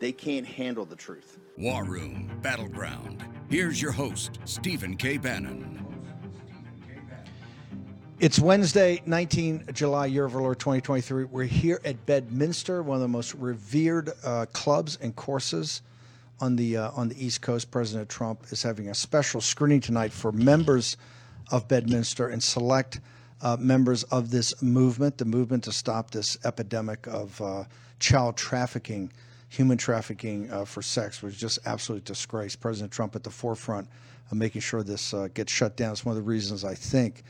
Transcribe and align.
they 0.00 0.12
can't 0.12 0.46
handle 0.46 0.84
the 0.84 0.96
truth. 0.96 1.38
War 1.56 1.84
Room 1.84 2.30
Battleground. 2.42 3.24
Here's 3.48 3.80
your 3.80 3.92
host, 3.92 4.38
Stephen 4.44 4.96
K. 4.96 5.16
Bannon. 5.16 5.86
It's 8.18 8.38
Wednesday, 8.38 9.02
19 9.04 9.66
July, 9.74 10.06
year 10.06 10.24
of 10.24 10.34
our 10.34 10.40
Lord 10.40 10.58
2023. 10.58 11.24
We're 11.24 11.44
here 11.44 11.80
at 11.84 12.06
Bedminster, 12.06 12.82
one 12.82 12.96
of 12.96 13.02
the 13.02 13.08
most 13.08 13.34
revered 13.34 14.10
uh, 14.24 14.46
clubs 14.52 14.96
and 15.02 15.14
courses 15.14 15.82
on 16.40 16.56
the 16.56 16.78
uh, 16.78 16.90
on 16.92 17.08
the 17.08 17.24
East 17.24 17.42
Coast. 17.42 17.70
President 17.70 18.08
Trump 18.08 18.44
is 18.50 18.62
having 18.62 18.88
a 18.88 18.94
special 18.94 19.42
screening 19.42 19.80
tonight 19.80 20.12
for 20.12 20.32
members 20.32 20.96
of 21.50 21.68
Bedminster 21.68 22.28
and 22.28 22.42
select 22.42 23.00
uh, 23.42 23.56
members 23.60 24.02
of 24.04 24.30
this 24.30 24.62
movement, 24.62 25.18
the 25.18 25.24
movement 25.24 25.64
to 25.64 25.72
stop 25.72 26.10
this 26.10 26.38
epidemic 26.44 27.06
of 27.06 27.38
uh, 27.40 27.64
child 28.00 28.36
trafficking, 28.36 29.12
human 29.48 29.78
trafficking 29.78 30.50
uh, 30.50 30.64
for 30.64 30.82
sex, 30.82 31.22
is 31.22 31.36
just 31.36 31.58
absolutely 31.66 32.04
disgrace. 32.04 32.56
President 32.56 32.92
Trump 32.92 33.16
at 33.16 33.22
the 33.22 33.30
forefront 33.30 33.88
of 34.30 34.36
making 34.36 34.60
sure 34.60 34.82
this 34.82 35.14
uh, 35.14 35.28
gets 35.34 35.52
shut 35.52 35.76
down. 35.76 35.92
It's 35.92 36.04
one 36.04 36.16
of 36.16 36.22
the 36.22 36.28
reasons 36.28 36.64
I 36.64 36.74
think 36.74 37.22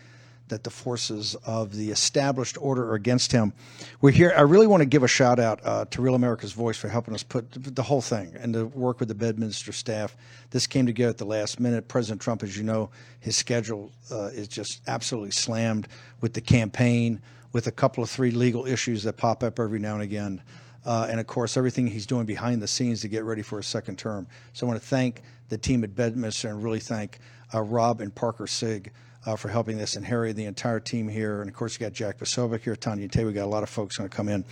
that 0.48 0.62
the 0.62 0.70
forces 0.70 1.34
of 1.44 1.74
the 1.74 1.90
established 1.90 2.56
order 2.60 2.88
are 2.90 2.94
against 2.94 3.32
him. 3.32 3.52
We're 4.00 4.12
here. 4.12 4.32
I 4.36 4.42
really 4.42 4.66
want 4.66 4.80
to 4.80 4.86
give 4.86 5.02
a 5.02 5.08
shout 5.08 5.40
out 5.40 5.60
uh, 5.64 5.86
to 5.86 6.02
Real 6.02 6.14
America's 6.14 6.52
Voice 6.52 6.76
for 6.76 6.88
helping 6.88 7.14
us 7.14 7.22
put 7.22 7.74
the 7.74 7.82
whole 7.82 8.00
thing 8.00 8.34
and 8.38 8.54
to 8.54 8.66
work 8.66 9.00
with 9.00 9.08
the 9.08 9.14
Bedminster 9.14 9.72
staff. 9.72 10.16
This 10.50 10.66
came 10.66 10.86
together 10.86 11.10
at 11.10 11.18
the 11.18 11.24
last 11.24 11.58
minute. 11.58 11.88
President 11.88 12.20
Trump, 12.20 12.42
as 12.42 12.56
you 12.56 12.62
know, 12.62 12.90
his 13.20 13.36
schedule 13.36 13.90
uh, 14.10 14.26
is 14.26 14.46
just 14.48 14.82
absolutely 14.86 15.32
slammed 15.32 15.88
with 16.20 16.32
the 16.34 16.40
campaign, 16.40 17.20
with 17.52 17.66
a 17.66 17.72
couple 17.72 18.04
of 18.04 18.10
three 18.10 18.30
legal 18.30 18.66
issues 18.66 19.02
that 19.02 19.16
pop 19.16 19.42
up 19.42 19.58
every 19.58 19.78
now 19.78 19.94
and 19.94 20.02
again. 20.02 20.42
Uh, 20.86 21.08
and 21.10 21.18
of 21.18 21.26
course, 21.26 21.56
everything 21.56 21.88
he's 21.88 22.06
doing 22.06 22.24
behind 22.24 22.62
the 22.62 22.68
scenes 22.68 23.00
to 23.00 23.08
get 23.08 23.24
ready 23.24 23.42
for 23.42 23.58
a 23.58 23.64
second 23.64 23.98
term. 23.98 24.26
So 24.52 24.66
I 24.66 24.70
want 24.70 24.80
to 24.80 24.86
thank 24.86 25.22
the 25.48 25.58
team 25.58 25.82
at 25.84 25.94
Bedminster 25.94 26.48
and 26.48 26.62
really 26.62 26.80
thank 26.80 27.18
uh, 27.52 27.60
Rob 27.60 28.00
and 28.00 28.14
Parker 28.14 28.46
Sig 28.46 28.92
uh, 29.26 29.34
for 29.34 29.48
helping 29.48 29.76
this, 29.76 29.96
and 29.96 30.06
Harry, 30.06 30.32
the 30.32 30.44
entire 30.44 30.78
team 30.78 31.08
here, 31.08 31.40
and 31.40 31.50
of 31.50 31.56
course 31.56 31.74
you 31.74 31.84
got 31.84 31.92
Jack 31.92 32.18
Posobiec 32.18 32.60
here, 32.60 32.76
Tanya 32.76 33.08
Tay. 33.08 33.24
We 33.24 33.32
got 33.32 33.44
a 33.44 33.46
lot 33.46 33.64
of 33.64 33.68
folks 33.68 33.96
going 33.96 34.08
to 34.08 34.16
come 34.16 34.28
in. 34.28 34.44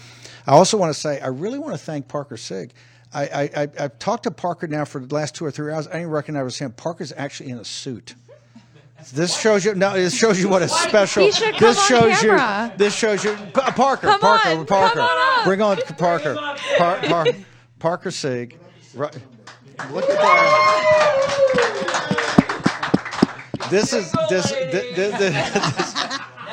I 0.46 0.52
also 0.52 0.76
want 0.76 0.92
to 0.92 1.00
say 1.00 1.20
I 1.20 1.28
really 1.28 1.60
want 1.60 1.74
to 1.74 1.78
thank 1.78 2.08
Parker 2.08 2.36
Sig. 2.36 2.72
I, 3.16 3.48
I, 3.56 3.68
have 3.80 4.00
talked 4.00 4.24
to 4.24 4.32
Parker 4.32 4.66
now 4.66 4.84
for 4.84 5.00
the 5.00 5.14
last 5.14 5.36
two 5.36 5.44
or 5.44 5.52
three 5.52 5.72
hours. 5.72 5.86
I 5.86 5.92
didn't 5.92 6.10
recognize 6.10 6.58
him. 6.58 6.72
Parker's 6.72 7.12
actually 7.16 7.50
in 7.50 7.58
a 7.58 7.64
suit. 7.64 8.16
This 9.12 9.36
shows 9.38 9.64
you. 9.64 9.74
No, 9.74 9.92
this 9.94 10.14
shows 10.16 10.40
you 10.40 10.48
what 10.48 10.62
a 10.62 10.68
special. 10.68 11.24
He 11.24 11.32
should 11.32 11.52
come 11.56 11.60
this 11.68 11.78
on 11.78 11.84
shows 11.86 12.20
camera. 12.20 12.70
you. 12.72 12.78
This 12.78 12.94
shows 12.94 13.24
you. 13.24 13.36
Pa- 13.52 13.72
Parker. 13.72 14.06
Come 14.08 14.20
Parker. 14.20 14.48
on, 14.48 14.66
Parker. 14.66 14.94
come 14.94 15.02
on 15.08 15.38
up. 15.40 15.44
Bring 15.44 15.62
on 15.62 15.76
Parker. 15.98 16.34
Par, 16.78 16.96
Par, 17.02 17.26
Parker 17.78 18.10
Sig. 18.10 18.58
Right. 18.94 19.16
Look 19.90 20.04
at 20.08 20.16
that. 20.20 21.30
This 23.70 23.92
is 23.92 24.12
this. 24.28 24.50
this, 24.50 24.96
this, 24.96 25.18
this 25.18 25.34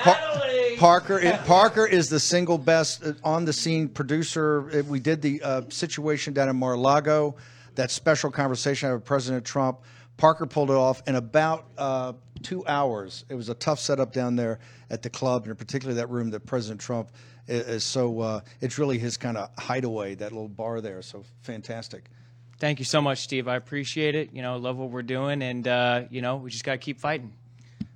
Pa- 0.03 0.39
Parker. 0.77 1.39
Parker 1.45 1.85
is 1.85 2.09
the 2.09 2.19
single 2.19 2.57
best 2.57 3.03
on 3.23 3.45
the 3.45 3.53
scene 3.53 3.87
producer. 3.87 4.83
We 4.87 4.99
did 4.99 5.21
the 5.21 5.41
uh, 5.43 5.61
situation 5.69 6.33
down 6.33 6.49
in 6.49 6.55
Mar-a-Lago, 6.55 7.35
that 7.75 7.91
special 7.91 8.31
conversation 8.31 8.87
I 8.87 8.89
had 8.91 8.95
with 8.95 9.05
President 9.05 9.45
Trump. 9.45 9.79
Parker 10.17 10.45
pulled 10.47 10.69
it 10.71 10.75
off 10.75 11.01
in 11.07 11.15
about 11.15 11.65
uh, 11.77 12.13
two 12.41 12.65
hours. 12.67 13.25
It 13.29 13.35
was 13.35 13.49
a 13.49 13.53
tough 13.53 13.79
setup 13.79 14.13
down 14.13 14.35
there 14.35 14.59
at 14.89 15.01
the 15.01 15.09
club, 15.09 15.45
and 15.47 15.57
particularly 15.57 15.99
that 15.99 16.09
room 16.09 16.29
that 16.31 16.45
President 16.45 16.81
Trump 16.81 17.11
is, 17.47 17.67
is 17.67 17.83
so. 17.83 18.19
Uh, 18.19 18.41
it's 18.59 18.77
really 18.77 18.97
his 18.97 19.17
kind 19.17 19.37
of 19.37 19.49
hideaway, 19.57 20.15
that 20.15 20.31
little 20.31 20.49
bar 20.49 20.81
there. 20.81 21.01
So 21.01 21.23
fantastic. 21.41 22.05
Thank 22.59 22.79
you 22.79 22.85
so 22.85 23.01
much, 23.01 23.19
Steve. 23.19 23.47
I 23.47 23.55
appreciate 23.55 24.13
it. 24.13 24.33
You 24.33 24.41
know, 24.43 24.57
love 24.57 24.77
what 24.77 24.91
we're 24.91 25.01
doing, 25.01 25.41
and 25.41 25.67
uh, 25.67 26.03
you 26.09 26.21
know, 26.21 26.35
we 26.37 26.51
just 26.51 26.63
got 26.63 26.73
to 26.73 26.77
keep 26.77 26.99
fighting. 26.99 27.33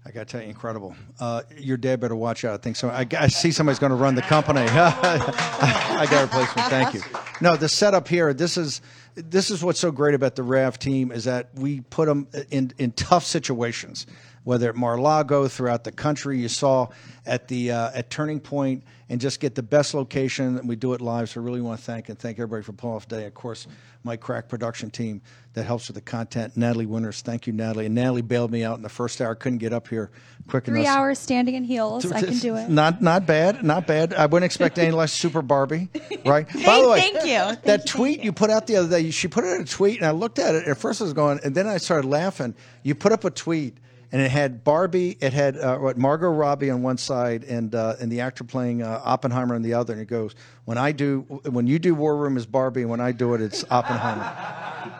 I 0.08 0.12
got 0.12 0.28
to 0.28 0.32
tell 0.32 0.42
you, 0.42 0.50
incredible. 0.50 0.96
Uh, 1.20 1.42
your 1.58 1.78
dad 1.78 2.00
better 2.00 2.16
watch 2.16 2.46
out. 2.46 2.54
I 2.54 2.58
think 2.58 2.76
so. 2.76 2.90
I, 2.90 3.08
I 3.18 3.28
see 3.28 3.52
somebody's 3.52 3.80
going 3.80 3.90
to 3.90 3.96
run 3.96 4.14
the 4.14 4.22
company. 4.22 4.62
I 4.70 6.08
got 6.10 6.22
a 6.22 6.26
replacement. 6.26 6.68
Thank 6.70 6.94
you. 6.94 7.02
No, 7.42 7.56
the 7.56 7.68
setup 7.68 8.08
here. 8.08 8.32
This 8.32 8.56
is 8.56 8.82
this 9.16 9.50
is 9.50 9.64
what's 9.64 9.80
so 9.80 9.92
great 9.92 10.14
about 10.14 10.36
the 10.36 10.44
RAV 10.44 10.78
team 10.78 11.12
is 11.12 11.24
that 11.24 11.50
we 11.56 11.82
put 11.82 12.08
them 12.08 12.28
in 12.52 12.72
in 12.78 12.92
tough 12.92 13.24
situations. 13.24 14.06
Whether 14.46 14.70
at 14.70 14.76
Mar-a-Lago, 14.76 15.48
throughout 15.50 15.84
the 15.84 15.92
country, 15.92 16.40
you 16.40 16.48
saw 16.48 16.88
at 17.26 17.48
the 17.50 17.72
uh, 17.72 17.92
at 17.94 18.10
Turning 18.10 18.40
Point, 18.40 18.84
and 19.10 19.20
just 19.20 19.40
get 19.40 19.56
the 19.56 19.64
best 19.64 19.94
location. 19.94 20.58
And 20.58 20.70
we 20.70 20.76
do 20.76 20.94
it 20.94 21.02
live. 21.02 21.30
So 21.30 21.42
I 21.42 21.44
really 21.44 21.62
want 21.62 21.80
to 21.80 21.86
thank 21.86 22.10
and 22.10 22.18
thank 22.18 22.38
everybody 22.38 22.64
for 22.64 22.72
pulling 22.72 22.96
off 22.96 23.08
today. 23.08 23.26
Of 23.26 23.34
course, 23.34 23.68
my 24.04 24.16
crack 24.16 24.48
production 24.48 24.92
team 24.92 25.22
that 25.54 25.64
helps 25.64 25.88
with 25.88 25.96
the 25.96 26.02
content. 26.02 26.56
Natalie 26.56 26.86
Winters, 26.86 27.22
thank 27.22 27.48
you, 27.48 27.54
Natalie. 27.54 27.88
And 27.88 27.96
Natalie 27.96 28.22
bailed 28.22 28.52
me 28.52 28.64
out 28.64 28.78
in 28.78 28.84
the 28.84 28.90
first 28.90 29.20
hour. 29.20 29.34
Couldn't 29.36 29.58
get 29.58 29.74
up 29.74 29.88
here 29.88 30.12
quick 30.48 30.66
Three 30.66 30.82
enough. 30.82 30.96
hours 30.96 31.20
standing 31.20 31.56
in 31.56 31.64
heels. 31.64 32.12
I 32.12 32.22
can 32.22 32.38
do 32.38 32.56
it. 32.56 32.70
Not 32.70 33.02
not 33.02 33.26
bad, 33.26 33.64
not 33.64 33.88
bad. 33.88 34.14
I 34.14 34.28
wouldn't 34.28 34.46
expect 34.46 34.78
any 34.78 34.92
less 34.92 35.12
Super 35.12 35.42
Barbie, 35.42 35.90
right? 36.26 36.48
By 36.66 36.82
the 36.82 36.90
way, 36.90 37.00
thank 37.00 37.26
you. 37.26 37.62
That 37.64 37.86
you, 37.86 37.86
tweet 37.86 38.18
thank 38.18 38.26
you 38.26 38.34
put 38.34 38.50
out 38.52 38.68
the 38.68 38.76
other 38.78 38.90
day, 38.90 39.10
she 39.10 39.28
put 39.28 39.44
in 39.44 39.62
a 39.62 39.66
tweet, 39.66 39.98
and 39.98 40.06
I 40.06 40.12
looked 40.12 40.40
at 40.40 40.54
it. 40.56 40.68
At 40.68 40.78
first, 40.78 41.02
I 41.02 41.06
was 41.06 41.14
going, 41.14 41.40
and 41.44 41.56
then 41.56 41.68
I 41.68 41.78
started 41.78 42.08
laughing. 42.08 42.54
You 42.84 42.94
put 42.96 43.12
up 43.12 43.24
a 43.24 43.32
tweet, 43.32 43.78
and 44.12 44.22
it 44.22 44.32
had 44.32 44.64
Barbie, 44.64 45.18
it 45.20 45.34
had 45.34 45.58
uh, 45.58 45.78
what 45.78 45.98
Margot 45.98 46.30
Robbie 46.30 46.70
on 46.70 46.82
one 46.82 46.98
side, 46.98 47.44
and 47.44 47.74
uh, 47.74 47.96
and 48.00 48.12
the 48.12 48.22
actor 48.22 48.44
playing 48.44 48.82
uh, 48.82 49.02
Oppenheimer 49.04 49.56
on 49.56 49.62
the 49.62 49.74
other, 49.74 49.94
and 49.94 50.02
it 50.02 50.08
goes, 50.08 50.36
when 50.66 50.78
I 50.78 50.92
do, 50.92 51.22
when 51.50 51.68
you 51.68 51.80
do 51.80 51.96
War 51.96 52.16
Room 52.18 52.38
is 52.38 52.46
Barbie, 52.46 52.82
and 52.82 52.90
when 52.90 53.02
I 53.02 53.12
do 53.12 53.34
it, 53.34 53.42
it's 53.42 53.64
Oppenheimer. 53.70 54.36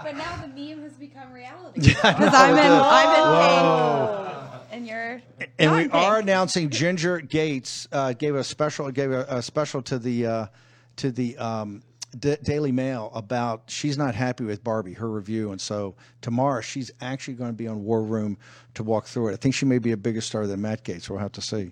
But 0.04 0.16
now 0.16 0.38
the 0.38 0.48
meme 0.48 0.82
has 0.84 0.94
become 0.94 1.32
reality. 1.32 1.82
Because 1.96 2.34
I'm 2.34 2.58
in, 2.58 2.72
I'm 2.72 3.10
in 3.16 4.42
pink, 4.42 4.72
and 4.72 4.88
you're. 4.88 5.22
and 5.60 5.72
we 5.72 5.84
in 5.86 5.92
are 5.92 6.20
announcing 6.20 6.70
Ginger 6.70 7.20
Gaetz 7.20 7.88
uh, 7.92 8.14
gave 8.14 8.36
a 8.36 8.44
special 8.44 8.90
gave 8.92 9.12
a, 9.12 9.26
a 9.30 9.42
special 9.42 9.82
to 9.84 10.00
the 10.00 10.26
uh, 10.26 10.46
to 10.98 11.12
the 11.12 11.38
um, 11.38 11.84
D- 12.20 12.38
Daily 12.44 12.72
Mail 12.72 13.12
about 13.14 13.64
she's 13.68 13.98
not 13.98 14.16
happy 14.16 14.44
with 14.44 14.64
Barbie 14.64 14.94
her 14.94 15.10
review, 15.10 15.52
and 15.52 15.60
so 15.60 15.96
tomorrow 16.22 16.62
she's 16.62 16.92
actually 17.02 17.36
going 17.36 17.50
to 17.50 17.56
be 17.56 17.68
on 17.68 17.84
War 17.84 18.04
Room 18.04 18.38
to 18.76 18.84
walk 18.84 19.06
through 19.06 19.30
it. 19.30 19.34
I 19.34 19.36
think 19.38 19.56
she 19.56 19.66
may 19.66 19.80
be 19.80 19.92
a 19.92 19.98
bigger 19.98 20.22
star 20.22 20.48
than 20.48 20.62
Matt 20.62 20.84
Gaetz. 20.84 21.10
We'll 21.10 21.20
have 21.20 21.32
to 21.34 21.42
see. 21.42 21.72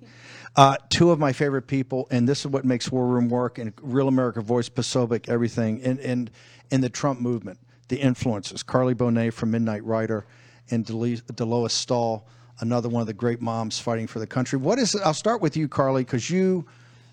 Uh, 0.55 0.77
two 0.89 1.11
of 1.11 1.19
my 1.19 1.33
favorite 1.33 1.67
people, 1.67 2.07
and 2.11 2.27
this 2.27 2.41
is 2.41 2.47
what 2.47 2.65
makes 2.65 2.91
War 2.91 3.07
Room 3.07 3.29
work, 3.29 3.57
and 3.57 3.73
Real 3.81 4.07
America 4.07 4.41
Voice, 4.41 4.69
Posobiec, 4.69 5.29
everything, 5.29 5.81
and 5.83 5.99
and 5.99 6.31
in 6.71 6.81
the 6.81 6.89
Trump 6.89 7.19
movement, 7.19 7.59
the 7.87 7.97
influences. 7.97 8.63
Karli 8.63 8.93
Bonne' 8.93 9.31
from 9.31 9.51
Midnight 9.51 9.83
Rider, 9.83 10.25
and 10.69 10.85
Delois 10.85 11.71
Stahl 11.71 12.27
another 12.59 12.89
one 12.89 13.01
of 13.01 13.07
the 13.07 13.13
great 13.13 13.41
moms 13.41 13.79
fighting 13.79 14.07
for 14.07 14.19
the 14.19 14.27
country. 14.27 14.57
What 14.59 14.79
is? 14.79 14.95
I'll 14.95 15.13
start 15.13 15.41
with 15.41 15.57
you, 15.57 15.67
Karli, 15.67 16.03
because 16.03 16.29
you 16.29 16.65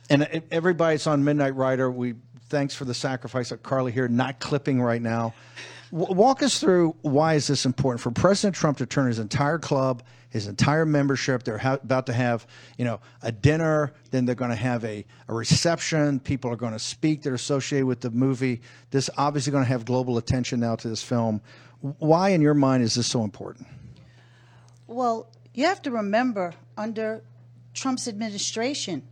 and 0.08 0.42
everybody's 0.50 1.06
on 1.06 1.24
Midnight 1.24 1.54
Rider. 1.54 1.90
We 1.90 2.14
thanks 2.50 2.74
for 2.74 2.84
the 2.84 2.94
sacrifice 2.94 3.52
of 3.52 3.62
Karli 3.62 3.92
here, 3.92 4.08
not 4.08 4.40
clipping 4.40 4.82
right 4.82 5.00
now. 5.00 5.32
W- 5.92 6.12
walk 6.12 6.42
us 6.42 6.60
through 6.60 6.96
why 7.02 7.34
is 7.34 7.46
this 7.46 7.64
important 7.64 8.00
for 8.02 8.10
President 8.10 8.54
Trump 8.54 8.78
to 8.78 8.86
turn 8.86 9.06
his 9.06 9.18
entire 9.18 9.58
club, 9.58 10.02
his 10.28 10.46
entire 10.46 10.84
membership. 10.84 11.44
They're 11.44 11.58
ha- 11.58 11.78
about 11.82 12.06
to 12.06 12.12
have 12.12 12.46
you 12.76 12.84
know 12.84 13.00
a 13.22 13.32
dinner, 13.32 13.92
then 14.10 14.26
they're 14.26 14.34
going 14.34 14.50
to 14.50 14.56
have 14.56 14.84
a, 14.84 15.06
a 15.28 15.34
reception. 15.34 16.20
People 16.20 16.50
are 16.50 16.56
going 16.56 16.72
to 16.72 16.78
speak. 16.78 17.22
They're 17.22 17.34
associated 17.34 17.86
with 17.86 18.00
the 18.00 18.10
movie. 18.10 18.60
This 18.90 19.08
obviously 19.16 19.52
going 19.52 19.64
to 19.64 19.68
have 19.70 19.84
global 19.84 20.18
attention 20.18 20.60
now 20.60 20.76
to 20.76 20.88
this 20.88 21.02
film. 21.02 21.40
Why, 21.80 22.30
in 22.30 22.42
your 22.42 22.54
mind, 22.54 22.82
is 22.82 22.94
this 22.94 23.06
so 23.06 23.24
important? 23.24 23.66
Well, 24.86 25.28
you 25.54 25.64
have 25.64 25.80
to 25.82 25.90
remember 25.90 26.52
under 26.76 27.22
Trump's 27.72 28.06
administration, 28.06 29.02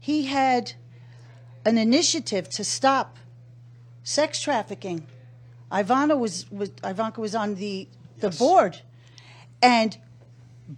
he 0.00 0.24
had 0.24 0.72
an 1.64 1.78
initiative 1.78 2.48
to 2.50 2.64
stop 2.64 3.16
sex 4.02 4.40
trafficking. 4.40 5.06
Ivana 5.72 6.18
was, 6.18 6.50
was 6.50 6.70
Ivanka 6.84 7.20
was 7.20 7.34
on 7.34 7.54
the 7.56 7.88
the 8.20 8.30
board, 8.30 8.80
and 9.60 9.96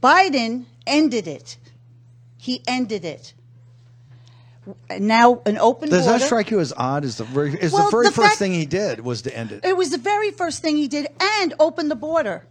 Biden 0.02 0.64
ended 0.86 1.26
it. 1.28 1.58
He 2.38 2.62
ended 2.66 3.04
it. 3.04 3.34
now 4.98 5.42
an 5.46 5.58
open 5.58 5.88
Does 5.90 6.04
border. 6.06 6.18
that 6.18 6.24
strike 6.26 6.50
you 6.50 6.60
as 6.60 6.72
odd? 6.76 7.04
Is 7.04 7.16
the 7.18 7.24
very, 7.24 7.54
is 7.60 7.72
Well, 7.72 7.84
the 7.86 7.90
very 7.90 8.06
the 8.06 8.12
first 8.12 8.28
fact- 8.28 8.38
thing 8.38 8.52
he 8.54 8.66
did 8.66 9.00
was 9.00 9.22
to 9.22 9.36
end 9.36 9.52
it, 9.52 9.64
It 9.64 9.76
was 9.76 9.90
the 9.90 9.98
very 9.98 10.30
first 10.30 10.62
thing 10.62 10.76
he 10.76 10.88
did, 10.88 11.08
and 11.20 11.54
open 11.60 11.88
the 11.88 11.94
border. 11.96 12.46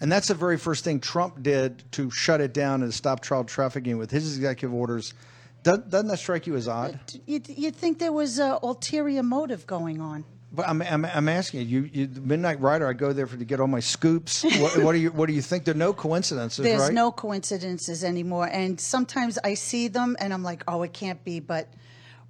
and 0.00 0.10
that's 0.10 0.28
the 0.28 0.34
very 0.34 0.56
first 0.58 0.82
thing 0.84 1.00
Trump 1.00 1.42
did 1.42 1.82
to 1.92 2.10
shut 2.10 2.40
it 2.40 2.52
down 2.54 2.82
and 2.82 2.92
stop 2.94 3.22
child 3.22 3.48
trafficking 3.48 3.98
with 3.98 4.10
his 4.10 4.36
executive 4.36 4.72
orders. 4.74 5.14
Doesn't, 5.62 5.90
doesn't 5.90 6.08
that 6.08 6.18
strike 6.18 6.46
you 6.46 6.56
as 6.56 6.66
odd? 6.66 6.98
You'd, 7.26 7.48
you'd 7.48 7.76
think 7.76 7.98
there 7.98 8.12
was 8.12 8.38
an 8.38 8.58
ulterior 8.62 9.22
motive 9.22 9.66
going 9.66 10.00
on. 10.00 10.24
But 10.54 10.68
I'm, 10.68 10.82
I'm, 10.82 11.04
I'm 11.06 11.28
asking 11.30 11.66
you, 11.66 11.88
you, 11.90 12.06
the 12.06 12.20
Midnight 12.20 12.60
Rider. 12.60 12.86
I 12.86 12.92
go 12.92 13.14
there 13.14 13.26
for 13.26 13.38
to 13.38 13.44
get 13.44 13.58
all 13.58 13.68
my 13.68 13.80
scoops. 13.80 14.42
what, 14.60 14.76
what 14.82 14.92
do 14.92 14.98
you 14.98 15.10
What 15.10 15.26
do 15.26 15.32
you 15.32 15.40
think? 15.40 15.64
There 15.64 15.74
are 15.74 15.78
no 15.78 15.94
coincidences, 15.94 16.62
There's 16.62 16.80
right? 16.80 16.92
no 16.92 17.10
coincidences 17.10 18.04
anymore, 18.04 18.50
and 18.52 18.78
sometimes 18.78 19.38
I 19.42 19.54
see 19.54 19.88
them, 19.88 20.14
and 20.20 20.32
I'm 20.32 20.42
like, 20.42 20.62
oh, 20.68 20.82
it 20.82 20.92
can't 20.92 21.24
be. 21.24 21.40
But 21.40 21.72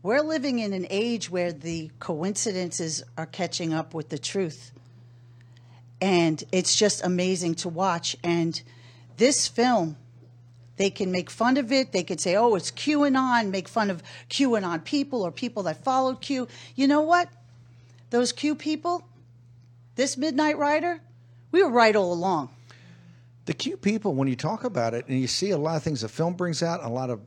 we're 0.05 0.20
living 0.20 0.61
in 0.61 0.73
an 0.73 0.87
age 0.88 1.31
where 1.31 1.52
the 1.52 1.90
coincidences 1.99 3.02
are 3.19 3.26
catching 3.26 3.73
up 3.73 3.93
with 3.93 4.11
the 4.11 4.19
truth, 4.19 4.70
and 6.00 6.44
it's 6.52 6.76
just 6.76 7.05
amazing 7.05 7.56
to 7.56 7.69
watch. 7.69 8.17
And 8.23 8.62
this 9.17 9.49
film. 9.49 9.96
They 10.76 10.90
can 10.90 11.12
make 11.12 11.30
fun 11.30 11.56
of 11.56 11.70
it. 11.70 11.92
They 11.92 12.02
could 12.02 12.20
say, 12.20 12.36
oh, 12.36 12.54
it's 12.54 12.70
QAnon, 12.70 13.50
make 13.50 13.69
fun 13.69 13.90
of 13.90 14.02
QAnon 14.30 14.84
people 14.84 15.22
or 15.22 15.30
people 15.30 15.62
that 15.64 15.84
followed 15.84 16.20
Q. 16.20 16.48
You 16.74 16.88
know 16.88 17.02
what? 17.02 17.28
Those 18.10 18.32
Q 18.32 18.54
people, 18.54 19.06
this 19.96 20.16
Midnight 20.16 20.58
Rider, 20.58 21.00
we 21.50 21.62
were 21.62 21.70
right 21.70 21.94
all 21.94 22.12
along. 22.12 22.50
The 23.44 23.54
Q 23.54 23.76
people, 23.76 24.14
when 24.14 24.28
you 24.28 24.36
talk 24.36 24.64
about 24.64 24.94
it, 24.94 25.06
and 25.08 25.20
you 25.20 25.26
see 25.26 25.50
a 25.50 25.58
lot 25.58 25.76
of 25.76 25.82
things 25.82 26.00
the 26.00 26.08
film 26.08 26.34
brings 26.34 26.62
out, 26.62 26.82
a 26.82 26.88
lot 26.88 27.10
of 27.10 27.20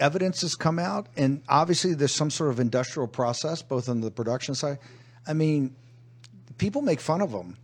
evidence 0.00 0.40
has 0.40 0.54
come 0.54 0.78
out, 0.78 1.08
and 1.16 1.42
obviously 1.48 1.94
there's 1.94 2.14
some 2.14 2.30
sort 2.30 2.50
of 2.50 2.60
industrial 2.60 3.08
process, 3.08 3.62
both 3.62 3.88
on 3.88 4.00
the 4.00 4.10
production 4.10 4.54
side. 4.54 4.78
I 5.26 5.32
mean, 5.34 5.74
people 6.56 6.82
make 6.82 7.00
fun 7.00 7.20
of 7.20 7.32
them, 7.32 7.56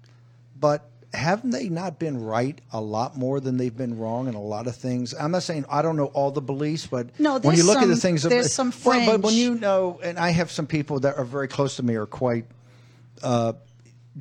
but 0.61 0.91
haven't 1.15 1.51
they 1.51 1.69
not 1.69 1.99
been 1.99 2.23
right 2.23 2.61
a 2.73 2.81
lot 2.81 3.17
more 3.17 3.41
than 3.41 3.57
they've 3.57 3.77
been 3.77 3.99
wrong 3.99 4.29
in 4.29 4.35
a 4.35 4.43
lot 4.43 4.67
of 4.67 4.77
things? 4.77 5.15
I'm 5.15 5.31
not 5.31 5.43
saying 5.43 5.65
I 5.71 5.83
don't 5.83 5.97
know 5.97 6.07
all 6.07 6.31
the 6.31 6.41
beliefs, 6.41 6.87
but 6.87 7.19
No, 7.19 7.39
when 7.39 7.57
you 7.57 7.63
there's 7.63 7.67
look 7.67 7.83
at 7.83 7.89
the 7.89 7.97
things, 7.97 8.23
there's 8.23 8.53
some 8.53 8.73
Well, 8.85 9.07
but 9.07 9.23
when 9.23 9.35
you 9.35 9.55
know, 9.55 10.01
and 10.03 10.19
I 10.19 10.31
have 10.31 10.51
some 10.51 10.67
people 10.67 11.01
that 11.01 11.17
are 11.17 11.25
very 11.25 11.49
close 11.49 11.77
to 11.77 11.83
me 11.83 11.95
are 11.95 12.07
quite 12.07 12.47
uh, 13.23 13.55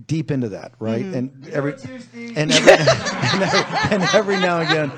deep 0.08 0.32
into 0.32 0.50
that, 0.50 0.74
right? 0.80 1.04
Mm-hmm. 1.04 1.14
And 1.14 1.50
every 1.50 1.74
and 2.36 2.52
every, 2.52 2.74
and 2.74 3.42
every 3.42 3.96
and 3.96 4.04
every 4.14 4.38
now 4.38 4.60
and 4.60 4.70
again. 4.70 4.92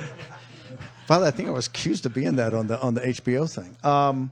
Father, 1.07 1.27
I 1.27 1.31
think 1.31 1.49
I 1.49 1.51
was 1.51 1.67
accused 1.67 2.05
of 2.05 2.13
being 2.13 2.37
that 2.37 2.53
on 2.53 2.67
the 2.67 2.79
on 2.79 2.93
the 2.95 3.01
HBO 3.01 3.51
thing. 3.51 3.77
Um, 3.83 4.31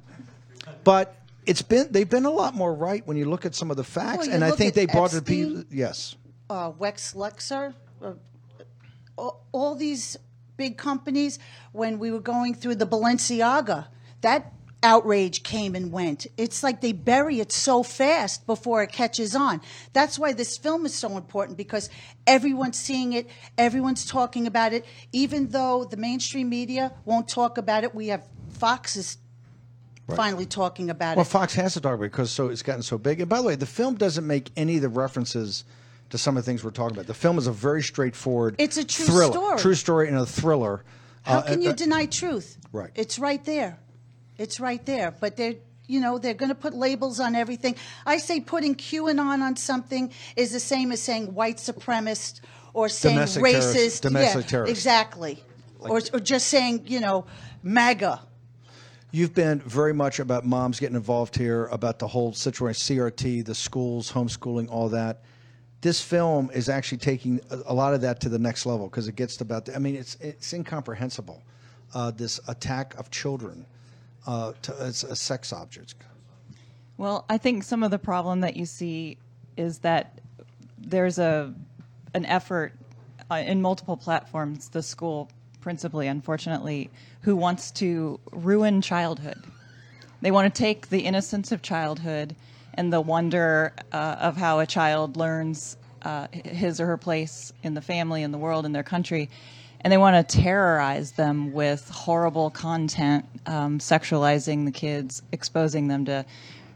but 0.83 1.15
it's 1.45 1.61
been 1.61 1.87
they've 1.91 2.09
been 2.09 2.25
a 2.25 2.31
lot 2.31 2.55
more 2.55 2.73
right 2.73 3.05
when 3.05 3.17
you 3.17 3.25
look 3.25 3.45
at 3.45 3.55
some 3.55 3.71
of 3.71 3.77
the 3.77 3.83
facts, 3.83 4.27
Well, 4.27 4.35
and 4.35 4.43
I 4.43 4.51
think 4.51 4.69
at 4.69 4.75
they 4.75 4.85
brought 4.85 5.11
the 5.11 5.21
people. 5.21 5.63
Yes, 5.71 6.15
uh, 6.49 6.71
Wex 6.71 7.15
Luxor, 7.15 7.73
uh, 8.01 8.13
all, 9.17 9.45
all 9.51 9.75
these 9.75 10.17
big 10.57 10.77
companies, 10.77 11.39
when 11.71 11.99
we 11.99 12.11
were 12.11 12.19
going 12.19 12.53
through 12.53 12.75
the 12.75 12.87
Balenciaga, 12.87 13.87
that 14.21 14.53
outrage 14.83 15.43
came 15.43 15.75
and 15.75 15.91
went. 15.91 16.27
It's 16.37 16.61
like 16.61 16.81
they 16.81 16.91
bury 16.91 17.39
it 17.39 17.51
so 17.51 17.81
fast 17.83 18.45
before 18.45 18.83
it 18.83 18.91
catches 18.91 19.35
on. 19.35 19.61
That's 19.93 20.19
why 20.19 20.33
this 20.33 20.57
film 20.57 20.85
is 20.85 20.93
so 20.93 21.17
important 21.17 21.57
because 21.57 21.89
everyone's 22.27 22.77
seeing 22.77 23.13
it, 23.13 23.29
everyone's 23.57 24.05
talking 24.05 24.45
about 24.45 24.73
it. 24.73 24.85
Even 25.13 25.47
though 25.47 25.85
the 25.85 25.97
mainstream 25.97 26.49
media 26.49 26.93
won't 27.05 27.27
talk 27.27 27.57
about 27.57 27.83
it, 27.83 27.95
we 27.95 28.07
have 28.07 28.27
Fox 28.49 28.95
is 28.95 29.17
finally 30.15 30.45
talking 30.45 30.89
about 30.89 31.15
well, 31.15 31.25
it. 31.25 31.33
Well, 31.33 31.41
Fox 31.41 31.55
has 31.55 31.73
to 31.73 31.81
talk 31.81 31.93
about 31.93 32.03
it 32.03 32.11
because 32.11 32.29
so 32.29 32.49
it's 32.49 32.61
gotten 32.61 32.83
so 32.83 32.97
big. 32.97 33.21
And 33.21 33.29
by 33.29 33.37
the 33.37 33.43
way, 33.43 33.55
the 33.55 33.65
film 33.65 33.95
doesn't 33.95 34.27
make 34.27 34.51
any 34.57 34.75
of 34.75 34.81
the 34.81 34.89
references 34.89 35.63
to 36.13 36.17
some 36.19 36.37
of 36.37 36.45
the 36.45 36.45
things 36.45 36.63
we're 36.63 36.69
talking 36.69 36.95
about. 36.95 37.07
The 37.07 37.15
film 37.15 37.39
is 37.39 37.47
a 37.47 37.51
very 37.51 37.81
straightforward. 37.81 38.55
It's 38.59 38.77
a 38.77 38.83
true 38.83 39.05
thriller, 39.05 39.31
story. 39.33 39.57
true 39.57 39.73
story, 39.73 40.07
and 40.09 40.17
a 40.17 40.27
thriller. 40.27 40.83
How 41.23 41.39
Uh, 41.39 41.41
can 41.41 41.61
you 41.63 41.71
uh, 41.71 41.73
deny 41.73 42.05
truth? 42.05 42.55
Right. 42.71 42.91
It's 42.93 43.17
right 43.17 43.43
there. 43.43 43.79
It's 44.37 44.59
right 44.59 44.85
there. 44.85 45.09
But 45.19 45.37
they're 45.37 45.55
you 45.87 45.99
know 45.99 46.19
they're 46.19 46.35
going 46.35 46.49
to 46.49 46.55
put 46.55 46.75
labels 46.75 47.19
on 47.19 47.33
everything. 47.33 47.75
I 48.05 48.17
say 48.19 48.41
putting 48.41 48.75
QAnon 48.75 49.41
on 49.41 49.55
something 49.55 50.11
is 50.35 50.51
the 50.51 50.59
same 50.59 50.91
as 50.91 51.01
saying 51.01 51.33
white 51.33 51.57
supremacist 51.57 52.41
or 52.75 52.89
saying 52.89 53.15
Domestic 53.15 53.43
racist. 53.43 53.73
terrorist- 53.73 54.03
domestic 54.03 54.43
yeah, 54.43 54.49
terrorist. 54.49 54.71
Exactly. 54.71 55.43
or, 55.79 55.99
or 56.13 56.19
just 56.19 56.47
saying 56.47 56.83
you 56.85 56.99
know 56.99 57.25
MAGA. 57.63 58.21
You've 59.09 59.33
been 59.33 59.61
very 59.61 59.93
much 59.95 60.19
about 60.19 60.45
moms 60.45 60.79
getting 60.79 60.95
involved 60.95 61.35
here, 61.35 61.65
about 61.67 61.97
the 61.97 62.07
whole 62.07 62.33
situation, 62.33 62.97
CRT, 62.97 63.45
the 63.45 63.55
schools, 63.55 64.11
homeschooling, 64.11 64.69
all 64.69 64.89
that. 64.89 65.23
This 65.83 66.01
film 66.01 66.49
is 66.53 66.69
actually 66.69 66.99
taking 66.99 67.41
a, 67.49 67.59
a 67.67 67.73
lot 67.73 67.93
of 67.93 67.99
that 68.01 68.21
to 68.21 68.29
the 68.29 68.39
next 68.39 68.65
level 68.65 68.87
because 68.87 69.09
it 69.09 69.17
gets 69.17 69.35
to 69.37 69.43
about. 69.43 69.65
The, 69.65 69.75
I 69.75 69.79
mean, 69.79 69.97
it's 69.97 70.15
it's 70.21 70.53
incomprehensible. 70.53 71.43
Uh, 71.93 72.09
this 72.09 72.39
attack 72.47 72.95
of 72.97 73.11
children 73.11 73.65
uh, 74.25 74.53
to, 74.63 74.73
as, 74.79 75.03
as 75.03 75.19
sex 75.19 75.51
objects. 75.51 75.93
Well, 76.97 77.25
I 77.29 77.37
think 77.37 77.63
some 77.63 77.83
of 77.83 77.91
the 77.91 77.99
problem 77.99 78.39
that 78.39 78.55
you 78.55 78.65
see 78.65 79.17
is 79.57 79.79
that 79.79 80.19
there's 80.77 81.19
a 81.19 81.53
an 82.13 82.25
effort 82.27 82.71
uh, 83.29 83.35
in 83.35 83.61
multiple 83.61 83.97
platforms, 83.97 84.69
the 84.69 84.81
school 84.81 85.29
principally, 85.59 86.07
unfortunately, 86.07 86.89
who 87.21 87.35
wants 87.35 87.71
to 87.71 88.19
ruin 88.31 88.81
childhood. 88.81 89.43
They 90.21 90.31
want 90.31 90.53
to 90.53 90.57
take 90.57 90.87
the 90.87 91.01
innocence 91.01 91.51
of 91.51 91.61
childhood 91.61 92.37
and 92.75 92.91
the 92.91 93.01
wonder 93.01 93.73
uh, 93.91 94.15
of 94.19 94.37
how 94.37 94.59
a 94.59 94.65
child 94.65 95.17
learns 95.17 95.77
uh, 96.03 96.27
his 96.31 96.81
or 96.81 96.85
her 96.87 96.97
place 96.97 97.53
in 97.63 97.73
the 97.73 97.81
family, 97.81 98.23
in 98.23 98.31
the 98.31 98.37
world, 98.37 98.65
in 98.65 98.71
their 98.71 98.83
country, 98.83 99.29
and 99.81 99.91
they 99.91 99.97
want 99.97 100.27
to 100.27 100.37
terrorize 100.41 101.13
them 101.13 101.53
with 101.53 101.89
horrible 101.89 102.49
content, 102.49 103.25
um, 103.45 103.79
sexualizing 103.79 104.65
the 104.65 104.71
kids, 104.71 105.21
exposing 105.31 105.87
them 105.87 106.05
to 106.05 106.25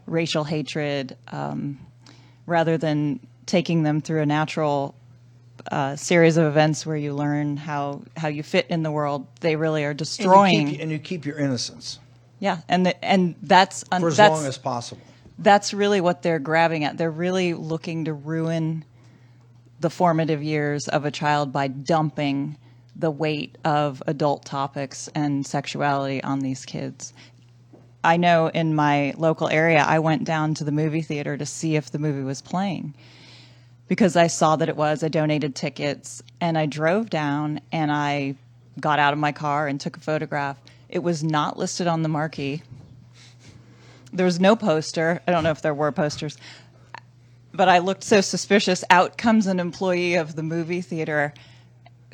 racial 0.06 0.44
hatred, 0.44 1.16
um, 1.28 1.78
rather 2.46 2.78
than 2.78 3.20
taking 3.46 3.82
them 3.82 4.00
through 4.00 4.22
a 4.22 4.26
natural 4.26 4.94
uh, 5.70 5.96
series 5.96 6.36
of 6.36 6.46
events 6.46 6.86
where 6.86 6.96
you 6.96 7.14
learn 7.14 7.56
how 7.56 8.02
how 8.16 8.28
you 8.28 8.42
fit 8.42 8.66
in 8.70 8.82
the 8.82 8.90
world. 8.90 9.26
They 9.40 9.56
really 9.56 9.84
are 9.84 9.90
And 9.90 10.00
you, 10.00 10.06
destroying. 10.06 10.66
keep, 10.68 10.80
and 10.80 10.90
you 10.92 10.98
keep 10.98 11.26
your 11.26 11.38
innocence 11.38 11.98
yeah, 12.40 12.58
and 12.68 12.86
the, 12.86 13.04
and 13.04 13.34
that's 13.42 13.84
un- 13.90 14.00
for 14.00 14.08
as 14.08 14.16
that's 14.16 14.38
long 14.38 14.46
as 14.46 14.58
possible. 14.58 15.02
That's 15.38 15.72
really 15.72 16.00
what 16.00 16.22
they're 16.22 16.38
grabbing 16.38 16.84
at. 16.84 16.98
They're 16.98 17.10
really 17.10 17.54
looking 17.54 18.04
to 18.06 18.12
ruin 18.12 18.84
the 19.80 19.90
formative 19.90 20.42
years 20.42 20.88
of 20.88 21.04
a 21.04 21.10
child 21.10 21.52
by 21.52 21.68
dumping 21.68 22.58
the 22.96 23.10
weight 23.10 23.56
of 23.64 24.02
adult 24.08 24.44
topics 24.44 25.08
and 25.14 25.46
sexuality 25.46 26.22
on 26.24 26.40
these 26.40 26.64
kids. 26.64 27.12
I 28.02 28.16
know 28.16 28.48
in 28.48 28.74
my 28.74 29.14
local 29.16 29.48
area, 29.48 29.84
I 29.86 30.00
went 30.00 30.24
down 30.24 30.54
to 30.54 30.64
the 30.64 30.72
movie 30.72 31.02
theater 31.02 31.36
to 31.36 31.46
see 31.46 31.76
if 31.76 31.90
the 31.90 31.98
movie 31.98 32.22
was 32.22 32.42
playing 32.42 32.94
because 33.86 34.16
I 34.16 34.26
saw 34.26 34.56
that 34.56 34.68
it 34.68 34.76
was. 34.76 35.02
I 35.02 35.08
donated 35.08 35.54
tickets 35.54 36.22
and 36.40 36.58
I 36.58 36.66
drove 36.66 37.10
down 37.10 37.60
and 37.70 37.92
I 37.92 38.34
got 38.80 38.98
out 38.98 39.12
of 39.12 39.18
my 39.18 39.32
car 39.32 39.68
and 39.68 39.80
took 39.80 39.96
a 39.96 40.00
photograph. 40.00 40.58
It 40.88 41.00
was 41.00 41.22
not 41.22 41.58
listed 41.58 41.86
on 41.86 42.02
the 42.02 42.08
marquee. 42.08 42.62
There 44.12 44.26
was 44.26 44.40
no 44.40 44.56
poster. 44.56 45.20
I 45.26 45.32
don't 45.32 45.44
know 45.44 45.50
if 45.50 45.62
there 45.62 45.74
were 45.74 45.92
posters. 45.92 46.36
But 47.52 47.68
I 47.68 47.78
looked 47.78 48.04
so 48.04 48.20
suspicious. 48.20 48.84
Out 48.90 49.18
comes 49.18 49.46
an 49.46 49.60
employee 49.60 50.14
of 50.14 50.36
the 50.36 50.42
movie 50.42 50.80
theater 50.80 51.34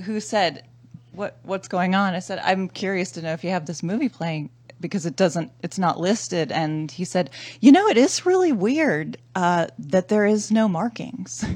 who 0.04 0.20
said, 0.20 0.64
"What 1.12 1.38
what's 1.42 1.68
going 1.68 1.94
on?" 1.94 2.14
I 2.14 2.20
said, 2.20 2.40
"I'm 2.44 2.68
curious 2.68 3.10
to 3.12 3.22
know 3.22 3.32
if 3.32 3.44
you 3.44 3.50
have 3.50 3.66
this 3.66 3.82
movie 3.82 4.08
playing 4.08 4.50
because 4.80 5.06
it 5.06 5.16
doesn't 5.16 5.52
it's 5.62 5.78
not 5.78 6.00
listed." 6.00 6.50
And 6.50 6.90
he 6.90 7.04
said, 7.04 7.30
"You 7.60 7.72
know, 7.72 7.86
it 7.88 7.96
is 7.96 8.24
really 8.26 8.52
weird 8.52 9.18
uh, 9.34 9.66
that 9.78 10.08
there 10.08 10.26
is 10.26 10.50
no 10.50 10.68
markings." 10.68 11.44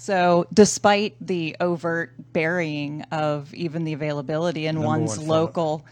So, 0.00 0.46
despite 0.54 1.14
the 1.20 1.56
overt 1.60 2.14
burying 2.32 3.02
of 3.12 3.52
even 3.52 3.84
the 3.84 3.92
availability 3.92 4.64
in 4.64 4.76
Number 4.76 4.88
one's 4.88 5.18
one 5.18 5.28
local 5.28 5.84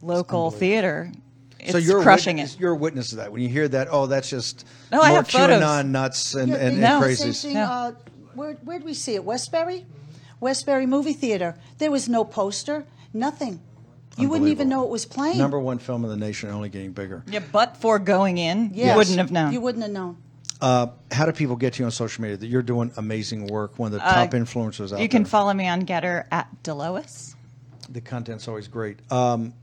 local 0.00 0.50
theater, 0.50 1.12
it's 1.62 1.72
so 1.72 1.78
you're 1.78 2.02
crushing 2.02 2.36
witness, 2.36 2.54
it. 2.54 2.60
You're 2.60 2.72
a 2.72 2.76
witness 2.76 3.10
to 3.10 3.16
that. 3.16 3.32
When 3.32 3.42
you 3.42 3.48
hear 3.48 3.68
that, 3.68 3.88
oh, 3.90 4.06
that's 4.06 4.28
just 4.28 4.64
No, 4.90 5.00
I 5.00 5.08
more 5.08 5.16
have 5.18 5.28
photos. 5.28 5.62
QAnon 5.62 5.88
nuts 5.88 6.34
and, 6.34 6.48
Yeah, 6.48 6.56
and, 6.56 6.76
they 6.76 6.80
No. 6.80 6.96
and 6.96 7.02
did 7.02 7.10
the 7.10 7.16
same 7.16 7.30
crazies. 7.32 7.42
thing, 7.42 7.54
No. 7.54 7.62
uh, 7.64 7.92
where 8.34 8.52
where 8.64 8.78
did 8.78 8.86
we 8.86 8.94
see 8.94 9.14
it? 9.14 9.24
Westbury, 9.24 9.84
Westbury 10.40 10.86
movie 10.86 11.12
theater. 11.12 11.54
There 11.78 11.90
was 11.90 12.08
no 12.08 12.24
poster, 12.24 12.84
nothing. 13.14 13.60
You 14.18 14.28
wouldn't 14.28 14.50
even 14.50 14.68
know 14.68 14.84
it 14.84 14.90
was 14.90 15.06
playing. 15.06 15.38
Number 15.38 15.58
one 15.58 15.78
film 15.78 16.04
in 16.04 16.10
the 16.10 16.16
nation, 16.16 16.50
only 16.50 16.68
getting 16.68 16.92
bigger. 16.92 17.22
Yeah, 17.26 17.40
but 17.50 17.78
for 17.78 17.98
going 17.98 18.36
in, 18.36 18.70
Yes. 18.74 18.90
you 18.90 18.96
wouldn't 18.96 19.16
have 19.18 19.30
known. 19.32 19.52
You 19.54 19.60
wouldn't 19.62 19.82
have 19.84 19.92
known. 19.92 20.16
Uh, 20.60 20.88
how 21.10 21.24
do 21.24 21.32
people 21.32 21.56
get 21.56 21.72
to 21.74 21.78
you 21.80 21.86
on 21.86 21.90
social 21.90 22.20
media? 22.22 22.36
That 22.36 22.46
you're 22.46 22.62
doing 22.62 22.92
amazing 22.98 23.46
work. 23.46 23.78
One 23.78 23.86
of 23.86 23.92
the 23.92 23.98
top 24.00 24.30
influencers 24.32 24.92
out 24.92 24.98
Uh, 24.98 25.02
you 25.02 25.08
can 25.08 25.22
there. 25.22 25.30
follow 25.30 25.52
me 25.54 25.66
on 25.66 25.84
Gettr 25.86 26.24
at 26.30 26.46
Delois. 26.62 27.34
the 27.88 28.00
content's 28.00 28.46
always 28.48 28.68
great. 28.68 28.98
Um, 29.10 29.54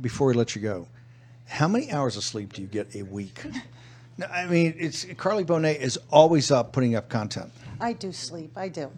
before 0.00 0.28
we 0.28 0.34
let 0.34 0.54
you 0.56 0.62
go, 0.62 0.86
How 1.46 1.68
many 1.68 1.90
hours 1.92 2.16
of 2.16 2.24
sleep 2.24 2.52
do 2.52 2.62
you 2.62 2.68
get 2.68 2.94
a 2.94 3.02
week? 3.02 3.40
no, 4.18 4.26
I 4.26 4.46
mean, 4.46 4.74
it's 4.78 5.04
Karli 5.16 5.44
Bonne' 5.44 5.64
is 5.66 5.98
always 6.10 6.50
up 6.50 6.72
putting 6.72 6.94
up 6.94 7.08
content. 7.08 7.52
I 7.80 7.92
do 7.92 8.12
sleep. 8.12 8.56
I 8.56 8.68
do. 8.68 8.90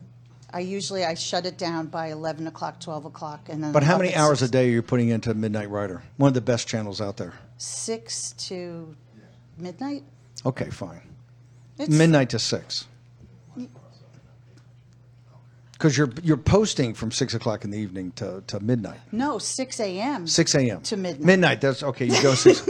I 0.52 0.60
usually 0.60 1.04
I 1.04 1.14
shut 1.14 1.44
it 1.44 1.58
down 1.58 1.86
by 1.86 2.06
eleven 2.08 2.46
o'clock, 2.46 2.80
twelve 2.80 3.04
o'clock, 3.04 3.48
and 3.48 3.62
then. 3.62 3.72
But 3.72 3.82
how 3.82 3.98
many 3.98 4.14
hours 4.14 4.42
a 4.42 4.48
day 4.48 4.68
are 4.68 4.72
you 4.72 4.82
putting 4.82 5.08
into 5.08 5.34
Midnight 5.34 5.70
Rider? 5.70 6.02
One 6.16 6.28
of 6.28 6.34
the 6.34 6.40
best 6.40 6.68
channels 6.68 7.00
out 7.00 7.16
there. 7.16 7.34
Six 7.58 8.32
to 8.48 8.94
midnight. 9.58 10.04
Okay, 10.44 10.70
fine. 10.70 11.02
It's, 11.78 11.90
Midnight 11.90 12.30
to 12.30 12.38
six. 12.38 12.86
Because 15.78 15.96
you're 15.98 16.10
you're 16.22 16.38
posting 16.38 16.94
from 16.94 17.10
six 17.12 17.34
o'clock 17.34 17.64
in 17.64 17.70
the 17.70 17.78
evening 17.78 18.12
to, 18.12 18.42
to 18.46 18.60
midnight. 18.60 18.98
No, 19.12 19.38
six 19.38 19.78
a.m. 19.78 20.26
Six 20.26 20.54
a.m. 20.54 20.80
To 20.82 20.96
midnight. 20.96 21.26
Midnight. 21.26 21.60
That's 21.60 21.82
okay. 21.82 22.06
You 22.06 22.22
go 22.22 22.34
six 22.34 22.66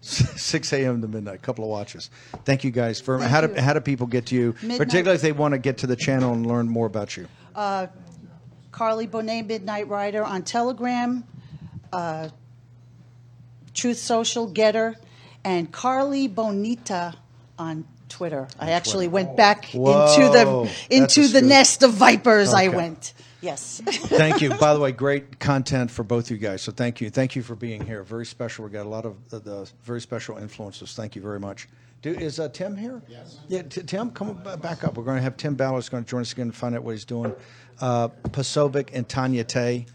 six 0.00 0.72
a.m. 0.72 1.00
to 1.02 1.08
midnight. 1.08 1.36
A 1.36 1.38
Couple 1.38 1.62
of 1.64 1.70
watches. 1.70 2.10
Thank 2.44 2.64
you 2.64 2.72
guys 2.72 3.00
for 3.00 3.18
how 3.18 3.40
do 3.40 3.52
you. 3.54 3.60
how 3.60 3.72
do 3.72 3.80
people 3.80 4.08
get 4.08 4.26
to 4.26 4.34
you, 4.34 4.54
Midnight. 4.62 4.78
particularly 4.78 5.14
if 5.14 5.22
they 5.22 5.30
want 5.32 5.52
to 5.52 5.58
get 5.58 5.78
to 5.78 5.86
the 5.86 5.96
channel 5.96 6.32
and 6.32 6.44
learn 6.44 6.68
more 6.68 6.86
about 6.86 7.16
you. 7.16 7.28
Karli 8.72 9.06
Bonne' 9.06 9.46
Midnight 9.46 9.88
Rider 9.88 10.24
on 10.24 10.42
Telegram, 10.42 11.24
uh, 11.92 12.28
Truth 13.74 13.98
Social, 13.98 14.48
Gettr, 14.50 14.96
and 15.44 15.70
Carly 15.70 16.28
Bonita 16.28 17.14
on 17.58 17.84
Twitter. 18.10 18.48
I 18.58 18.72
actually 18.72 19.08
went 19.08 19.36
back 19.36 19.66
Whoa, 19.70 20.06
into 20.12 20.32
the 20.32 20.94
into 20.94 21.22
the 21.22 21.38
scoop. 21.38 21.44
nest 21.44 21.82
of 21.82 21.92
vipers. 21.94 22.52
I 22.52 22.68
went. 22.68 23.14
Yes. 23.40 23.80
Thank 23.86 24.42
you. 24.42 24.50
By 24.50 24.74
the 24.74 24.80
way, 24.80 24.92
great 24.92 25.38
content 25.38 25.90
for 25.90 26.02
both 26.02 26.30
you 26.30 26.36
guys. 26.36 26.60
So 26.60 26.72
thank 26.72 27.00
you. 27.00 27.08
Thank 27.08 27.34
you 27.34 27.42
for 27.42 27.54
being 27.56 27.86
here. 27.86 28.02
Very 28.02 28.26
special. 28.26 28.66
We 28.66 28.70
got 28.70 28.84
a 28.84 28.88
lot 28.88 29.06
of 29.06 29.16
the, 29.30 29.38
the 29.38 29.70
very 29.82 30.02
special 30.02 30.36
influences. 30.36 30.92
Thank 30.94 31.16
you 31.16 31.22
very 31.22 31.40
much. 31.40 31.66
Do, 32.02 32.10
is 32.12 32.38
uh, 32.38 32.50
Tim 32.50 32.76
here? 32.76 33.00
Yes. 33.08 33.38
Yeah, 33.48 33.62
t- 33.62 33.82
Tim, 33.82 34.10
come 34.10 34.34
b- 34.34 34.56
back 34.60 34.84
up. 34.84 34.96
We're 34.96 35.04
going 35.04 35.16
to 35.16 35.22
have 35.22 35.38
Tim 35.38 35.54
Ballard's 35.54 35.88
going 35.88 36.04
to 36.04 36.10
join 36.10 36.20
us 36.20 36.32
again 36.32 36.48
and 36.48 36.54
find 36.54 36.74
out 36.74 36.82
what 36.82 36.92
he's 36.92 37.04
doing. 37.06 37.34
Uh, 37.80 38.08
Posobiec 38.08 38.90
and 38.92 39.08
Tanya 39.08 39.44
Tay 39.44 39.86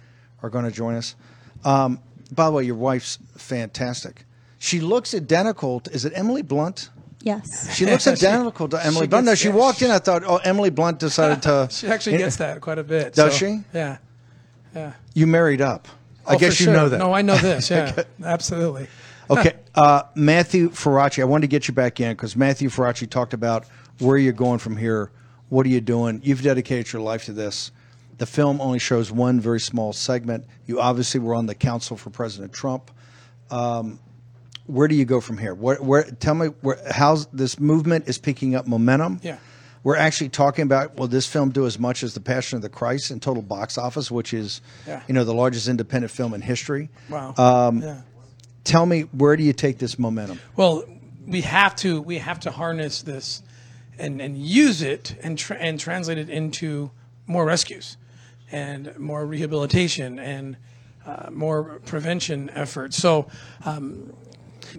are 0.41 0.49
going 0.49 0.65
to 0.65 0.71
join 0.71 0.95
us. 0.95 1.15
Um, 1.63 1.99
by 2.31 2.45
the 2.45 2.51
way, 2.51 2.63
your 2.63 2.75
wife's 2.75 3.19
fantastic. 3.37 4.25
She 4.57 4.79
looks 4.79 5.13
identical. 5.13 5.81
To, 5.81 5.91
is 5.91 6.05
it 6.05 6.13
Emily 6.15 6.41
Blunt? 6.41 6.89
Yes. 7.25 7.75
She 7.75 7.87
looks 7.87 8.05
identical 8.05 8.69
to 8.69 8.85
Emily 8.85 9.07
Blunt. 9.07 9.25
No, 9.25 9.33
she 9.33 9.47
yeah, 9.47 9.55
walked 9.55 9.81
in. 9.81 9.89
I 9.89 9.97
thought, 9.97 10.23
oh, 10.25 10.37
Emily 10.37 10.69
Blunt 10.69 10.99
decided 10.99 11.41
to. 11.41 11.67
She 11.71 11.87
actually 11.87 12.17
gets 12.19 12.35
that 12.35 12.61
quite 12.61 12.77
a 12.77 12.83
bit. 12.83 13.13
Does 13.13 13.33
so, 13.33 13.37
she? 13.47 13.61
Yeah. 13.73 13.97
Yeah. 14.75 14.93
You 15.15 15.25
married 15.25 15.59
up. 15.59 15.87
I 16.27 16.35
Oh, 16.35 16.37
guess 16.37 16.57
for 16.57 16.63
you 16.63 16.65
sure. 16.67 16.73
know 16.73 16.89
that. 16.89 16.99
No, 16.99 17.13
I 17.13 17.23
know 17.23 17.35
this. 17.37 17.69
Yeah. 17.71 18.03
Absolutely. 18.23 18.87
Okay, 19.27 19.55
uh, 19.75 20.03
Matthew 20.13 20.69
Faraci, 20.69 21.19
I 21.21 21.25
wanted 21.25 21.41
to 21.41 21.47
get 21.47 21.67
you 21.67 21.73
back 21.73 21.99
in 21.99 22.11
because 22.11 22.35
Matthew 22.35 22.69
Faraci 22.69 23.09
talked 23.09 23.33
about 23.33 23.65
where 23.97 24.17
you're 24.17 24.31
going 24.31 24.59
from 24.59 24.77
here. 24.77 25.09
What 25.49 25.65
are 25.65 25.69
you 25.69 25.81
doing? 25.81 26.21
You've 26.23 26.43
dedicated 26.43 26.93
your 26.93 27.01
life 27.01 27.25
to 27.25 27.33
this. 27.33 27.71
The 28.19 28.27
film 28.27 28.61
only 28.61 28.77
shows 28.79 29.11
one 29.11 29.39
very 29.39 29.59
small 29.59 29.93
segment. 29.93 30.45
You 30.67 30.79
obviously 30.79 31.19
were 31.19 31.33
on 31.33 31.47
the 31.47 31.55
council 31.55 31.97
for 31.97 32.11
President 32.11 32.53
Trump. 32.53 32.91
Um, 33.49 33.99
where 34.67 34.87
do 34.87 34.95
you 34.95 35.05
go 35.05 35.21
from 35.21 35.37
here? 35.37 35.53
Where, 35.53 35.77
where 35.77 36.03
tell 36.03 36.35
me 36.35 36.47
where, 36.61 36.79
how 36.91 37.15
this 37.33 37.59
movement 37.59 38.07
is 38.07 38.17
picking 38.17 38.55
up 38.55 38.67
momentum? 38.67 39.19
Yeah. 39.23 39.37
We're 39.83 39.97
actually 39.97 40.29
talking 40.29 40.63
about 40.63 40.97
will 40.97 41.07
this 41.07 41.27
film 41.27 41.51
do 41.51 41.67
as 41.67 41.77
much 41.77 42.01
as 42.01 42.15
The 42.15 42.19
Passion 42.19 42.55
of 42.55 42.63
the 42.63 42.69
Christ 42.69 43.11
in 43.11 43.19
total 43.19 43.43
box 43.43 43.77
office, 43.77 44.09
which 44.09 44.33
is, 44.33 44.61
Yeah. 44.87 45.03
you 45.07 45.13
know, 45.13 45.23
the 45.23 45.33
largest 45.33 45.67
independent 45.67 46.11
film 46.11 46.33
in 46.33 46.41
history. 46.41 46.89
Wow. 47.09 47.35
Um, 47.37 47.81
yeah. 47.81 48.01
Tell 48.63 48.87
me 48.87 49.01
where 49.01 49.35
do 49.35 49.43
you 49.43 49.53
take 49.53 49.77
this 49.77 49.99
momentum? 49.99 50.39
Well, 50.55 50.83
we 51.27 51.41
have 51.41 51.75
to 51.77 52.01
we 52.01 52.17
have 52.17 52.39
to 52.41 52.51
harness 52.51 53.03
this 53.03 53.43
and 53.99 54.19
and 54.21 54.37
use 54.37 54.81
it 54.81 55.15
and 55.21 55.37
tra- 55.37 55.57
and 55.57 55.79
translate 55.79 56.17
it 56.17 56.29
into 56.29 56.89
more 57.27 57.45
rescues 57.45 57.97
and 58.51 58.97
more 58.97 59.23
rehabilitation 59.25 60.17
and 60.19 60.57
uh, 61.05 61.29
more 61.31 61.79
prevention 61.85 62.49
efforts. 62.55 62.97
So 62.97 63.27
um, 63.65 64.13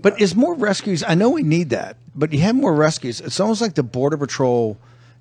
But 0.02 0.20
is 0.20 0.34
more 0.34 0.54
rescues? 0.54 1.02
I 1.06 1.14
know 1.14 1.30
we 1.30 1.42
need 1.42 1.70
that, 1.70 1.96
but 2.14 2.32
you 2.32 2.40
have 2.40 2.54
more 2.54 2.74
rescues. 2.74 3.20
It's 3.20 3.40
almost 3.40 3.60
like 3.60 3.74
the 3.74 3.82
border 3.82 4.16
patrol 4.16 4.78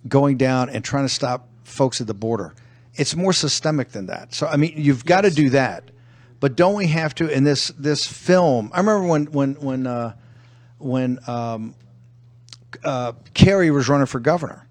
going 0.07 0.37
down 0.37 0.69
and 0.69 0.83
trying 0.83 1.05
to 1.05 1.13
stop 1.13 1.47
folks 1.63 2.01
at 2.01 2.07
the 2.07 2.13
border. 2.13 2.53
It's 2.95 3.15
more 3.15 3.33
systemic 3.33 3.89
than 3.91 4.07
that. 4.07 4.33
So 4.33 4.47
I 4.47 4.57
mean, 4.57 4.73
you've 4.75 5.05
got 5.05 5.21
to 5.21 5.29
do 5.29 5.49
that, 5.51 5.91
but 6.39 6.55
don't 6.55 6.75
we 6.75 6.87
have 6.87 7.13
to? 7.15 7.29
In 7.29 7.43
this 7.43 7.69
this 7.77 8.05
film, 8.05 8.71
I 8.73 8.79
remember 8.79 9.07
when 9.07 9.25
when 9.25 9.53
when 9.55 9.87
uh, 9.87 10.15
when 10.77 11.19
um, 11.27 11.75
uh, 12.83 13.13
Kari 13.33 13.71
was 13.71 13.89
running 13.89 14.05
for 14.05 14.19
governor 14.19 14.67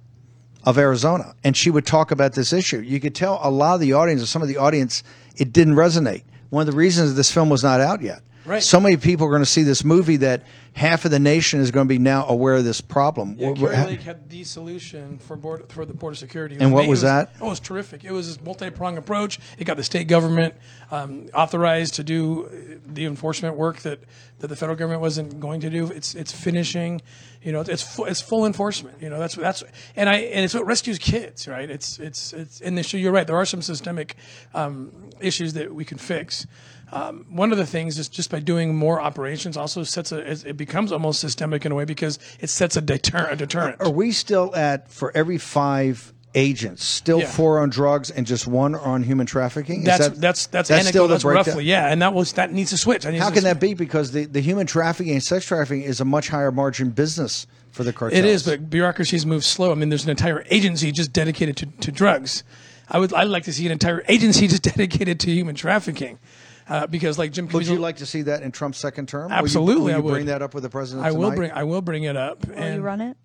of 0.64 0.78
Arizona, 0.78 1.34
and 1.44 1.56
she 1.56 1.70
would 1.70 1.84
talk 1.84 2.10
about 2.10 2.32
this 2.34 2.52
issue. 2.52 2.78
You 2.78 3.00
could 3.00 3.14
tell 3.14 3.38
a 3.42 3.50
lot 3.50 3.74
of 3.74 3.80
the 3.80 3.92
audience, 3.92 4.22
or 4.22 4.26
some 4.26 4.40
of 4.42 4.48
the 4.48 4.56
audience, 4.56 5.02
it 5.36 5.52
didn't 5.52 5.74
resonate. 5.74 6.22
One 6.50 6.66
of 6.66 6.72
the 6.72 6.76
reasons 6.76 7.14
this 7.14 7.30
film 7.30 7.50
was 7.50 7.62
not 7.62 7.80
out 7.80 8.00
yet. 8.00 8.22
Right. 8.44 8.62
So 8.62 8.78
many 8.78 8.96
people 8.96 9.26
are 9.26 9.30
going 9.30 9.42
to 9.42 9.46
see 9.46 9.62
this 9.62 9.84
movie 9.84 10.18
that 10.18 10.42
half 10.74 11.04
of 11.04 11.10
the 11.10 11.18
nation 11.18 11.60
is 11.60 11.70
going 11.70 11.86
to 11.86 11.88
be 11.88 11.98
now 11.98 12.26
aware 12.26 12.54
of 12.54 12.64
this 12.64 12.80
problem. 12.80 13.36
Yeah, 13.38 13.52
Kari 13.52 13.76
Lake 13.76 14.02
had 14.02 14.28
the 14.28 14.44
solution 14.44 15.18
for 15.18 15.36
border 15.36 15.64
for 15.68 15.84
the 15.86 15.94
border 15.94 16.16
security. 16.16 16.56
And 16.58 16.72
what 16.72 16.82
ama- 16.82 16.90
was 16.90 17.02
that? 17.02 17.32
Oh, 17.40 17.46
it 17.46 17.50
was 17.50 17.60
terrific. 17.60 18.04
It 18.04 18.12
was 18.12 18.36
a 18.36 18.42
multi-pronged 18.42 18.98
approach. 18.98 19.38
It 19.58 19.64
got 19.64 19.76
the 19.76 19.84
state 19.84 20.08
government 20.08 20.54
um, 20.90 21.28
authorized 21.32 21.94
to 21.94 22.04
do 22.04 22.46
uh, 22.46 22.78
the 22.86 23.06
enforcement 23.06 23.56
work 23.56 23.78
that, 23.80 24.00
that 24.40 24.48
the 24.48 24.56
federal 24.56 24.76
government 24.76 25.00
wasn't 25.00 25.40
going 25.40 25.60
to 25.60 25.70
do. 25.70 25.86
It's 25.90 26.14
it's 26.14 26.32
finishing. 26.32 27.00
You 27.42 27.52
know, 27.52 27.60
it's 27.60 27.82
full, 27.82 28.06
it's 28.06 28.20
full 28.20 28.44
enforcement. 28.44 29.00
You 29.00 29.10
know, 29.10 29.18
that's 29.18 29.36
that's 29.36 29.62
and 29.96 30.08
I 30.08 30.16
and 30.16 30.44
it's 30.44 30.54
what 30.54 30.66
rescues 30.66 30.98
kids, 30.98 31.46
right? 31.46 31.70
It's 31.70 31.98
it's 31.98 32.32
it's 32.32 32.60
and 32.60 32.84
so 32.84 32.96
you're 32.96 33.12
right. 33.12 33.26
There 33.26 33.36
are 33.36 33.46
some 33.46 33.62
systemic 33.62 34.16
um, 34.54 34.90
issues 35.20 35.52
that 35.54 35.74
we 35.74 35.84
can 35.84 35.98
fix. 35.98 36.46
Um, 36.94 37.26
one 37.28 37.50
of 37.50 37.58
the 37.58 37.66
things 37.66 37.98
is 37.98 38.08
just 38.08 38.30
by 38.30 38.38
doing 38.38 38.74
more 38.76 39.00
operations 39.00 39.56
also 39.56 39.82
sets 39.82 40.12
a 40.12 40.18
it 40.48 40.56
becomes 40.56 40.92
almost 40.92 41.18
systemic 41.20 41.66
in 41.66 41.72
a 41.72 41.74
way 41.74 41.84
because 41.84 42.20
it 42.38 42.48
sets 42.50 42.76
a 42.76 42.80
deter 42.80 43.26
a 43.30 43.36
deterrent. 43.36 43.80
Are 43.80 43.90
we 43.90 44.12
still 44.12 44.54
at 44.54 44.88
for 44.90 45.10
every 45.16 45.38
five 45.38 46.12
agents, 46.36 46.84
still 46.84 47.20
Yeah. 47.20 47.26
four 47.30 47.58
on 47.60 47.70
drugs 47.70 48.10
and 48.10 48.26
just 48.26 48.46
one 48.46 48.74
on 48.76 49.02
human 49.02 49.26
trafficking? 49.26 49.80
Is 49.80 49.86
That's 49.86 50.08
that- 50.08 50.20
that's 50.20 50.46
that's, 50.46 50.88
still 50.88 51.08
the 51.08 51.14
That's 51.14 51.24
breakdown? 51.24 51.46
roughly 51.46 51.64
yeah, 51.64 51.90
and 51.90 52.00
that 52.00 52.14
was 52.14 52.32
that 52.34 52.52
needs 52.52 52.70
to 52.70 52.76
switch. 52.78 53.04
Needs 53.04 53.18
How 53.18 53.28
to 53.30 53.34
can 53.34 53.42
switch. 53.42 53.52
that 53.54 53.60
be? 53.60 53.74
Because 53.74 54.12
the, 54.12 54.26
the 54.26 54.40
human 54.40 54.66
trafficking 54.68 55.14
and 55.14 55.22
sex 55.22 55.46
trafficking 55.46 55.82
is 55.82 56.00
a 56.00 56.04
much 56.04 56.28
higher 56.28 56.52
margin 56.52 56.90
business 56.90 57.46
for 57.72 57.82
the 57.82 57.92
cartels. 57.92 58.16
It 58.18 58.24
is, 58.24 58.44
but 58.44 58.70
bureaucracies 58.70 59.26
move 59.26 59.44
slow. 59.44 59.72
I 59.72 59.74
mean, 59.74 59.88
there's 59.88 60.04
an 60.04 60.10
entire 60.10 60.44
agency 60.48 60.92
just 60.92 61.12
dedicated 61.12 61.56
to, 61.56 61.66
to 61.66 61.90
drugs. 61.90 62.44
I 62.88 62.98
would 62.98 63.12
I'd 63.14 63.24
like 63.28 63.44
to 63.44 63.52
see 63.52 63.66
an 63.66 63.72
entire 63.72 64.04
agency 64.08 64.46
just 64.54 64.62
dedicated 64.62 65.18
to 65.20 65.30
human 65.32 65.54
trafficking, 65.54 66.18
uh, 66.68 66.86
because 66.86 67.18
like 67.18 67.32
Jim 67.32 67.46
Would 67.48 67.64
Caviezel, 67.64 67.72
you 67.72 67.78
like 67.78 67.96
to 67.96 68.06
see 68.06 68.22
that 68.22 68.42
in 68.42 68.52
Trump's 68.52 68.78
second 68.78 69.08
term? 69.08 69.30
Will 69.30 69.36
you- 69.38 69.42
Absolutely, 69.44 69.82
will 69.82 69.90
you, 69.90 69.96
I 69.96 70.00
would. 70.00 70.10
bring 70.12 70.26
that 70.26 70.42
up 70.42 70.54
with 70.54 70.62
the 70.62 70.70
president? 70.70 71.06
I 71.06 71.12
will 71.12 71.24
tonight? 71.30 71.36
bring 71.36 71.50
I 71.52 71.64
will 71.64 71.82
bring 71.82 72.04
it 72.04 72.16
up. 72.16 72.46
Will 72.46 72.54
and 72.56 72.76
you 72.76 72.80
run 72.82 73.00
it? 73.00 73.16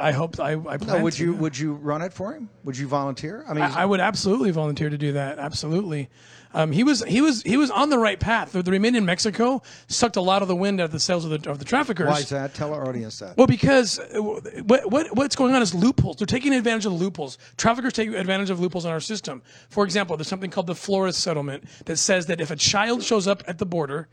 I 0.00 0.12
hope 0.12 0.38
I, 0.40 0.52
I 0.52 0.76
plan 0.76 0.98
No, 0.98 1.02
would 1.04 1.14
to. 1.14 1.24
you 1.24 1.32
would 1.34 1.56
you 1.58 1.72
run 1.74 2.02
it 2.02 2.12
for 2.12 2.32
him? 2.34 2.50
Would 2.64 2.76
you 2.76 2.86
volunteer? 2.88 3.44
I 3.48 3.54
mean, 3.54 3.62
I, 3.62 3.82
I 3.82 3.86
would 3.86 4.00
absolutely 4.00 4.50
volunteer 4.50 4.90
to 4.90 4.98
do 4.98 5.12
that. 5.12 5.38
Absolutely. 5.38 6.10
Um, 6.52 6.72
he 6.72 6.82
was 6.82 7.04
he 7.04 7.20
was 7.20 7.42
he 7.42 7.56
was 7.56 7.70
on 7.70 7.90
the 7.90 7.98
right 7.98 8.18
path. 8.18 8.52
The, 8.52 8.62
the 8.62 8.72
remain 8.72 8.96
in 8.96 9.04
Mexico 9.04 9.62
sucked 9.86 10.16
a 10.16 10.20
lot 10.20 10.42
of 10.42 10.48
the 10.48 10.56
wind 10.56 10.80
out 10.80 10.84
of 10.84 10.92
the 10.92 10.98
sails 10.98 11.24
of 11.24 11.30
the 11.30 11.50
of 11.50 11.58
the 11.58 11.64
traffickers. 11.64 12.08
why 12.08 12.18
is 12.18 12.28
that? 12.30 12.54
Tell 12.54 12.74
our 12.74 12.88
audience 12.88 13.18
that. 13.20 13.36
Well, 13.36 13.46
because 13.46 13.98
uh, 13.98 14.20
what, 14.20 14.90
what 14.90 15.14
what's 15.16 15.36
going 15.36 15.54
on 15.54 15.62
is 15.62 15.74
loopholes. 15.74 16.16
They're 16.16 16.26
taking 16.26 16.52
advantage 16.52 16.86
of 16.86 16.92
the 16.92 16.98
loopholes. 16.98 17.38
Traffickers 17.56 17.92
take 17.92 18.08
advantage 18.12 18.50
of 18.50 18.58
loopholes 18.58 18.84
in 18.84 18.90
our 18.90 19.00
system. 19.00 19.42
For 19.68 19.84
example, 19.84 20.16
there's 20.16 20.28
something 20.28 20.50
called 20.50 20.66
the 20.66 20.74
Flores 20.74 21.16
settlement 21.16 21.64
that 21.84 21.98
says 21.98 22.26
that 22.26 22.40
if 22.40 22.50
a 22.50 22.56
child 22.56 23.04
shows 23.04 23.28
up 23.28 23.44
at 23.46 23.58
the 23.58 23.66
border 23.66 24.08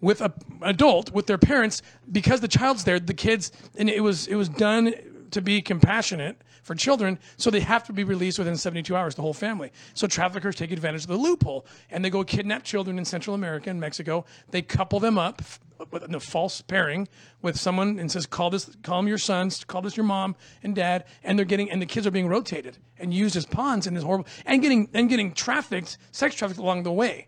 with 0.00 0.22
a 0.22 0.32
an 0.62 0.70
adult 0.70 1.12
with 1.12 1.26
their 1.26 1.38
parents, 1.38 1.82
because 2.10 2.40
the 2.40 2.48
child's 2.48 2.84
there, 2.84 2.98
the 2.98 3.14
kids 3.14 3.52
and 3.76 3.90
it 3.90 4.02
was 4.02 4.26
it 4.26 4.36
was 4.36 4.48
done 4.48 4.94
to 5.34 5.42
be 5.42 5.62
compassionate 5.62 6.42
for 6.62 6.74
children, 6.74 7.18
so 7.36 7.50
they 7.50 7.60
have 7.60 7.84
to 7.84 7.92
be 7.92 8.04
released 8.04 8.38
within 8.38 8.56
72 8.56 8.96
hours, 8.96 9.14
the 9.14 9.22
whole 9.22 9.34
family. 9.34 9.70
So 9.92 10.06
traffickers 10.06 10.56
take 10.56 10.72
advantage 10.72 11.02
of 11.02 11.08
the 11.08 11.16
loophole 11.16 11.66
and 11.90 12.04
they 12.04 12.10
go 12.10 12.24
kidnap 12.24 12.64
children 12.64 12.98
in 12.98 13.04
Central 13.04 13.34
America 13.34 13.68
and 13.68 13.78
Mexico. 13.78 14.24
They 14.50 14.62
couple 14.62 14.98
them 14.98 15.18
up 15.18 15.42
with 15.90 16.02
a 16.02 16.20
false 16.20 16.62
pairing 16.62 17.08
with 17.42 17.58
someone 17.58 17.98
and 17.98 18.10
says, 18.10 18.26
call 18.26 18.48
this, 18.48 18.70
call 18.82 18.98
them 18.98 19.08
your 19.08 19.18
sons, 19.18 19.64
call 19.64 19.82
this 19.82 19.96
your 19.96 20.04
mom 20.06 20.36
and 20.62 20.74
dad, 20.74 21.04
and 21.22 21.38
they're 21.38 21.44
getting, 21.44 21.70
and 21.70 21.82
the 21.82 21.86
kids 21.86 22.06
are 22.06 22.10
being 22.10 22.28
rotated 22.28 22.78
and 22.98 23.12
used 23.12 23.36
as 23.36 23.44
pawns 23.44 23.86
in 23.86 23.94
this 23.94 24.04
horrible, 24.04 24.26
and 24.46 24.62
getting, 24.62 24.88
and 24.94 25.08
getting 25.08 25.32
trafficked, 25.32 25.98
sex 26.12 26.34
trafficked 26.34 26.60
along 26.60 26.84
the 26.84 26.92
way. 26.92 27.26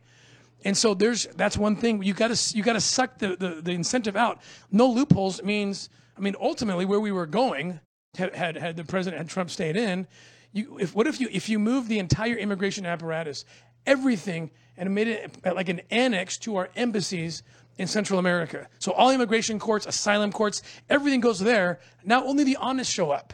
And 0.64 0.76
so 0.76 0.94
there's 0.94 1.26
that's 1.36 1.56
one 1.56 1.76
thing 1.76 2.02
you 2.02 2.12
got 2.12 2.34
to 2.34 2.56
you 2.56 2.64
got 2.64 2.72
to 2.72 2.80
suck 2.80 3.18
the, 3.18 3.36
the 3.36 3.60
the 3.62 3.70
incentive 3.70 4.16
out. 4.16 4.40
No 4.72 4.88
loopholes 4.88 5.40
means 5.42 5.90
I 6.16 6.20
mean 6.20 6.34
ultimately 6.40 6.84
where 6.84 6.98
we 6.98 7.12
were 7.12 7.26
going 7.26 7.78
had 8.16 8.56
had, 8.56 8.76
the 8.76 8.84
president 8.84 9.18
had 9.20 9.28
Trump 9.28 9.50
stayed 9.50 9.76
in. 9.76 10.06
You 10.52 10.78
if 10.78 10.94
what 10.94 11.06
if 11.06 11.20
you 11.20 11.28
if 11.30 11.48
you 11.48 11.58
move 11.58 11.88
the 11.88 11.98
entire 11.98 12.36
immigration 12.36 12.86
apparatus, 12.86 13.44
everything 13.86 14.50
and 14.76 14.94
made 14.94 15.08
it 15.08 15.34
uh, 15.44 15.54
like 15.54 15.68
an 15.68 15.80
annex 15.90 16.36
to 16.38 16.56
our 16.56 16.68
embassies 16.76 17.42
in 17.78 17.86
Central 17.86 18.18
America. 18.18 18.68
So 18.78 18.92
all 18.92 19.10
immigration 19.10 19.58
courts, 19.58 19.86
asylum 19.86 20.32
courts, 20.32 20.62
everything 20.88 21.20
goes 21.20 21.38
there. 21.40 21.78
Now 22.04 22.24
only 22.24 22.44
the 22.44 22.56
honest 22.56 22.92
show 22.92 23.10
up. 23.10 23.32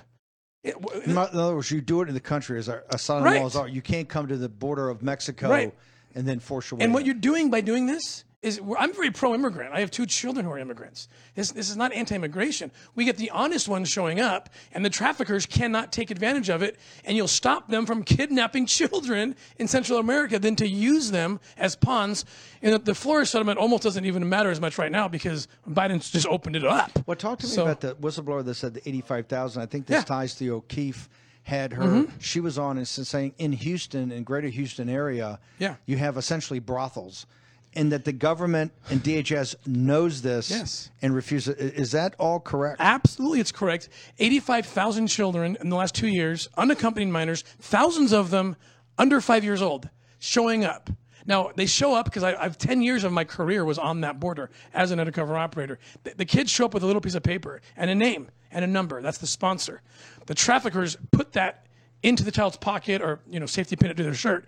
It- 0.65 0.81
w- 0.81 1.03
In 1.03 1.17
other 1.19 1.55
words, 1.55 1.71
you 1.71 1.81
do 1.81 2.03
it 2.03 2.09
in 2.09 2.15
the 2.15 2.21
country 2.21 2.59
as 2.59 2.69
our 2.69 2.85
asylum 2.91 3.25
Right. 3.25 3.43
laws 3.43 3.57
are. 3.57 3.67
You 3.69 3.83
can't 3.83 4.09
come 4.09 4.29
to 4.29 4.37
the 4.37 4.49
border 4.49 4.89
of 4.89 5.03
Mexico 5.03 5.49
Right. 5.51 5.75
and 6.15 6.27
then 6.27 6.39
force 6.41 6.71
your 6.71 6.79
way. 6.79 6.85
And 6.85 6.95
what 6.95 7.05
you're 7.07 7.15
doing 7.15 7.51
by 7.51 7.61
doing 7.61 7.87
this 7.87 8.25
is 8.43 8.61
I'm 8.79 8.93
very 8.93 9.13
pro-immigrant. 9.13 9.73
I 9.73 9.79
have 9.81 9.91
two 9.93 10.05
children 10.05 10.45
who 10.45 10.51
are 10.51 10.59
immigrants. 10.59 11.07
This, 11.37 11.53
this 11.53 11.71
is 11.71 11.77
not 11.77 11.93
anti-immigration. 11.93 12.73
We 12.97 13.05
get 13.05 13.17
the 13.17 13.31
honest 13.31 13.69
ones 13.69 13.89
showing 13.89 14.19
up, 14.21 14.51
and 14.73 14.85
the 14.85 14.91
traffickers 14.91 15.47
cannot 15.47 15.93
take 15.93 16.11
advantage 16.11 16.49
of 16.49 16.61
it. 16.63 16.77
And 17.05 17.17
you'll 17.17 17.29
stop 17.29 17.69
them 17.69 17.87
from 17.87 18.03
kidnapping 18.05 18.67
children 18.67 19.37
in 19.59 19.69
Central 19.69 20.01
America 20.01 20.41
than 20.41 20.57
to 20.57 20.67
use 20.69 21.13
them 21.13 21.39
as 21.57 21.77
pawns. 21.77 22.25
And 22.63 22.75
the, 22.75 22.79
the 22.81 22.95
Flores 22.97 23.31
settlement 23.31 23.61
almost 23.61 23.85
doesn't 23.85 24.05
even 24.05 24.29
matter 24.29 24.51
as 24.51 24.61
much 24.61 24.77
right 24.77 24.91
now 24.91 25.07
because 25.07 25.47
Biden's 25.71 26.11
just 26.11 26.27
opened 26.27 26.57
it 26.57 26.65
up. 26.65 26.91
Well, 27.07 27.17
talk 27.17 27.39
to 27.41 27.47
me 27.47 27.53
So- 27.53 27.63
about 27.63 27.81
the 27.81 27.95
whistleblower 27.95 28.45
that 28.45 28.55
said 28.57 28.75
the 28.75 28.87
85,000. 28.89 29.63
I 29.63 29.67
think 29.67 29.87
this 29.87 29.99
Yeah. 29.99 30.03
ties 30.03 30.35
to 30.37 30.49
O'Keefe 30.51 31.09
had 31.45 31.73
her. 31.73 31.83
Mhm. 31.83 32.11
She 32.21 32.41
was 32.41 32.59
on 32.59 32.77
and 32.77 32.87
saying 32.89 33.35
in 33.39 33.53
Houston, 33.53 34.11
in 34.13 34.25
greater 34.25 34.49
Houston 34.49 34.89
area, 34.89 35.39
Yeah. 35.61 35.77
you 35.87 35.97
have 35.97 36.17
essentially 36.17 36.59
brothels. 36.61 37.27
And 37.75 37.91
that 37.93 38.05
the 38.05 38.13
government 38.13 38.73
and 38.91 39.03
DHS 39.03 39.55
knows 39.67 40.21
this 40.21 40.51
Yes. 40.51 40.91
and 41.01 41.15
refuses. 41.15 41.57
Is 41.57 41.93
that 41.93 42.15
all 42.19 42.39
correct? 42.39 42.77
Absolutely, 42.81 43.41
it's 43.41 43.53
correct. 43.53 43.89
85,000 44.19 45.07
children 45.07 45.57
in 45.61 45.69
the 45.71 45.77
last 45.77 45.95
two 45.95 46.09
years, 46.09 46.49
unaccompanied 46.57 47.09
minors, 47.09 47.43
thousands 47.61 48.13
of 48.13 48.31
them 48.31 48.57
under 48.99 49.21
five 49.23 49.43
years 49.43 49.63
old, 49.63 49.89
showing 50.19 50.65
up. 50.65 50.91
Now, 51.25 51.51
they 51.55 51.67
show 51.67 51.95
up 51.95 52.07
because 52.07 52.25
I, 52.25 52.35
I've 52.35 52.59
10 52.59 52.83
years 52.83 53.05
of 53.05 53.13
my 53.13 53.25
career 53.25 53.65
was 53.65 53.79
on 53.79 54.01
that 54.03 54.19
border 54.21 54.51
as 54.75 54.91
an 54.91 54.99
undercover 55.01 55.37
operator. 55.39 55.79
The, 56.03 56.15
the 56.17 56.25
kids 56.25 56.51
show 56.51 56.65
up 56.67 56.75
with 56.75 56.83
a 56.83 56.87
little 56.87 57.01
piece 57.01 57.15
of 57.15 57.23
paper 57.23 57.63
and 57.77 57.89
a 57.91 57.95
name 57.95 58.29
and 58.51 58.65
a 58.65 58.69
number. 58.69 59.01
That's 59.01 59.19
the 59.19 59.27
sponsor. 59.27 59.81
The 60.27 60.35
traffickers 60.35 60.97
put 61.13 61.33
that 61.35 61.67
into 62.03 62.25
the 62.25 62.33
child's 62.33 62.57
pocket 62.57 63.01
or, 63.01 63.21
you 63.31 63.39
know, 63.41 63.47
safety 63.47 63.77
pin 63.77 63.91
it 63.93 63.97
to 63.99 64.03
their 64.03 64.15
shirt. 64.15 64.47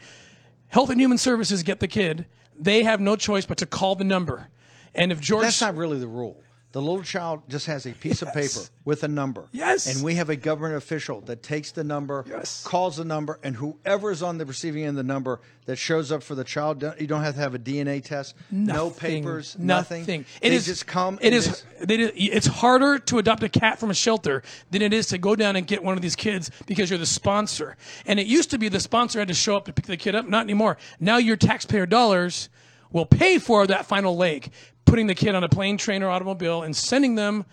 Health 0.67 0.91
and 0.91 1.01
Human 1.01 1.17
Services 1.17 1.63
get 1.63 1.79
the 1.79 1.87
kid. 1.89 2.27
They 2.59 2.83
have 2.85 3.01
no 3.01 3.17
choice 3.17 3.47
but 3.47 3.59
to 3.59 3.67
call 3.67 3.95
the 3.95 4.05
number. 4.05 4.49
And 4.95 5.11
if 5.11 5.21
George 5.21 5.45
That's 5.45 5.61
not 5.61 5.77
really 5.77 5.99
the 5.99 6.07
rule. 6.07 6.44
The 6.75 6.83
little 6.83 7.05
child 7.05 7.43
just 7.49 7.67
has 7.67 7.87
a 7.87 7.93
piece 7.93 8.21
of 8.21 8.35
paper 8.35 8.59
with 8.85 9.05
a 9.05 9.09
number. 9.09 9.47
Yes. 9.53 9.87
And 9.95 10.05
we 10.05 10.17
have 10.17 10.29
a 10.29 10.35
government 10.35 10.75
official 10.75 11.21
that 11.21 11.41
takes 11.41 11.71
the 11.71 11.85
number, 11.85 12.25
Yes. 12.29 12.65
calls 12.65 12.97
the 12.97 13.05
number, 13.05 13.39
and 13.45 13.55
whoever 13.55 14.11
is 14.11 14.25
on 14.25 14.39
the 14.39 14.45
receiving 14.45 14.83
end 14.83 14.91
of 14.91 14.97
the 14.97 15.05
number 15.05 15.41
that 15.67 15.77
shows 15.77 16.11
up 16.11 16.25
for 16.25 16.35
the 16.35 16.43
child, 16.43 16.83
you 16.99 17.07
don't 17.07 17.23
have 17.23 17.35
to 17.35 17.41
have 17.41 17.55
a 17.55 17.61
DNA 17.61 18.03
test, 18.03 18.35
no 18.51 18.91
papers, 18.91 19.55
nothing. 19.57 20.01
Nothing. 20.01 20.25
They 20.41 20.49
It 20.49 20.53
is 20.53 20.67
just 20.67 20.85
come. 20.85 21.17
It 21.23 21.33
is. 21.33 21.63
They, 21.81 21.95
it's 21.95 22.49
harder 22.49 22.99
to 22.99 23.19
adopt 23.19 23.45
a 23.45 23.49
cat 23.49 23.79
from 23.79 23.93
a 23.93 23.95
shelter 23.95 24.43
than 24.73 24.83
it 24.83 24.93
is 24.93 25.07
to 25.09 25.19
go 25.19 25.37
down 25.37 25.55
and 25.55 25.65
get 25.69 25.85
one 25.85 25.95
of 25.95 26.03
these 26.03 26.17
kids 26.17 26.51
because 26.67 26.91
you're 26.91 26.99
the 26.99 27.07
sponsor. 27.07 27.77
And 28.05 28.19
it 28.19 28.27
used 28.27 28.51
to 28.51 28.59
be 28.59 28.69
the 28.69 28.81
sponsor 28.81 29.21
had 29.21 29.29
to 29.29 29.35
show 29.35 29.57
up 29.57 29.67
to 29.67 29.73
pick 29.73 29.87
the 29.87 29.97
kid 29.97 30.17
up. 30.17 30.27
Not 30.29 30.43
anymore. 30.43 30.77
Now 30.99 31.19
your 31.19 31.37
taxpayer 31.37 31.87
dollars 31.87 32.49
will 32.91 33.07
pay 33.07 33.39
for 33.39 33.67
that 33.67 33.87
final 33.87 34.17
leg, 34.17 34.51
putting 34.95 35.09
the 35.09 35.15
kid 35.17 35.35
on 35.35 35.43
a 35.43 35.49
plane, 35.49 35.77
train, 35.77 36.05
or 36.05 36.09
automobile, 36.09 36.63
and 36.63 36.77
sending 36.77 37.17
them, 37.17 37.45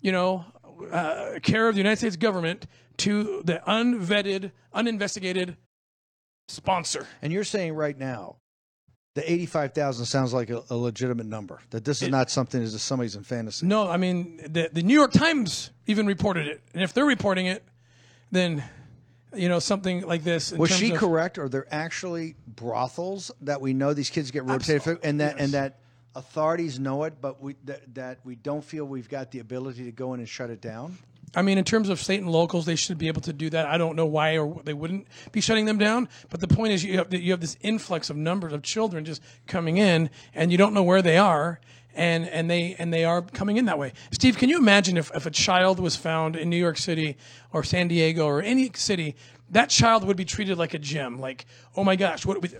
you 0.00 0.10
know, 0.10 0.44
uh, 0.90 1.38
care 1.40 1.68
of 1.68 1.76
the 1.76 1.78
United 1.78 1.96
States 1.96 2.16
government 2.16 2.66
to 2.96 3.40
the 3.44 3.62
unvetted, 3.68 4.50
uninvestigated 4.72 5.56
sponsor. 6.48 7.06
And 7.22 7.32
you're 7.32 7.44
saying 7.44 7.74
right 7.74 7.96
now, 7.96 8.38
the 9.14 9.32
85,000 9.32 10.06
sounds 10.06 10.34
like 10.34 10.50
a, 10.50 10.64
a 10.70 10.74
legitimate 10.74 11.26
number, 11.26 11.60
that 11.70 11.84
this 11.84 12.02
is 12.02 12.08
not 12.08 12.30
something 12.32 12.60
if 12.60 12.70
somebody's 12.70 13.14
in 13.14 13.22
fantasy. 13.22 13.64
No, 13.64 13.88
I 13.88 13.96
mean 13.96 14.38
the 14.38 14.68
the 14.72 14.82
New 14.82 14.94
York 14.94 15.12
Times 15.12 15.70
even 15.86 16.04
reported 16.08 16.48
it, 16.48 16.62
and 16.74 16.82
if 16.82 16.92
they're 16.92 17.04
reporting 17.06 17.46
it, 17.46 17.62
then 18.32 18.64
you 19.36 19.48
know 19.48 19.60
something 19.60 20.00
like 20.00 20.24
this. 20.24 20.50
in 20.50 20.58
Was 20.58 20.72
she 20.72 20.90
of- 20.90 20.98
correct? 20.98 21.38
Are 21.38 21.48
there 21.48 21.72
actually 21.72 22.34
brothels 22.44 23.30
that 23.42 23.60
we 23.60 23.72
know 23.72 23.94
these 23.94 24.10
kids 24.10 24.32
get 24.32 24.42
rotated 24.42 24.98
and 25.04 25.20
that 25.20 25.38
and 25.38 25.52
that 25.52 25.78
authorities 26.14 26.78
know 26.78 27.04
it, 27.04 27.14
but 27.20 27.42
we 27.42 27.56
that, 27.64 27.94
that 27.94 28.18
we 28.24 28.34
don't 28.34 28.64
feel 28.64 28.84
we've 28.84 29.08
got 29.08 29.30
the 29.30 29.38
ability 29.38 29.84
to 29.84 29.92
go 29.92 30.14
in 30.14 30.20
and 30.20 30.28
shut 30.28 30.50
it 30.50 30.60
down? 30.60 30.98
I 31.34 31.42
mean, 31.42 31.56
in 31.56 31.64
terms 31.64 31.88
of 31.88 32.00
state 32.00 32.20
and 32.20 32.30
locals, 32.30 32.66
they 32.66 32.76
should 32.76 32.98
be 32.98 33.08
able 33.08 33.22
to 33.22 33.32
do 33.32 33.48
that. 33.50 33.66
I 33.66 33.78
don't 33.78 33.96
know 33.96 34.04
why 34.04 34.36
or 34.36 34.60
they 34.64 34.74
wouldn't 34.74 35.06
be 35.32 35.40
shutting 35.40 35.64
them 35.64 35.78
down. 35.78 36.08
But 36.28 36.40
the 36.40 36.48
point 36.48 36.72
is, 36.72 36.84
you 36.84 36.98
have 36.98 37.12
you 37.12 37.30
have 37.30 37.40
this 37.40 37.56
influx 37.62 38.10
of 38.10 38.16
numbers 38.16 38.52
of 38.52 38.62
children 38.62 39.04
just 39.04 39.22
coming 39.46 39.78
in, 39.78 40.10
and 40.34 40.52
you 40.52 40.58
don't 40.58 40.74
know 40.74 40.82
where 40.82 41.00
they 41.00 41.16
are, 41.16 41.58
and 41.94 42.28
and 42.28 42.50
they 42.50 42.76
and 42.78 42.92
they 42.92 43.04
are 43.04 43.22
coming 43.22 43.56
in 43.56 43.64
that 43.64 43.78
way. 43.78 43.94
Steve, 44.10 44.36
can 44.36 44.50
you 44.50 44.58
imagine 44.58 44.98
if 44.98 45.10
if 45.14 45.24
a 45.24 45.30
child 45.30 45.80
was 45.80 45.96
found 45.96 46.36
in 46.36 46.50
New 46.50 46.56
York 46.56 46.76
City 46.76 47.16
or 47.52 47.64
San 47.64 47.88
Diego 47.88 48.26
or 48.26 48.42
any 48.42 48.70
city? 48.74 49.16
That 49.50 49.68
child 49.68 50.04
would 50.04 50.16
be 50.16 50.24
treated 50.24 50.56
like 50.56 50.72
a 50.72 50.78
gem. 50.78 51.20
Like, 51.20 51.44
oh 51.76 51.84
my 51.84 51.96
gosh, 51.96 52.24
what? 52.24 52.42
We, 52.42 52.50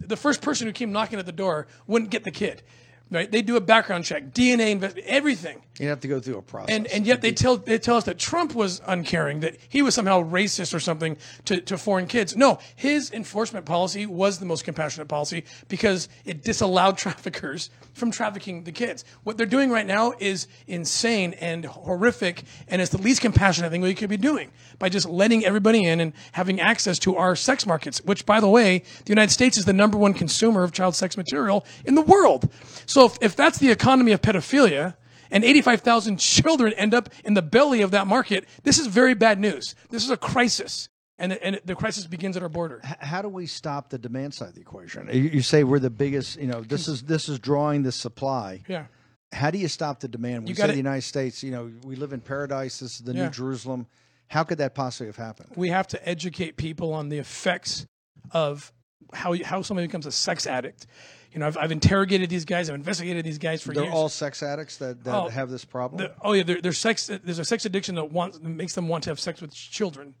the 0.00 0.16
first 0.16 0.40
person 0.40 0.66
who 0.66 0.72
came 0.72 0.92
knocking 0.92 1.18
at 1.18 1.26
the 1.26 1.32
door 1.32 1.66
wouldn't 1.86 2.10
get 2.10 2.24
the 2.24 2.30
kid, 2.30 2.62
right? 3.10 3.30
They 3.30 3.42
do 3.42 3.56
a 3.56 3.60
background 3.60 4.04
check, 4.04 4.32
DNA 4.32 4.70
invest, 4.70 4.98
everything. 4.98 5.62
You 5.78 5.88
have 5.88 6.00
to 6.00 6.08
go 6.08 6.18
through 6.18 6.38
a 6.38 6.42
process. 6.42 6.74
And 6.74 6.86
and 6.88 7.06
yet 7.06 7.22
they 7.22 7.32
tell 7.32 7.56
they 7.56 7.78
tell 7.78 7.96
us 7.96 8.04
that 8.04 8.18
Trump 8.18 8.54
was 8.54 8.80
uncaring, 8.86 9.40
that 9.40 9.56
he 9.68 9.82
was 9.82 9.94
somehow 9.94 10.22
racist 10.22 10.74
or 10.74 10.80
something 10.80 11.16
to, 11.44 11.60
to 11.60 11.78
foreign 11.78 12.06
kids. 12.06 12.36
No, 12.36 12.58
his 12.74 13.12
enforcement 13.12 13.64
policy 13.64 14.06
was 14.06 14.38
the 14.38 14.46
most 14.46 14.64
compassionate 14.64 15.08
policy 15.08 15.44
because 15.68 16.08
it 16.24 16.42
disallowed 16.42 16.98
traffickers 16.98 17.70
from 17.94 18.10
trafficking 18.10 18.64
the 18.64 18.72
kids. 18.72 19.04
What 19.22 19.36
they're 19.36 19.46
doing 19.46 19.70
right 19.70 19.86
now 19.86 20.14
is 20.18 20.48
insane 20.66 21.34
and 21.34 21.64
horrific, 21.64 22.42
and 22.66 22.82
it's 22.82 22.90
the 22.90 22.98
least 22.98 23.20
compassionate 23.20 23.70
thing 23.70 23.80
we 23.80 23.94
could 23.94 24.10
be 24.10 24.16
doing 24.16 24.50
by 24.78 24.88
just 24.88 25.08
letting 25.08 25.44
everybody 25.44 25.84
in 25.84 26.00
and 26.00 26.12
having 26.32 26.60
access 26.60 26.98
to 27.00 27.16
our 27.16 27.36
sex 27.36 27.66
markets, 27.66 28.00
which, 28.04 28.26
by 28.26 28.40
the 28.40 28.48
way, 28.48 28.78
the 28.78 29.10
United 29.10 29.32
States 29.32 29.56
is 29.56 29.64
the 29.64 29.72
number 29.72 29.98
one 29.98 30.14
consumer 30.14 30.64
of 30.64 30.72
child 30.72 30.94
sex 30.94 31.16
material 31.16 31.64
in 31.84 31.94
the 31.94 32.02
world. 32.02 32.48
So 32.86 32.97
if, 33.06 33.18
if 33.20 33.36
that's 33.36 33.58
the 33.58 33.70
economy 33.70 34.12
of 34.12 34.20
pedophilia, 34.20 34.96
and 35.30 35.44
85,000 35.44 36.18
children 36.18 36.72
end 36.74 36.94
up 36.94 37.10
in 37.24 37.34
the 37.34 37.42
belly 37.42 37.82
of 37.82 37.90
that 37.90 38.06
market, 38.06 38.46
this 38.62 38.78
is 38.78 38.86
very 38.86 39.14
bad 39.14 39.38
news. 39.38 39.74
This 39.90 40.04
is 40.04 40.10
a 40.10 40.16
crisis. 40.16 40.88
And, 41.18 41.32
and 41.32 41.60
the 41.64 41.74
crisis 41.74 42.06
begins 42.06 42.36
at 42.36 42.42
our 42.42 42.48
border. 42.48 42.80
How 42.82 43.22
do 43.22 43.28
we 43.28 43.46
stop 43.46 43.90
the 43.90 43.98
demand 43.98 44.34
side 44.34 44.48
of 44.48 44.54
the 44.54 44.60
equation? 44.60 45.08
You, 45.12 45.22
you 45.22 45.42
say 45.42 45.64
we're 45.64 45.80
the 45.80 45.90
biggest. 45.90 46.38
You 46.38 46.46
know, 46.46 46.60
this 46.60 46.86
is 46.86 47.02
this 47.02 47.28
is 47.28 47.40
drawing 47.40 47.82
the 47.82 47.90
supply. 47.90 48.62
Yeah. 48.68 48.86
How 49.32 49.50
do 49.50 49.58
you 49.58 49.66
stop 49.66 49.98
the 49.98 50.06
demand? 50.06 50.44
We 50.44 50.50
You 50.50 50.54
say 50.54 50.68
the 50.68 50.76
United 50.76 51.02
States. 51.02 51.42
You 51.42 51.50
know, 51.50 51.72
we 51.82 51.96
live 51.96 52.12
in 52.12 52.20
paradise. 52.20 52.78
This 52.78 52.94
is 52.94 53.00
the 53.00 53.14
Yeah. 53.14 53.24
New 53.24 53.30
Jerusalem. 53.30 53.88
How 54.28 54.44
could 54.44 54.58
that 54.58 54.76
possibly 54.76 55.08
have 55.08 55.16
happened? 55.16 55.50
We 55.56 55.70
have 55.70 55.88
to 55.88 56.08
educate 56.08 56.56
people 56.56 56.92
on 56.92 57.08
the 57.08 57.18
effects 57.18 57.84
of 58.30 58.72
how, 59.12 59.34
how 59.42 59.62
somebody 59.62 59.86
becomes 59.88 60.06
a 60.06 60.12
sex 60.12 60.46
addict. 60.46 60.86
You 61.32 61.40
know, 61.40 61.46
I've, 61.46 61.56
I've 61.58 61.72
interrogated 61.72 62.30
these 62.30 62.44
guys, 62.46 62.68
I've 62.70 62.76
investigated 62.76 63.24
these 63.24 63.38
guys 63.38 63.62
for 63.62 63.72
years. 63.72 63.84
They're 63.84 63.92
all 63.94 64.08
sex 64.08 64.42
addicts 64.42 64.78
that, 64.78 65.04
that 65.04 65.14
Oh, 65.14 65.28
have 65.28 65.50
this 65.50 65.64
problem. 65.64 66.08
Oh 66.22 66.32
yeah, 66.32 66.42
there, 66.42 66.60
there's 66.60 66.78
sex. 66.78 67.06
There's 67.06 67.38
a 67.38 67.44
sex 67.44 67.66
addiction 67.66 67.94
that 67.96 68.10
wants 68.10 68.38
that 68.38 68.48
makes 68.48 68.74
them 68.74 68.88
want 68.88 69.04
to 69.04 69.10
have 69.10 69.20
sex 69.20 69.40
with 69.42 69.52
children, 69.54 70.14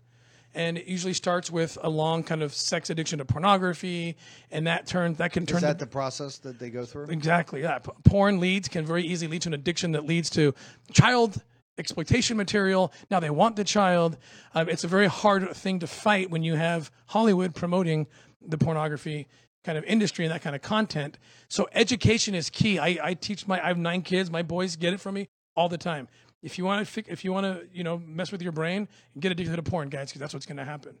and 0.54 0.76
it 0.76 0.86
usually 0.86 1.14
starts 1.14 1.50
with 1.50 1.78
a 1.82 1.88
long 1.88 2.22
kind 2.22 2.42
of 2.42 2.52
sex 2.52 2.90
addiction 2.90 3.18
to 3.20 3.24
pornography, 3.24 4.16
and 4.50 4.66
that 4.66 4.86
turns 4.86 5.16
that 5.18 5.32
can 5.32 5.46
turn 5.46 5.56
is 5.56 5.62
that 5.62 5.78
the- 5.78 5.86
the 5.86 5.90
process 5.90 6.38
that 6.38 6.58
they 6.58 6.68
go 6.68 6.84
through? 6.84 7.06
Exactly. 7.06 7.62
Yeah. 7.62 7.78
P- 7.78 7.90
Porn 8.04 8.38
leads 8.38 8.68
can 8.68 8.84
very 8.84 9.02
easily 9.02 9.30
lead 9.32 9.42
to 9.42 9.48
an 9.48 9.54
addiction 9.54 9.92
that 9.92 10.04
leads 10.04 10.28
to 10.30 10.54
child 10.92 11.42
exploitation 11.78 12.36
material. 12.36 12.92
Now 13.10 13.20
they 13.20 13.30
want 13.30 13.56
the 13.56 13.64
child. 13.64 14.18
Um, 14.54 14.68
it's 14.68 14.84
a 14.84 14.88
very 14.88 15.06
hard 15.06 15.48
thing 15.56 15.78
to 15.78 15.86
fight 15.86 16.28
when 16.30 16.42
you 16.42 16.56
have 16.56 16.90
Hollywood 17.06 17.54
promoting 17.54 18.08
the 18.46 18.58
pornography 18.58 19.26
kind 19.64 19.76
of 19.76 19.84
industry 19.84 20.24
and 20.24 20.32
that 20.34 20.42
kind 20.42 20.56
of 20.56 20.62
content. 20.62 21.18
So 21.48 21.68
education 21.72 22.34
is 22.34 22.50
key. 22.50 22.78
I, 22.78 22.98
I 23.02 23.14
teach 23.14 23.46
my 23.46 23.62
I 23.62 23.68
have 23.68 23.78
nine 23.78 24.02
kids. 24.02 24.30
My 24.30 24.42
boys 24.42 24.76
get 24.76 24.92
it 24.94 25.00
from 25.00 25.14
me 25.14 25.28
all 25.56 25.68
the 25.68 25.78
time. 25.78 26.08
If 26.42 26.56
you 26.56 26.64
want 26.64 26.86
to, 26.86 27.04
if 27.08 27.24
you 27.24 27.32
want 27.32 27.44
to, 27.44 27.66
you 27.72 27.82
know, 27.82 27.98
mess 27.98 28.30
with 28.30 28.42
your 28.42 28.52
brain, 28.52 28.88
and 29.14 29.22
get 29.22 29.32
addicted 29.32 29.56
to 29.56 29.62
porn, 29.62 29.88
guys, 29.88 30.08
because 30.08 30.20
that's 30.20 30.32
what's 30.32 30.46
going 30.46 30.58
to 30.58 30.64
happen. 30.64 30.96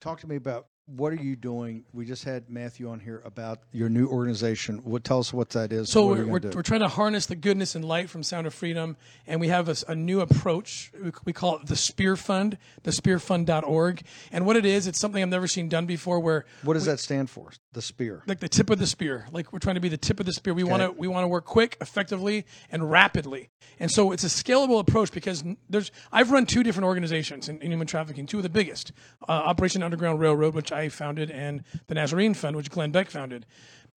Talk 0.00 0.20
to 0.20 0.28
me 0.28 0.36
about 0.36 0.66
what 0.86 1.12
are 1.12 1.16
you 1.16 1.34
doing? 1.34 1.84
We 1.92 2.04
just 2.04 2.22
had 2.22 2.48
Matthew 2.48 2.88
on 2.88 3.00
here 3.00 3.20
about 3.24 3.58
your 3.72 3.88
new 3.88 4.06
organization. 4.08 4.78
What 4.84 5.02
tell 5.02 5.18
us 5.18 5.32
what 5.32 5.50
that 5.50 5.72
is? 5.72 5.90
So 5.90 6.06
we're, 6.06 6.26
we're, 6.26 6.40
we're 6.54 6.62
trying 6.62 6.80
to 6.80 6.88
harness 6.88 7.26
the 7.26 7.34
goodness 7.34 7.74
and 7.74 7.84
light 7.84 8.08
from 8.08 8.22
Sound 8.22 8.46
of 8.46 8.54
Freedom, 8.54 8.96
and 9.26 9.40
we 9.40 9.48
have 9.48 9.82
a 9.88 9.94
new 9.96 10.20
approach. 10.20 10.92
We, 11.02 11.10
we 11.24 11.32
call 11.32 11.56
it 11.56 11.66
the 11.66 11.74
Spear 11.76 12.14
Fund, 12.16 12.56
the 12.84 12.92
thespearfund.org. 12.92 14.02
And 14.30 14.46
what 14.46 14.56
it 14.56 14.64
is, 14.64 14.86
it's 14.86 14.98
something 14.98 15.22
I've 15.22 15.28
never 15.28 15.48
seen 15.48 15.68
done 15.68 15.86
before. 15.86 16.20
Where 16.20 16.44
what 16.62 16.74
does 16.74 16.84
that 16.84 17.00
stand 17.00 17.30
for? 17.30 17.50
The 17.72 17.82
spear. 17.82 18.22
like 18.26 18.40
the 18.40 18.48
tip 18.48 18.70
of 18.70 18.78
the 18.78 18.86
spear. 18.86 19.26
Like 19.32 19.52
we're 19.52 19.58
trying 19.58 19.74
to 19.74 19.82
be 19.82 19.90
the 19.90 19.98
tip 19.98 20.18
of 20.18 20.24
the 20.24 20.32
spear. 20.32 20.54
We 20.54 20.64
want 20.64 20.80
to 20.80 20.86
Okay. 20.86 20.94
we 20.98 21.08
want 21.08 21.24
to 21.24 21.28
work 21.28 21.44
quick, 21.44 21.76
effectively, 21.80 22.46
and 22.70 22.90
rapidly. 22.90 23.50
And 23.78 23.90
so 23.90 24.12
it's 24.12 24.24
a 24.24 24.28
scalable 24.28 24.78
approach 24.80 25.10
because 25.12 25.44
there's 25.68 25.90
I've 26.12 26.30
run 26.30 26.46
two 26.46 26.62
different 26.62 26.86
organizations 26.86 27.48
in, 27.48 27.60
in 27.60 27.72
human 27.72 27.86
trafficking, 27.86 28.24
two 28.26 28.38
of 28.38 28.44
the 28.44 28.48
biggest, 28.48 28.92
uh, 29.28 29.32
Operation 29.32 29.82
Underground 29.82 30.20
Railroad, 30.20 30.54
which 30.54 30.72
I 30.76 30.88
founded, 30.88 31.30
and 31.30 31.64
the 31.86 31.94
Nazarene 31.94 32.34
Fund, 32.34 32.56
which 32.56 32.70
Glenn 32.70 32.92
Beck 32.92 33.10
founded. 33.10 33.46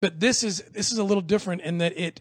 But 0.00 0.20
this 0.20 0.42
is 0.42 0.62
this 0.72 0.90
is 0.92 0.98
a 0.98 1.04
little 1.04 1.22
different 1.22 1.62
in 1.62 1.78
that 1.78 1.96
it 1.96 2.20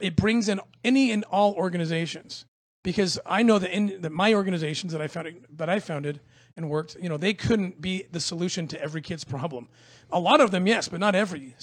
it 0.00 0.16
brings 0.16 0.48
in 0.48 0.60
any 0.82 1.10
and 1.10 1.24
all 1.24 1.54
organizations 1.54 2.44
because 2.82 3.18
I 3.24 3.42
know 3.42 3.58
that 3.58 3.74
in 3.74 4.00
that 4.02 4.12
my 4.12 4.34
organizations 4.34 4.92
that 4.92 5.00
I 5.00 5.08
founded 5.08 5.44
that 5.56 5.68
I 5.68 5.80
founded 5.80 6.20
and 6.56 6.70
worked, 6.70 6.96
you 7.00 7.08
know, 7.08 7.16
they 7.16 7.34
couldn't 7.34 7.80
be 7.80 8.04
the 8.12 8.20
solution 8.20 8.68
to 8.68 8.80
every 8.80 9.00
kid's 9.00 9.24
problem. 9.24 9.68
A 10.12 10.20
lot 10.20 10.40
of 10.40 10.52
them, 10.52 10.68
yes, 10.68 10.86
but 10.86 11.00
not 11.00 11.14
every 11.14 11.56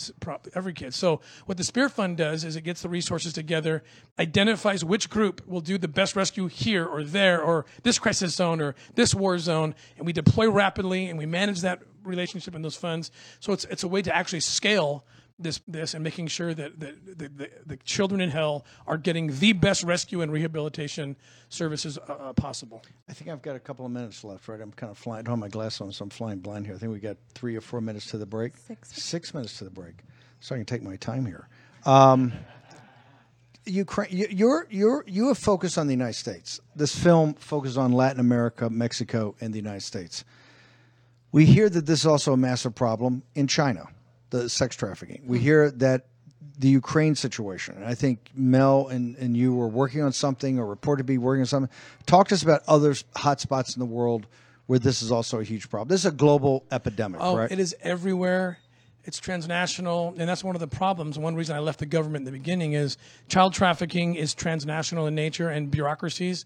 every 0.54 0.74
kid. 0.74 0.94
So 0.94 1.22
what 1.46 1.58
the 1.58 1.64
Spear 1.64 1.88
Fund 1.88 2.18
does 2.18 2.44
is 2.44 2.56
it 2.56 2.62
gets 2.62 2.82
the 2.82 2.90
resources 2.90 3.32
together, 3.32 3.84
identifies 4.20 4.84
which 4.84 5.10
group 5.10 5.48
will 5.48 5.62
do 5.62 5.78
the 5.78 5.88
best 5.88 6.16
rescue 6.16 6.48
here 6.48 6.86
or 6.86 7.04
there 7.04 7.42
or 7.42 7.66
this 7.84 8.00
crisis 8.00 8.36
zone 8.36 8.60
or 8.60 8.76
this 8.96 9.16
war 9.16 9.38
zone, 9.38 9.76
and 9.98 10.06
we 10.06 10.12
deploy 10.12 10.50
rapidly 10.50 11.08
and 11.08 11.18
we 11.18 11.26
manage 11.26 11.62
that 11.62 11.82
relationship 12.04 12.56
in 12.56 12.62
those 12.62 12.76
funds. 12.76 13.12
So 13.40 13.54
it's 13.54 13.66
it's 13.66 13.84
a 13.84 13.88
way 13.88 14.02
to 14.02 14.16
actually 14.16 14.42
scale 14.42 15.06
this 15.44 15.62
this 15.68 15.94
and 15.94 16.04
making 16.04 16.28
sure 16.28 16.54
that 16.54 16.80
the, 16.80 16.96
the, 17.04 17.30
the, 17.30 17.50
the, 17.66 17.78
children 17.78 18.22
in 18.22 18.30
hell 18.30 18.66
are 18.88 18.98
getting 18.98 19.40
the 19.40 19.54
best 19.54 19.84
rescue 19.84 20.22
and 20.22 20.32
rehabilitation 20.32 21.16
services 21.50 21.98
uh, 21.98 22.14
uh, 22.14 22.34
possible. 22.34 22.84
I 23.10 23.14
think 23.14 23.30
I've 23.30 23.42
got 23.42 23.56
a 23.56 23.60
couple 23.60 23.86
of 23.86 23.92
minutes 23.92 24.24
left, 24.24 24.48
right? 24.48 24.60
I'm 24.60 24.72
kind 24.72 24.92
of 24.92 24.98
flying. 24.98 25.20
I 25.20 25.22
don't 25.24 25.34
have 25.34 25.40
my 25.40 25.48
glass 25.48 25.82
on, 25.82 25.92
so 25.92 26.04
I'm 26.04 26.10
flying 26.10 26.40
blind 26.40 26.66
here. 26.66 26.76
I 26.76 26.78
think 26.78 26.92
we 26.92 27.00
got 27.00 27.18
three 27.34 27.56
or 27.56 27.62
four 27.62 27.82
minutes 27.82 28.08
to 28.08 28.18
the 28.18 28.26
break. 28.26 28.58
Six. 28.58 28.92
Six 28.94 29.34
minutes 29.34 29.58
to 29.58 29.64
the 29.64 29.72
break, 29.72 29.96
so 30.40 30.56
I 30.56 30.60
can 30.60 30.66
take 30.66 30.84
my 30.84 30.96
time 30.98 31.26
here. 31.26 31.48
Um, 31.86 32.34
Ukraine, 33.66 34.10
you're 34.12 34.68
you're 34.70 35.04
you 35.08 35.28
have 35.28 35.38
focused 35.38 35.78
on 35.78 35.88
the 35.88 35.94
United 35.94 36.16
States. 36.16 36.60
This 36.76 36.96
film 36.96 37.36
focuses 37.36 37.78
on 37.78 37.92
Latin 37.92 38.20
America, 38.20 38.70
Mexico, 38.70 39.36
and 39.40 39.54
the 39.54 39.60
United 39.60 39.82
States. 39.82 40.24
We 41.32 41.46
hear 41.46 41.70
that 41.70 41.86
this 41.86 42.02
is 42.02 42.06
also 42.06 42.34
a 42.34 42.38
massive 42.38 42.76
problem 42.76 43.24
in 43.36 43.48
China 43.48 43.88
the 44.32 44.50
sex 44.50 44.76
trafficking. 44.76 45.22
We 45.26 45.38
hmm. 45.38 45.44
hear 45.44 45.72
that 45.72 46.06
the 46.58 46.70
Ukraine 46.70 47.16
situation. 47.16 47.76
And 47.76 47.86
I 47.86 47.96
think 47.96 48.30
Mel 48.36 48.88
and, 48.88 49.16
and 49.18 49.36
you 49.36 49.54
were 49.54 49.68
working 49.68 50.02
on 50.02 50.14
something 50.14 50.60
or 50.60 50.66
reported 50.66 51.02
to 51.02 51.04
be 51.06 51.18
working 51.18 51.42
on 51.42 51.46
something. 51.48 51.72
Talk 52.06 52.30
to 52.30 52.36
us 52.36 52.44
about 52.44 52.62
other 52.68 52.94
hotspots 53.16 53.76
in 53.76 53.80
the 53.80 53.86
world 53.86 54.28
where 54.68 54.80
this 54.80 55.02
is 55.02 55.12
also 55.12 55.40
a 55.40 55.44
huge 55.44 55.70
problem. 55.70 55.90
This 55.90 56.02
is 56.02 56.06
a 56.06 56.12
global 56.12 56.66
epidemic, 56.72 57.20
oh, 57.22 57.38
right? 57.38 57.52
It 57.52 57.60
is 57.60 57.76
everywhere. 57.82 58.60
It's 59.04 59.20
transnational, 59.20 60.14
and 60.18 60.30
that's 60.30 60.44
one 60.44 60.56
of 60.56 60.60
the 60.60 60.68
problems. 60.68 61.18
One 61.18 61.36
reason 61.36 61.56
I 61.56 61.60
left 61.60 61.80
the 61.80 61.88
government 61.88 62.22
in 62.22 62.26
the 62.32 62.38
beginning 62.38 62.74
is 62.74 62.98
child 63.28 63.54
trafficking 63.54 64.14
is 64.14 64.36
transnational 64.36 65.08
in 65.08 65.16
nature, 65.16 65.50
and 65.50 65.72
bureaucracies 65.72 66.46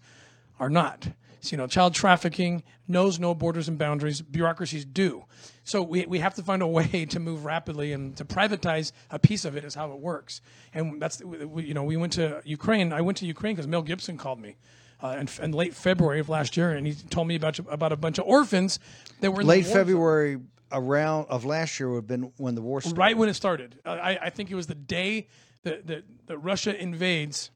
are 0.58 0.70
not. 0.70 1.06
So, 1.46 1.52
you 1.52 1.58
know, 1.58 1.66
child 1.66 1.94
trafficking 1.94 2.62
knows 2.88 3.18
no 3.18 3.34
borders 3.34 3.68
and 3.68 3.78
boundaries. 3.78 4.20
Bureaucracies 4.20 4.84
do. 4.84 5.24
So 5.64 5.82
we, 5.82 6.06
we 6.06 6.18
have 6.18 6.34
to 6.34 6.42
find 6.42 6.62
a 6.62 6.66
way 6.78 7.06
to 7.06 7.20
move 7.20 7.44
rapidly 7.44 7.92
and 7.92 8.16
to 8.16 8.24
privatize 8.24 8.92
a 9.10 9.18
piece 9.18 9.44
of 9.44 9.56
it 9.56 9.64
is 9.64 9.74
how 9.74 9.92
it 9.92 10.00
works. 10.00 10.40
And 10.74 11.00
that's, 11.00 11.22
we, 11.22 11.64
you 11.64 11.74
know, 11.74 11.84
we 11.84 11.96
went 11.96 12.14
to 12.14 12.40
Ukraine. 12.44 12.92
I 12.92 13.00
went 13.00 13.18
to 13.18 13.26
Ukraine 13.26 13.54
because 13.54 13.66
Mel 13.66 13.82
Gibson 13.82 14.18
called 14.18 14.40
me. 14.40 14.56
Uh, 14.98 15.08
in, 15.20 15.28
in, 15.42 15.52
late 15.52 15.74
February 15.74 16.20
of 16.20 16.30
last 16.30 16.56
year, 16.56 16.70
and 16.70 16.86
he 16.86 16.94
told 16.94 17.28
me 17.28 17.36
about 17.36 17.58
about 17.68 17.92
a 17.92 17.98
bunch 17.98 18.16
of 18.16 18.24
orphans 18.24 18.78
that 19.20 19.30
were 19.30 19.44
late 19.44 19.66
February 19.66 20.38
around 20.72 21.26
of 21.28 21.44
last 21.44 21.78
year 21.78 21.90
would 21.90 21.96
have 21.96 22.06
been 22.06 22.32
when 22.38 22.54
the 22.54 22.62
war 22.62 22.80
started. 22.80 22.98
Right 22.98 23.14
when 23.14 23.28
it 23.28 23.34
started, 23.34 23.78
uh, 23.84 23.90
I, 23.90 24.18
I 24.22 24.30
think 24.30 24.50
it 24.50 24.54
was 24.54 24.68
the 24.68 24.74
day 24.74 25.28
that, 25.64 25.86
that, 25.88 26.04
that 26.28 26.38
Russia 26.38 26.74
invades. 26.74 27.50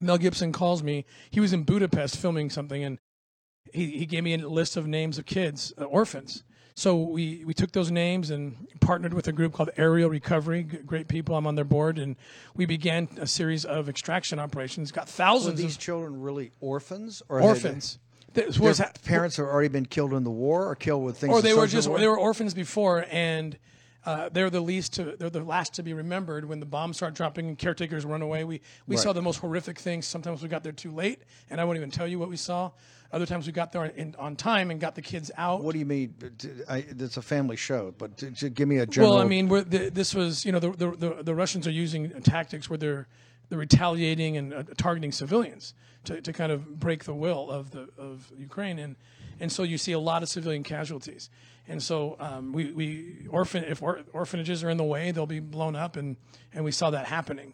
Mel 0.00 0.16
Gibson 0.16 0.50
calls 0.50 0.82
me. 0.82 1.04
He 1.30 1.40
was 1.40 1.52
in 1.52 1.64
Budapest 1.64 2.16
filming 2.16 2.48
something, 2.48 2.82
and 2.82 2.98
he, 3.72 3.98
he 3.98 4.06
gave 4.06 4.24
me 4.24 4.34
a 4.34 4.38
list 4.48 4.76
of 4.76 4.86
names 4.86 5.18
of 5.18 5.26
kids, 5.26 5.72
uh, 5.80 5.84
orphans. 5.84 6.44
So 6.74 6.96
we, 6.96 7.44
we 7.44 7.52
took 7.52 7.72
those 7.72 7.90
names 7.90 8.30
and 8.30 8.66
partnered 8.80 9.12
with 9.12 9.28
a 9.28 9.32
group 9.32 9.52
called 9.52 9.70
Aerial 9.76 10.08
Recovery. 10.08 10.64
G- 10.64 10.78
great 10.78 11.06
people. 11.06 11.36
I'm 11.36 11.46
on 11.46 11.54
their 11.54 11.64
board, 11.64 11.98
and 11.98 12.16
we 12.54 12.64
began 12.64 13.08
a 13.20 13.26
series 13.26 13.64
of 13.64 13.88
extraction 13.88 14.38
operations. 14.38 14.90
Got 14.90 15.08
thousands. 15.08 15.60
Were 15.60 15.66
these 15.66 15.76
of 15.76 15.80
children 15.80 16.22
really 16.22 16.52
orphans 16.60 17.22
or 17.28 17.40
orphans? 17.40 17.98
They, 18.34 18.46
their 18.46 18.74
ha- 18.74 18.92
parents 19.04 19.36
have 19.36 19.46
already 19.46 19.68
been 19.68 19.84
killed 19.84 20.14
in 20.14 20.24
the 20.24 20.30
war, 20.30 20.66
or 20.66 20.74
killed 20.74 21.04
with 21.04 21.18
things. 21.18 21.32
Or 21.32 21.42
they 21.42 21.52
were 21.52 21.66
just 21.66 21.88
the 21.88 21.98
they 21.98 22.08
were 22.08 22.18
orphans 22.18 22.54
before, 22.54 23.04
and 23.10 23.58
uh, 24.04 24.28
they're 24.30 24.50
the 24.50 24.60
least 24.60 24.94
to 24.94 25.16
they're 25.16 25.30
the 25.30 25.44
last 25.44 25.74
to 25.74 25.82
be 25.82 25.94
remembered 25.94 26.44
when 26.44 26.60
the 26.60 26.66
bombs 26.66 26.96
start 26.96 27.14
dropping 27.14 27.48
and 27.48 27.58
caretakers 27.58 28.04
run 28.04 28.22
away. 28.22 28.44
We 28.44 28.60
we 28.86 28.96
right. 28.96 29.02
saw 29.02 29.12
the 29.12 29.22
most 29.22 29.38
horrific 29.38 29.78
things. 29.78 30.06
Sometimes 30.06 30.42
we 30.42 30.48
got 30.48 30.62
there 30.62 30.72
too 30.72 30.90
late, 30.90 31.22
and 31.50 31.60
I 31.60 31.64
won't 31.64 31.76
even 31.76 31.90
tell 31.90 32.08
you 32.08 32.18
what 32.18 32.28
we 32.28 32.36
saw. 32.36 32.72
Other 33.12 33.26
times 33.26 33.46
we 33.46 33.52
got 33.52 33.72
there 33.72 33.84
in, 33.84 34.16
on 34.18 34.36
time 34.36 34.70
and 34.70 34.80
got 34.80 34.94
the 34.94 35.02
kids 35.02 35.30
out. 35.36 35.62
What 35.62 35.74
do 35.74 35.78
you 35.78 35.84
mean? 35.84 36.14
I, 36.68 36.78
it's 36.78 37.18
a 37.18 37.22
family 37.22 37.56
show, 37.56 37.94
but 37.98 38.16
to, 38.18 38.30
to 38.30 38.48
give 38.48 38.66
me 38.68 38.78
a 38.78 38.86
general. 38.86 39.12
Well, 39.12 39.22
I 39.22 39.26
mean, 39.26 39.48
the, 39.48 39.90
this 39.92 40.14
was 40.14 40.44
you 40.44 40.52
know 40.52 40.58
the, 40.58 40.70
the, 40.70 40.90
the 40.90 41.22
the 41.22 41.34
Russians 41.34 41.66
are 41.66 41.72
using 41.72 42.10
tactics 42.22 42.70
where 42.70 42.78
they're 42.78 43.06
they're 43.50 43.58
retaliating 43.58 44.38
and 44.38 44.54
uh, 44.54 44.62
targeting 44.78 45.12
civilians 45.12 45.74
to, 46.04 46.22
to 46.22 46.32
kind 46.32 46.50
of 46.50 46.80
break 46.80 47.04
the 47.04 47.14
will 47.14 47.50
of 47.50 47.70
the 47.70 47.88
of 47.98 48.32
Ukraine 48.36 48.78
and 48.78 48.96
and 49.42 49.52
so 49.52 49.62
you 49.62 49.76
see 49.76 49.92
a 49.92 49.98
lot 49.98 50.22
of 50.22 50.30
civilian 50.30 50.62
casualties. 50.62 51.28
And 51.68 51.82
so 51.82 52.16
um, 52.18 52.52
we, 52.52 52.72
we 52.72 53.26
orphan 53.28 53.64
if 53.64 53.82
or, 53.82 54.00
orphanages 54.12 54.64
are 54.64 54.70
in 54.70 54.78
the 54.78 54.84
way, 54.84 55.10
they'll 55.10 55.26
be 55.26 55.40
blown 55.40 55.76
up, 55.76 55.96
and 55.96 56.16
and 56.54 56.64
we 56.64 56.72
saw 56.72 56.90
that 56.90 57.06
happening 57.06 57.52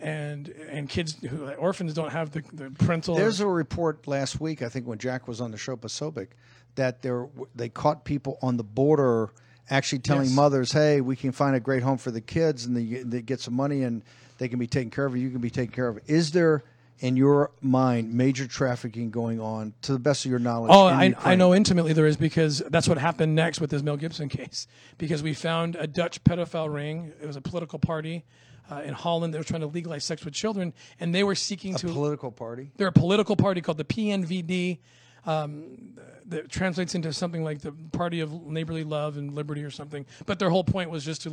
and 0.00 0.48
and 0.48 0.88
kids 0.88 1.14
who 1.14 1.48
orphans 1.52 1.94
don't 1.94 2.10
have 2.10 2.30
the, 2.32 2.42
the 2.52 2.70
parental. 2.70 3.14
There's 3.14 3.40
a 3.40 3.46
report 3.46 4.06
last 4.06 4.40
week, 4.40 4.62
I 4.62 4.68
think, 4.68 4.86
when 4.86 4.98
Jack 4.98 5.26
was 5.28 5.40
on 5.40 5.50
the 5.50 5.56
show, 5.56 5.76
Posobiec, 5.76 6.28
that 6.74 7.02
there 7.02 7.28
they 7.54 7.68
caught 7.68 8.04
people 8.04 8.38
on 8.42 8.56
the 8.56 8.64
border 8.64 9.30
actually 9.68 10.00
telling 10.00 10.26
yes. 10.26 10.34
mothers, 10.34 10.72
"Hey, 10.72 11.00
we 11.00 11.16
can 11.16 11.32
find 11.32 11.56
a 11.56 11.60
great 11.60 11.82
home 11.82 11.98
for 11.98 12.10
the 12.10 12.20
kids, 12.20 12.66
and 12.66 12.76
they, 12.76 13.02
they 13.02 13.22
get 13.22 13.40
some 13.40 13.54
money, 13.54 13.82
and 13.82 14.02
they 14.38 14.48
can 14.48 14.58
be 14.58 14.66
taken 14.66 14.90
care 14.90 15.06
of. 15.06 15.16
You 15.16 15.30
can 15.30 15.40
be 15.40 15.50
taken 15.50 15.74
care 15.74 15.88
of." 15.88 15.98
Is 16.06 16.32
there 16.32 16.62
in 17.00 17.16
your 17.16 17.50
mind 17.60 18.12
major 18.14 18.46
trafficking 18.46 19.10
going 19.10 19.40
on 19.40 19.74
to 19.82 19.92
the 19.92 19.98
best 19.98 20.24
of 20.24 20.30
your 20.30 20.40
knowledge? 20.40 20.70
Oh, 20.72 20.86
I, 20.86 21.14
I, 21.24 21.34
know 21.34 21.54
intimately 21.54 21.92
there 21.92 22.06
is 22.06 22.16
because 22.16 22.62
that's 22.70 22.88
what 22.88 22.98
happened 22.98 23.34
next 23.34 23.60
with 23.60 23.70
this 23.70 23.82
Mel 23.82 23.96
Gibson 23.96 24.28
case. 24.30 24.66
Because 24.98 25.22
we 25.22 25.34
found 25.34 25.76
a 25.76 25.86
Dutch 25.86 26.22
pedophile 26.24 26.72
ring. 26.72 27.12
It 27.20 27.26
was 27.26 27.36
a 27.36 27.40
political 27.40 27.78
party 27.78 28.24
uh, 28.70 28.82
in 28.84 28.94
Holland. 28.94 29.34
They 29.34 29.38
were 29.38 29.44
trying 29.44 29.60
to 29.60 29.66
legalize 29.66 30.04
sex 30.04 30.24
with 30.24 30.34
children, 30.34 30.72
and 30.98 31.14
they 31.14 31.24
were 31.24 31.34
seeking 31.34 31.74
a 31.74 31.78
to 31.78 31.88
political 31.88 32.32
party. 32.32 32.70
They're 32.76 32.88
a 32.88 32.92
political 32.92 33.36
party 33.36 33.60
called 33.60 33.78
the 33.78 33.84
PNVD. 33.84 34.78
Um, 35.24 35.96
that 36.28 36.48
translates 36.48 36.94
into 36.94 37.12
something 37.12 37.44
like 37.44 37.60
the 37.60 37.72
Party 37.92 38.20
of 38.20 38.46
Neighborly 38.46 38.84
Love 38.84 39.16
and 39.16 39.34
Liberty 39.34 39.62
or 39.62 39.70
something. 39.70 40.06
But 40.24 40.38
their 40.38 40.50
whole 40.50 40.64
point 40.64 40.90
was 40.90 41.04
just 41.04 41.22
to 41.22 41.32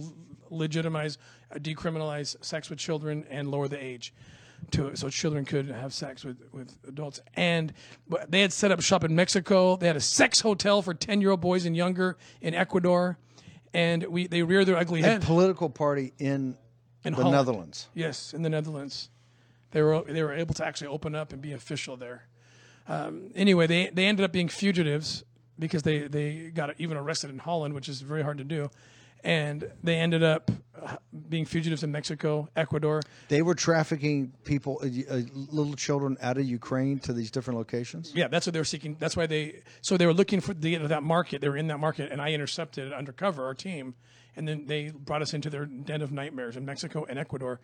legitimize, 0.50 1.18
uh, 1.52 1.58
decriminalize 1.58 2.44
sex 2.44 2.70
with 2.70 2.80
children 2.80 3.26
and 3.30 3.50
lower 3.50 3.68
the 3.68 3.84
age. 3.84 4.14
To, 4.72 4.96
so 4.96 5.10
children 5.10 5.46
could 5.46 5.70
have 5.70 5.94
sex 5.94 6.24
with, 6.24 6.38
with 6.52 6.76
adults. 6.88 7.20
And 7.36 7.74
they 8.28 8.42
had 8.42 8.52
set 8.52 8.72
up 8.72 8.82
shop 8.82 9.04
in 9.04 9.16
Mexico. 9.16 9.76
They 9.76 9.88
had 9.88 9.96
a 9.96 10.02
sex 10.02 10.40
hotel 10.42 10.82
for 10.82 10.94
10 10.94 11.22
year 11.22 11.32
old 11.32 11.42
boys 11.42 11.66
and 11.66 11.76
younger 11.76 12.18
in 12.42 12.54
Ecuador. 12.54 13.18
And 13.74 14.04
we 14.06 14.28
they 14.28 14.44
reared 14.44 14.68
their 14.68 14.78
ugly 14.78 15.02
head. 15.02 15.24
A 15.24 15.26
political 15.26 15.70
party 15.70 16.14
in 16.20 16.58
in 17.04 17.14
the 17.14 17.24
Holland. 17.24 17.32
Netherlands. 17.34 17.88
Yes, 17.94 18.34
in 18.34 18.42
the 18.42 18.50
Netherlands, 18.50 19.10
they 19.72 19.82
were 19.82 20.04
they 20.04 20.24
were 20.24 20.34
able 20.34 20.54
to 20.56 20.66
actually 20.66 20.88
open 20.88 21.16
up 21.16 21.34
and 21.34 21.42
be 21.42 21.52
official 21.54 21.98
there. 21.98 22.28
Um, 22.88 23.32
anyway, 23.36 23.68
they 23.68 23.90
they 23.90 24.06
ended 24.06 24.24
up 24.24 24.32
being 24.32 24.50
fugitives 24.50 25.24
because 25.58 25.84
they 25.84 26.08
they 26.08 26.52
got 26.54 26.76
even 26.78 26.98
arrested 26.98 27.30
in 27.30 27.40
Holland, 27.40 27.74
which 27.74 27.90
is 27.90 28.02
very 28.02 28.22
hard 28.22 28.38
to 28.38 28.44
do, 28.44 28.70
and 29.24 29.72
they 29.84 29.98
ended 29.98 30.24
up 30.24 30.52
uh, 30.82 30.98
being 31.30 31.46
fugitives 31.46 31.84
in 31.84 31.92
Mexico, 31.92 32.50
Ecuador. 32.56 33.02
They 33.30 33.42
were 33.42 33.56
trafficking 33.56 34.34
people, 34.44 34.82
uh, 34.84 35.14
uh, 35.14 35.22
little 35.34 35.76
children, 35.76 36.18
out 36.22 36.38
of 36.38 36.46
Ukraine 36.46 37.00
to 37.00 37.14
these 37.14 37.32
different 37.32 37.58
locations. 37.58 38.14
Yeah, 38.14 38.28
that's 38.28 38.46
what 38.46 38.54
they 38.54 38.60
were 38.60 38.66
seeking. 38.66 38.98
That's 39.00 39.16
why 39.16 39.28
they 39.28 39.62
so 39.82 39.98
they 39.98 40.06
were 40.06 40.14
looking 40.14 40.42
for 40.42 40.54
the 40.54 40.76
that 40.78 41.04
market. 41.04 41.42
They 41.42 41.50
were 41.50 41.58
in 41.58 41.68
that 41.68 41.80
market, 41.80 42.12
and 42.12 42.22
I 42.22 42.32
intercepted 42.32 42.88
it 42.88 42.94
undercover 42.94 43.46
our 43.46 43.54
team 43.54 43.96
and 44.36 44.48
then 44.48 44.66
they 44.66 44.90
brought 44.90 45.22
us 45.22 45.34
into 45.34 45.50
their 45.50 45.66
den 45.66 46.02
of 46.02 46.12
nightmares 46.12 46.58
in 46.58 46.66
Mexico 46.66 47.06
and 47.08 47.20
Ecuador. 47.20 47.60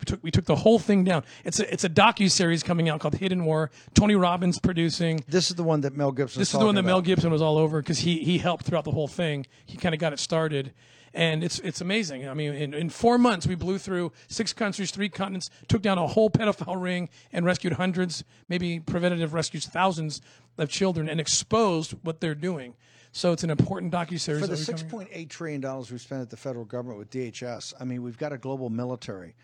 We 0.00 0.04
took 0.04 0.24
we 0.24 0.30
took 0.30 0.46
the 0.46 0.56
whole 0.56 0.78
thing 0.78 1.04
down. 1.04 1.24
It's 1.44 1.60
a 1.60 1.70
it's 1.70 1.84
a 1.84 1.88
docu 1.88 2.30
series 2.30 2.62
coming 2.62 2.88
out 2.88 3.00
called 3.00 3.14
Hidden 3.14 3.44
War. 3.44 3.70
Tony 3.92 4.14
Robbins 4.14 4.58
producing. 4.58 5.22
This 5.28 5.50
is 5.50 5.56
the 5.56 5.62
one 5.62 5.82
that 5.82 5.94
Mel 5.94 6.10
Gibson. 6.10 6.40
This 6.40 6.54
is 6.54 6.58
the 6.58 6.64
one 6.64 6.74
that 6.76 6.84
Mel 6.84 7.02
Gibson 7.02 7.30
was 7.30 7.42
all 7.42 7.58
over 7.58 7.82
because 7.82 7.98
he 7.98 8.24
he 8.24 8.38
helped 8.38 8.64
throughout 8.64 8.84
the 8.84 8.92
whole 8.92 9.08
thing. 9.08 9.46
He 9.66 9.76
kind 9.76 9.94
of 9.94 10.00
got 10.00 10.14
it 10.14 10.18
started, 10.18 10.72
and 11.12 11.42
it's 11.42 11.58
it's 11.60 11.80
amazing. 11.80 12.28
I 12.28 12.34
mean, 12.34 12.54
in, 12.54 12.74
in 12.74 12.88
four 12.88 13.18
months 13.18 13.46
we 13.46 13.54
blew 13.54 13.78
through 13.78 14.12
six 14.28 14.52
countries, 14.52 14.90
three 14.90 15.08
continents, 15.08 15.50
took 15.68 15.82
down 15.82 15.98
a 15.98 16.06
whole 16.06 16.30
pedophile 16.30 16.80
ring, 16.80 17.08
and 17.32 17.44
rescued 17.44 17.74
hundreds, 17.74 18.24
maybe 18.48 18.80
preventative 18.80 19.34
rescues 19.34 19.66
thousands 19.66 20.20
of 20.58 20.68
children, 20.68 21.08
and 21.08 21.20
exposed 21.20 21.92
what 22.02 22.20
they're 22.20 22.34
doing. 22.34 22.74
So 23.12 23.32
it's 23.32 23.42
an 23.42 23.50
important 23.50 23.92
docu-series. 23.92 24.40
For 24.40 24.46
the 24.46 24.56
six 24.56 24.82
point 24.82 25.08
eight 25.12 25.30
trillion 25.30 25.60
dollars 25.60 25.90
we 25.90 25.98
spent 25.98 26.22
at 26.22 26.30
the 26.30 26.36
federal 26.36 26.64
government 26.64 26.98
with 26.98 27.10
DHS, 27.10 27.74
I 27.80 27.84
mean, 27.84 28.02
we've 28.02 28.18
got 28.18 28.32
a 28.32 28.38
global 28.38 28.70
military. 28.70 29.34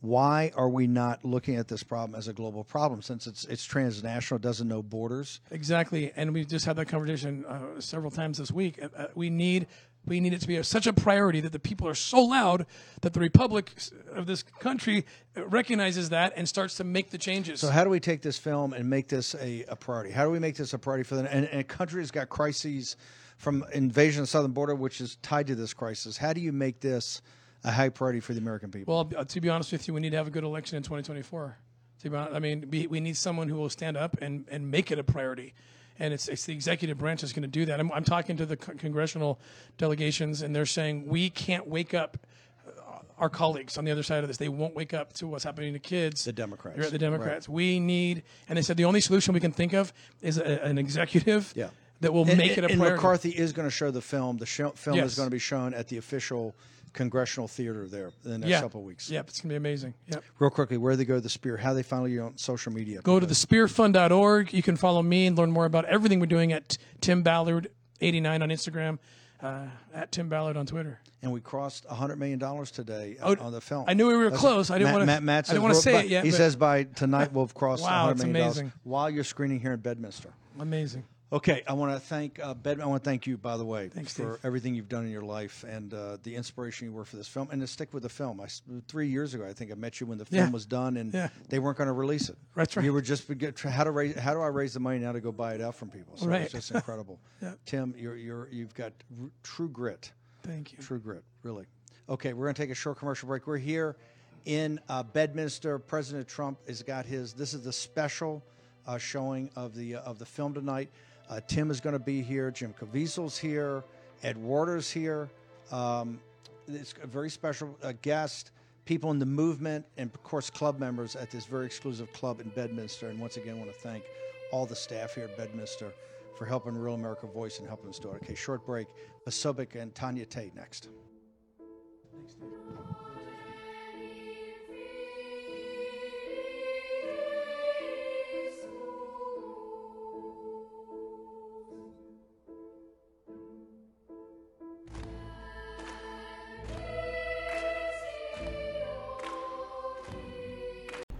Why 0.00 0.52
are 0.54 0.68
we 0.68 0.86
not 0.86 1.24
looking 1.24 1.56
at 1.56 1.68
this 1.68 1.82
problem 1.82 2.16
as 2.16 2.28
a 2.28 2.32
global 2.32 2.62
problem 2.62 3.02
since 3.02 3.26
it's 3.26 3.44
it's 3.46 3.64
transnational, 3.64 4.38
doesn't 4.38 4.68
know 4.68 4.82
borders? 4.82 5.40
Exactly, 5.50 6.12
and 6.14 6.32
we've 6.32 6.46
just 6.46 6.66
had 6.66 6.76
that 6.76 6.86
conversation 6.86 7.44
uh, 7.46 7.80
several 7.80 8.10
times 8.10 8.38
this 8.38 8.52
week. 8.52 8.80
Uh, 8.80 8.88
uh, 8.96 9.06
we 9.14 9.30
need 9.30 9.66
we 10.06 10.20
need 10.20 10.32
it 10.32 10.40
to 10.40 10.48
be 10.48 10.62
such 10.62 10.86
a 10.86 10.92
priority 10.92 11.40
that 11.40 11.52
the 11.52 11.58
people 11.58 11.88
are 11.88 11.94
so 11.94 12.20
loud 12.20 12.66
that 13.02 13.12
the 13.12 13.20
republic 13.20 13.72
of 14.12 14.26
this 14.26 14.42
country 14.42 15.04
recognizes 15.34 16.10
that 16.10 16.32
and 16.36 16.48
starts 16.48 16.76
to 16.76 16.84
make 16.84 17.10
the 17.10 17.18
changes. 17.18 17.60
So 17.60 17.70
how 17.70 17.84
do 17.84 17.90
we 17.90 18.00
take 18.00 18.22
this 18.22 18.38
film 18.38 18.72
and 18.72 18.88
make 18.88 19.08
this 19.08 19.34
a, 19.34 19.64
a 19.68 19.76
priority? 19.76 20.12
How 20.12 20.24
do 20.24 20.30
we 20.30 20.38
make 20.38 20.56
this 20.56 20.72
a 20.72 20.78
priority 20.78 21.04
for 21.04 21.16
the 21.16 21.30
and, 21.30 21.46
and 21.46 21.60
a 21.60 21.64
country 21.64 22.00
that's 22.00 22.10
got 22.10 22.28
crises 22.28 22.96
from 23.36 23.64
invasion 23.72 24.20
of 24.20 24.28
the 24.28 24.30
southern 24.30 24.52
border, 24.52 24.74
which 24.74 25.00
is 25.00 25.16
tied 25.22 25.48
to 25.48 25.54
this 25.54 25.74
crisis? 25.74 26.16
How 26.16 26.32
do 26.32 26.40
you 26.40 26.52
make 26.52 26.80
this 26.80 27.20
a 27.64 27.70
high 27.70 27.88
priority 27.88 28.20
for 28.20 28.32
the 28.32 28.40
American 28.40 28.70
people? 28.70 28.94
Well, 28.94 29.20
uh, 29.20 29.24
to 29.24 29.40
be 29.40 29.48
honest 29.48 29.72
with 29.72 29.88
you, 29.88 29.94
we 29.94 30.00
need 30.00 30.10
to 30.10 30.16
have 30.16 30.28
a 30.28 30.30
good 30.30 30.44
election 30.44 30.76
in 30.76 30.82
2024. 30.82 31.58
To 32.02 32.10
be 32.10 32.16
honest, 32.16 32.34
I 32.34 32.38
mean, 32.38 32.68
we, 32.70 32.86
we 32.86 33.00
need 33.00 33.16
someone 33.16 33.48
who 33.48 33.56
will 33.56 33.70
stand 33.70 33.96
up 33.96 34.16
and, 34.22 34.46
and 34.50 34.70
make 34.70 34.90
it 34.90 34.98
a 34.98 35.04
priority 35.04 35.54
and 35.98 36.12
it's, 36.12 36.28
it's 36.28 36.44
the 36.44 36.52
executive 36.52 36.98
branch 36.98 37.20
that's 37.20 37.32
going 37.32 37.42
to 37.42 37.48
do 37.48 37.64
that. 37.66 37.80
I'm, 37.80 37.90
I'm 37.92 38.04
talking 38.04 38.36
to 38.36 38.46
the 38.46 38.56
co- 38.56 38.74
congressional 38.74 39.40
delegations, 39.78 40.42
and 40.42 40.54
they're 40.54 40.66
saying 40.66 41.06
we 41.06 41.30
can't 41.30 41.66
wake 41.66 41.94
up 41.94 42.18
uh, 42.66 42.98
our 43.18 43.28
colleagues 43.28 43.78
on 43.78 43.84
the 43.84 43.90
other 43.90 44.02
side 44.02 44.22
of 44.24 44.28
this. 44.28 44.36
They 44.36 44.48
won't 44.48 44.74
wake 44.74 44.94
up 44.94 45.12
to 45.14 45.26
what's 45.26 45.44
happening 45.44 45.72
to 45.72 45.78
kids. 45.78 46.24
The 46.24 46.32
Democrats. 46.32 46.78
Right, 46.78 46.90
the 46.90 46.98
Democrats. 46.98 47.48
Right. 47.48 47.54
We 47.54 47.80
need, 47.80 48.22
and 48.48 48.56
they 48.58 48.62
said 48.62 48.76
the 48.76 48.84
only 48.84 49.00
solution 49.00 49.34
we 49.34 49.40
can 49.40 49.52
think 49.52 49.72
of 49.72 49.92
is 50.22 50.38
a, 50.38 50.64
an 50.64 50.78
executive. 50.78 51.52
Yeah. 51.56 51.68
That 52.02 52.12
will 52.12 52.28
and, 52.28 52.36
make 52.36 52.58
it 52.58 52.64
a 52.64 52.68
and 52.68 52.78
priority. 52.78 52.96
McCarthy 52.96 53.30
is 53.30 53.54
going 53.54 53.66
to 53.66 53.70
show 53.70 53.90
the 53.90 54.02
film. 54.02 54.36
The 54.36 54.44
show, 54.44 54.68
film 54.72 54.98
Yes. 54.98 55.12
is 55.12 55.16
going 55.16 55.28
to 55.28 55.34
be 55.34 55.38
shown 55.38 55.72
at 55.72 55.88
the 55.88 55.96
official 55.96 56.54
congressional 56.96 57.46
theater 57.46 57.86
there 57.86 58.10
in 58.24 58.30
the 58.32 58.38
next 58.38 58.50
yeah. 58.50 58.60
couple 58.60 58.80
of 58.80 58.86
weeks. 58.86 59.08
Yep, 59.08 59.28
it's 59.28 59.40
going 59.40 59.50
to 59.50 59.52
be 59.52 59.56
amazing. 59.56 59.94
Yep. 60.08 60.24
Real 60.40 60.50
quickly, 60.50 60.76
where 60.78 60.94
do 60.94 60.96
they 60.96 61.04
go 61.04 61.14
to 61.14 61.20
the 61.20 61.28
Spear? 61.28 61.56
How 61.56 61.70
do 61.70 61.76
they 61.76 61.82
follow 61.84 62.06
you 62.06 62.22
on 62.22 62.36
social 62.36 62.72
media? 62.72 63.00
Go 63.02 63.20
to 63.20 63.26
the 63.26 63.34
thespearfund.org. 63.34 64.52
You 64.52 64.62
can 64.62 64.76
follow 64.76 65.02
me 65.02 65.26
and 65.26 65.36
learn 65.38 65.52
more 65.52 65.66
about 65.66 65.84
everything 65.84 66.18
we're 66.18 66.26
doing 66.26 66.52
at 66.52 66.78
Tim 67.00 67.22
Ballard 67.22 67.70
89 68.00 68.42
on 68.42 68.48
Instagram, 68.48 68.98
uh, 69.42 69.66
at 69.94 70.10
Tim 70.10 70.28
Ballard 70.28 70.56
on 70.56 70.66
Twitter. 70.66 71.00
And 71.22 71.32
we 71.32 71.40
crossed 71.40 71.86
$100 71.86 72.18
million 72.18 72.38
today 72.66 73.16
uh, 73.20 73.34
Oh, 73.38 73.46
on 73.46 73.52
the 73.52 73.60
film. 73.60 73.84
I 73.88 73.94
knew 73.94 74.06
we 74.08 74.16
were 74.16 74.24
That's- 74.24 74.40
close. 74.40 74.70
I 74.70 74.78
didn't 74.78 74.92
wanna- 74.92 75.06
Matt, 75.06 75.22
Matt 75.22 75.48
I 75.48 75.52
didn't 75.52 75.62
wanna 75.62 75.74
say 75.76 76.00
it 76.00 76.08
yet, 76.08 76.24
He 76.24 76.30
says 76.30 76.56
by 76.56 76.84
tonight 76.84 77.32
we'll 77.32 77.44
have 77.44 77.54
crossed 77.54 77.82
Wow, 77.84 78.08
$100 78.08 78.12
it's 78.12 78.22
amazing. 78.22 78.72
while 78.84 79.10
you're 79.10 79.24
screening 79.24 79.60
here 79.60 79.72
in 79.72 79.80
Bedminster. 79.80 80.30
Amazing. 80.58 81.04
Okay, 81.32 81.64
I 81.66 81.72
want 81.72 81.92
to 81.92 81.98
thank 81.98 82.38
uh, 82.40 82.54
Bed. 82.54 82.80
I 82.80 82.86
want 82.86 83.02
to 83.02 83.10
thank 83.10 83.26
you, 83.26 83.36
by 83.36 83.56
the 83.56 83.64
way, 83.64 83.88
Thanks, 83.88 84.12
for 84.12 84.34
Steve. 84.34 84.44
everything 84.44 84.76
you've 84.76 84.88
done 84.88 85.04
in 85.04 85.10
your 85.10 85.22
life 85.24 85.64
and 85.68 85.92
uh, 85.92 86.18
the 86.22 86.36
inspiration 86.36 86.86
you 86.86 86.92
were 86.92 87.04
for 87.04 87.16
this 87.16 87.26
film, 87.26 87.48
and 87.50 87.60
to 87.60 87.66
stick 87.66 87.92
with 87.92 88.04
the 88.04 88.08
film. 88.08 88.40
I 88.40 88.46
three 88.86 89.08
years 89.08 89.34
ago, 89.34 89.44
I 89.44 89.52
think 89.52 89.72
I 89.72 89.74
met 89.74 90.00
you 90.00 90.06
when 90.06 90.18
the 90.18 90.24
film 90.24 90.44
Yeah. 90.46 90.50
was 90.52 90.66
done, 90.66 90.96
and 90.96 91.12
Yeah. 91.12 91.30
they 91.48 91.58
weren't 91.58 91.78
going 91.78 91.88
to 91.88 91.92
release 91.92 92.28
it. 92.28 92.36
That's 92.54 92.76
right. 92.76 92.84
You 92.84 92.92
were 92.92 93.00
just 93.02 93.24
how 93.60 93.82
to 93.82 93.90
raise 93.90 94.14
how 94.16 94.34
do 94.34 94.40
I 94.40 94.46
raise 94.46 94.74
the 94.74 94.80
money 94.80 95.00
now 95.00 95.10
to 95.10 95.20
go 95.20 95.32
buy 95.32 95.54
it 95.54 95.60
out 95.60 95.74
from 95.74 95.90
people? 95.90 96.16
So 96.16 96.28
Right. 96.28 96.42
it's 96.42 96.52
just 96.52 96.70
incredible. 96.74 97.18
Yeah. 97.42 97.54
Tim, 97.64 97.92
you're 97.98 98.14
you're 98.16 98.48
you've 98.52 98.74
got 98.74 98.92
r- 99.20 99.28
true 99.42 99.68
grit. 99.68 100.12
Thank 100.44 100.74
you. 100.74 100.78
True 100.78 101.00
grit, 101.00 101.24
really. 101.42 101.66
Okay, 102.08 102.34
we're 102.34 102.44
going 102.46 102.54
to 102.54 102.62
take 102.62 102.70
a 102.70 102.74
short 102.74 102.98
commercial 102.98 103.26
break. 103.26 103.48
We're 103.48 103.58
here 103.58 103.96
in 104.44 104.78
uh, 104.88 105.02
Bedminster. 105.02 105.80
President 105.80 106.28
Trump 106.28 106.60
has 106.68 106.84
got 106.84 107.04
his. 107.04 107.32
This 107.32 107.52
is 107.52 107.62
the 107.62 107.72
special 107.72 108.44
uh, 108.86 108.96
showing 108.96 109.50
of 109.56 109.74
the 109.74 109.96
uh, 109.96 110.00
of 110.02 110.20
the 110.20 110.26
film 110.26 110.54
tonight. 110.54 110.88
Uh, 111.28 111.40
Tim 111.46 111.70
is 111.70 111.80
going 111.80 111.94
to 111.94 111.98
be 111.98 112.22
here. 112.22 112.50
Jim 112.50 112.74
Caviezel's 112.78 113.36
here. 113.36 113.82
Ed 114.22 114.36
Waters 114.36 114.90
here. 114.90 115.28
Um, 115.70 116.20
it's 116.68 116.94
a 117.02 117.06
very 117.06 117.30
special 117.30 117.76
uh, 117.82 117.92
guest. 118.02 118.52
People 118.84 119.10
in 119.10 119.18
the 119.18 119.26
movement, 119.26 119.84
and 119.96 120.12
of 120.14 120.22
course, 120.22 120.48
club 120.48 120.78
members 120.78 121.16
at 121.16 121.30
this 121.30 121.44
very 121.44 121.66
exclusive 121.66 122.12
club 122.12 122.40
in 122.40 122.48
Bedminster. 122.50 123.08
And 123.08 123.18
once 123.18 123.36
again, 123.36 123.56
I 123.56 123.58
want 123.58 123.72
to 123.72 123.78
thank 123.80 124.04
all 124.52 124.64
the 124.64 124.76
staff 124.76 125.14
here 125.14 125.24
at 125.24 125.36
Bedminster 125.36 125.92
for 126.38 126.44
helping 126.44 126.76
Real 126.76 126.94
America 126.94 127.26
Voice 127.26 127.58
and 127.58 127.66
helping 127.66 127.90
us 127.90 127.98
do 127.98 128.10
it. 128.12 128.22
Okay, 128.22 128.34
short 128.34 128.64
break. 128.64 128.86
Posobiec 129.26 129.74
and 129.74 129.94
Tanya 129.94 130.24
Tate 130.24 130.54
next. 130.54 130.88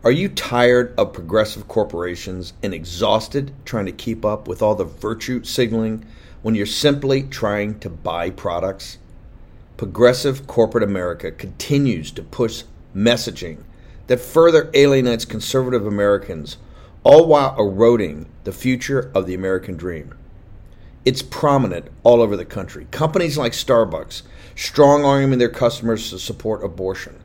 Are 0.07 0.13
you 0.13 0.29
tired 0.29 0.95
of 0.97 1.13
progressive 1.13 1.67
corporations 1.67 2.53
and 2.63 2.73
exhausted 2.73 3.53
trying 3.65 3.87
to 3.87 3.93
keep 3.93 4.25
up 4.25 4.47
with 4.47 4.63
all 4.63 4.77
the 4.77 4.85
virtue 4.85 5.43
signaling 5.43 6.07
when 6.43 6.55
you're 6.55 6.65
simply 6.65 7.25
trying 7.25 7.81
to 7.81 7.91
buy 7.91 8.31
products? 8.31 8.99
Progressive 9.77 10.47
corporate 10.47 10.85
America 10.85 11.33
continues 11.33 12.13
to 12.13 12.23
push 12.23 12.63
messaging 12.95 13.65
that 14.07 14.21
further 14.21 14.71
alienates 14.75 15.25
conservative 15.25 15.85
Americans, 15.85 16.57
all 17.03 17.27
while 17.27 17.57
eroding 17.59 18.27
the 18.45 18.53
future 18.53 19.11
of 19.13 19.27
the 19.27 19.35
American 19.35 19.77
dream. 19.77 20.15
It's 21.05 21.21
prominent 21.21 21.89
all 22.05 22.23
over 22.23 22.37
the 22.37 22.45
country. 22.45 22.87
Companies 22.93 23.37
like 23.37 23.55
Starbucks 23.55 24.23
strong 24.55 25.05
arming 25.05 25.41
their 25.41 25.49
customers 25.49 26.11
to 26.11 26.21
support 26.21 26.63
abortion. 26.63 27.25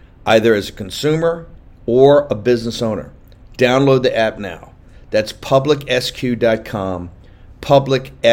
either 0.25 0.53
as 0.53 0.69
a 0.69 0.73
consumer 0.73 1.47
or 1.85 2.27
a 2.29 2.35
business 2.35 2.81
owner. 2.81 3.11
Download 3.57 4.01
the 4.03 4.15
app 4.15 4.39
now. 4.39 4.73
That's 5.09 5.33
publicsq.com, 5.33 7.09
publicsq.com. 7.61 8.27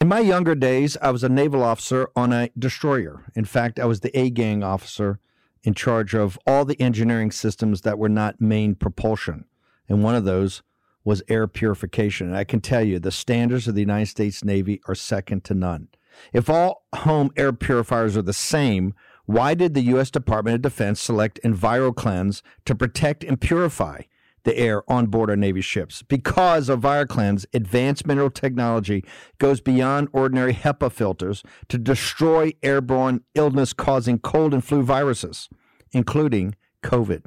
In 0.00 0.06
my 0.06 0.20
younger 0.20 0.54
days, 0.54 0.96
I 1.02 1.10
was 1.10 1.24
a 1.24 1.28
naval 1.28 1.64
officer 1.64 2.08
on 2.14 2.32
a 2.32 2.50
destroyer. 2.56 3.24
In 3.34 3.44
fact, 3.44 3.80
I 3.80 3.84
was 3.84 3.98
the 4.00 4.16
A 4.16 4.30
gang 4.30 4.62
officer 4.62 5.18
in 5.64 5.74
charge 5.74 6.14
of 6.14 6.38
all 6.46 6.64
the 6.64 6.80
engineering 6.80 7.32
systems 7.32 7.80
that 7.80 7.98
were 7.98 8.08
not 8.08 8.40
main 8.40 8.76
propulsion. 8.76 9.44
And 9.88 10.04
one 10.04 10.14
of 10.14 10.24
those 10.24 10.62
was 11.04 11.22
air 11.28 11.48
purification. 11.48 12.28
And 12.28 12.36
I 12.36 12.44
can 12.44 12.60
tell 12.60 12.84
you, 12.84 12.98
the 12.98 13.10
standards 13.10 13.66
of 13.66 13.74
the 13.74 13.80
United 13.80 14.06
States 14.06 14.44
Navy 14.44 14.80
are 14.86 14.94
second 14.94 15.42
to 15.44 15.54
none. 15.54 15.88
If 16.32 16.48
all 16.48 16.84
home 16.94 17.30
air 17.36 17.52
purifiers 17.52 18.16
are 18.16 18.22
the 18.22 18.32
same, 18.32 18.94
why 19.28 19.52
did 19.52 19.74
the 19.74 19.82
U.S. 19.82 20.10
Department 20.10 20.54
of 20.54 20.62
Defense 20.62 21.02
select 21.02 21.38
EnviroKlenz 21.44 22.40
to 22.64 22.74
protect 22.74 23.22
and 23.22 23.38
purify? 23.38 24.00
the 24.44 24.56
air 24.56 24.82
on 24.90 25.08
board 25.08 25.28
our 25.28 25.36
Navy 25.36 25.60
ships. 25.60 26.00
Because 26.00 26.70
EnviroKlenz 26.70 27.44
advanced 27.52 28.06
mineral 28.06 28.30
technology 28.30 29.04
goes 29.36 29.60
beyond 29.60 30.08
ordinary 30.12 30.54
HEPA 30.54 30.90
filters 30.90 31.42
to 31.68 31.76
destroy 31.76 32.52
airborne 32.62 33.20
illness 33.34 33.74
causing 33.74 34.18
cold 34.18 34.54
and 34.54 34.64
flu 34.64 34.82
viruses, 34.82 35.50
including 35.92 36.54
COVID. 36.82 37.24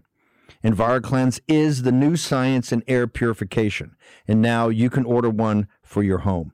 EnviroKlenz 0.64 1.40
is 1.48 1.84
the 1.84 1.92
new 1.92 2.16
science 2.16 2.72
in 2.72 2.82
air 2.88 3.06
purification, 3.06 3.96
and 4.28 4.42
now 4.42 4.70
you 4.70 4.90
can 4.90 5.06
order 5.06 5.30
one 5.30 5.68
for 5.84 6.02
your 6.02 6.20
home. 6.20 6.54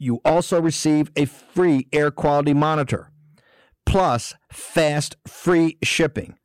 You 0.00 0.20
also 0.24 0.60
receive 0.60 1.12
a 1.14 1.26
free 1.26 1.86
air 1.92 2.10
quality 2.10 2.54
monitor 2.54 3.12
plus 3.84 4.34
fast 4.50 5.18
free 5.26 5.76
shipping. 5.82 6.38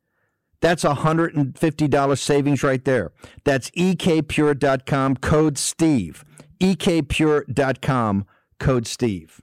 That's 0.60 0.84
a 0.84 0.94
$150 0.94 2.18
savings 2.18 2.62
right 2.62 2.84
there. 2.84 3.12
That's 3.44 3.70
ekpure.com 3.70 5.16
code 5.16 5.56
STEVE. 5.56 6.22
ekpure.com 6.60 8.26
code 8.58 8.86
STEVE. 8.86 9.40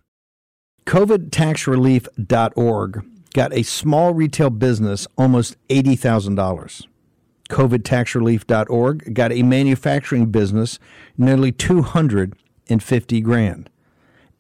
COVIDTaxRelief.org 0.86 3.06
got 3.34 3.54
a 3.54 3.64
small 3.64 4.14
retail 4.14 4.52
business 4.52 5.08
almost 5.18 5.56
$80,000. 5.70 6.86
COVIDTaxRelief.org 7.50 9.14
got 9.14 9.32
a 9.32 9.44
manufacturing 9.44 10.26
business 10.26 10.78
nearly 11.18 11.52
250 11.52 13.22
grand. 13.22 13.70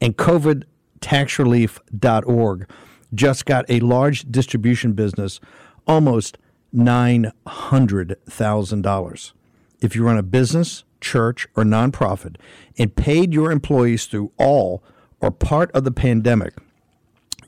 And 0.03 0.15
COVIDTaxRelief.org 0.17 2.69
just 3.13 3.45
got 3.45 3.65
a 3.69 3.79
large 3.79 4.29
distribution 4.29 4.91
business 4.91 5.39
almost 5.87 6.37
$900,000. 6.75 9.31
If 9.79 9.95
you 9.95 10.03
run 10.03 10.17
a 10.17 10.23
business, 10.23 10.83
church, 10.99 11.47
or 11.55 11.63
nonprofit 11.63 12.35
and 12.77 12.93
paid 12.93 13.33
your 13.33 13.49
employees 13.49 14.05
through 14.05 14.33
all 14.37 14.83
or 15.21 15.31
part 15.31 15.71
of 15.71 15.85
the 15.85 15.91
pandemic, 15.91 16.55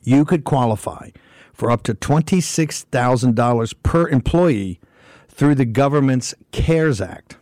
you 0.02 0.24
could 0.24 0.46
qualify 0.46 1.10
for 1.52 1.70
up 1.70 1.84
to 1.84 1.94
$26,000 1.94 3.74
per 3.84 4.08
employee 4.08 4.80
through 5.28 5.56
the 5.56 5.66
government's 5.66 6.34
CARES 6.54 7.02
Act. 7.02 7.36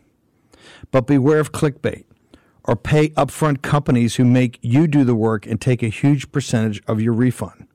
But 0.89 1.06
beware 1.06 1.39
of 1.39 1.52
clickbait 1.52 2.06
or 2.65 2.76
pay 2.76 3.10
upfront 3.10 3.62
companies 3.62 4.15
who 4.15 4.26
make 4.26 4.60
you 4.62 4.88
do 4.88 5.04
the 5.04 5.15
work 5.15 5.45
and 5.45 5.60
take 5.60 5.84
a 5.84 5.88
huge 5.88 6.32
percentage 6.32 6.82
of 6.88 7.02
your 7.02 7.13
refund. 7.13 7.67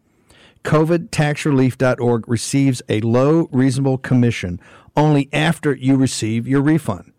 COVIDTaxRelief.org 0.64 2.28
receives 2.28 2.82
a 2.88 3.00
low, 3.00 3.48
reasonable 3.52 3.98
commission 3.98 4.60
only 4.96 5.28
after 5.32 5.74
you 5.74 5.96
receive 5.96 6.48
your 6.48 6.62
refund. 6.62 7.12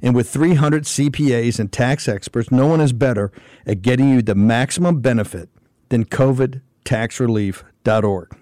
And 0.00 0.14
with 0.14 0.28
300 0.28 0.84
CPAs 0.84 1.60
and 1.60 1.70
tax 1.70 2.08
experts, 2.08 2.50
no 2.50 2.66
one 2.66 2.80
is 2.80 2.92
better 2.92 3.30
at 3.66 3.82
getting 3.82 4.08
you 4.08 4.20
the 4.20 4.34
maximum 4.34 5.00
benefit 5.00 5.48
than 5.90 6.04
COVIDTaxRelief.org. 6.04 8.36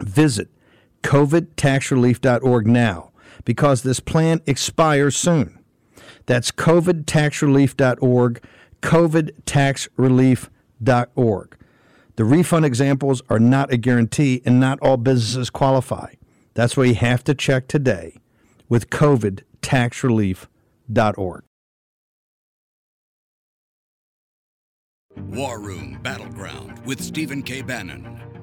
Visit 0.00 0.48
COVIDTaxRelief.org 1.02 2.66
now 2.66 3.10
because 3.44 3.82
this 3.82 4.00
plan 4.00 4.42
expires 4.46 5.16
soon. 5.16 5.55
That's 6.26 6.52
COVIDTaxRelief.org, 6.52 8.44
COVIDTaxRelief.org. 8.82 11.56
The 12.16 12.24
refund 12.24 12.64
examples 12.64 13.22
are 13.28 13.38
not 13.38 13.72
a 13.72 13.76
guarantee 13.76 14.42
and 14.44 14.58
not 14.58 14.80
all 14.80 14.96
businesses 14.96 15.50
qualify. 15.50 16.14
That's 16.54 16.76
why 16.76 16.84
you 16.84 16.94
have 16.94 17.22
to 17.24 17.34
check 17.34 17.68
today 17.68 18.16
with 18.68 18.90
COVIDTaxRelief.org. 18.90 21.42
War 25.16 25.60
Room 25.60 25.98
Battleground 26.02 26.78
with 26.84 27.00
Stephen 27.02 27.42
K. 27.42 27.62
Bannon. 27.62 28.35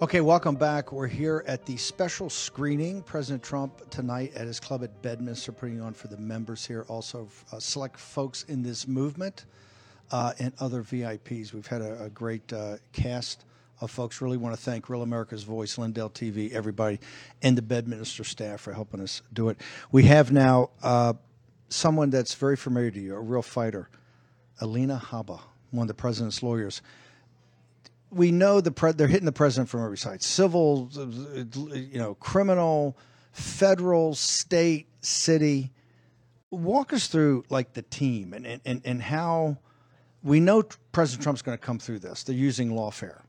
Okay, 0.00 0.20
welcome 0.20 0.54
back. 0.54 0.92
We're 0.92 1.08
here 1.08 1.42
at 1.48 1.66
the 1.66 1.76
special 1.76 2.30
screening. 2.30 3.02
President 3.02 3.42
Trump 3.42 3.90
tonight 3.90 4.32
at 4.36 4.46
his 4.46 4.60
club 4.60 4.84
at 4.84 5.02
Bedminster, 5.02 5.50
putting 5.50 5.80
on 5.80 5.92
for 5.92 6.06
the 6.06 6.16
members 6.16 6.64
here, 6.64 6.84
also 6.86 7.28
uh, 7.50 7.58
select 7.58 7.98
folks 7.98 8.44
in 8.44 8.62
this 8.62 8.86
movement 8.86 9.46
uh, 10.12 10.34
and 10.38 10.52
other 10.60 10.84
VIPs. 10.84 11.52
We've 11.52 11.66
had 11.66 11.82
a, 11.82 12.04
a 12.04 12.10
great 12.10 12.52
uh, 12.52 12.76
cast 12.92 13.44
of 13.80 13.90
folks. 13.90 14.20
Really 14.20 14.36
want 14.36 14.54
to 14.54 14.62
thank 14.62 14.88
Real 14.88 15.02
America's 15.02 15.42
Voice, 15.42 15.76
Lindell 15.78 16.10
TV, 16.10 16.52
everybody, 16.52 17.00
and 17.42 17.58
the 17.58 17.62
Bedminster 17.62 18.22
staff 18.22 18.60
for 18.60 18.72
helping 18.72 19.00
us 19.00 19.22
do 19.32 19.48
it. 19.48 19.58
We 19.90 20.04
have 20.04 20.30
now 20.30 20.70
uh, 20.80 21.14
someone 21.70 22.10
that's 22.10 22.34
very 22.34 22.56
familiar 22.56 22.92
to 22.92 23.00
you, 23.00 23.16
a 23.16 23.20
real 23.20 23.42
fighter, 23.42 23.88
Alina 24.60 25.02
Habba, 25.06 25.40
one 25.72 25.82
of 25.82 25.88
the 25.88 25.94
president's 25.94 26.40
lawyers 26.40 26.82
we 28.10 28.30
know 28.30 28.60
the 28.60 28.70
pre- 28.70 28.92
they're 28.92 29.06
hitting 29.06 29.26
the 29.26 29.32
president 29.32 29.68
from 29.68 29.84
every 29.84 29.98
side. 29.98 30.22
Civil 30.22 30.90
you 30.92 31.98
know 31.98 32.14
criminal 32.14 32.96
federal 33.32 34.14
state 34.14 34.88
city. 35.00 35.72
Walk 36.50 36.92
us 36.92 37.08
through 37.08 37.44
like 37.50 37.74
the 37.74 37.82
team 37.82 38.32
and 38.32 38.60
and, 38.64 38.82
and 38.84 39.02
how 39.02 39.58
we 40.22 40.40
know 40.40 40.62
president 40.92 41.22
trump's 41.22 41.42
going 41.42 41.56
to 41.56 41.62
come 41.62 41.78
through 41.78 42.00
this. 42.00 42.22
They're 42.24 42.34
using 42.34 42.70
lawfare. 42.70 43.20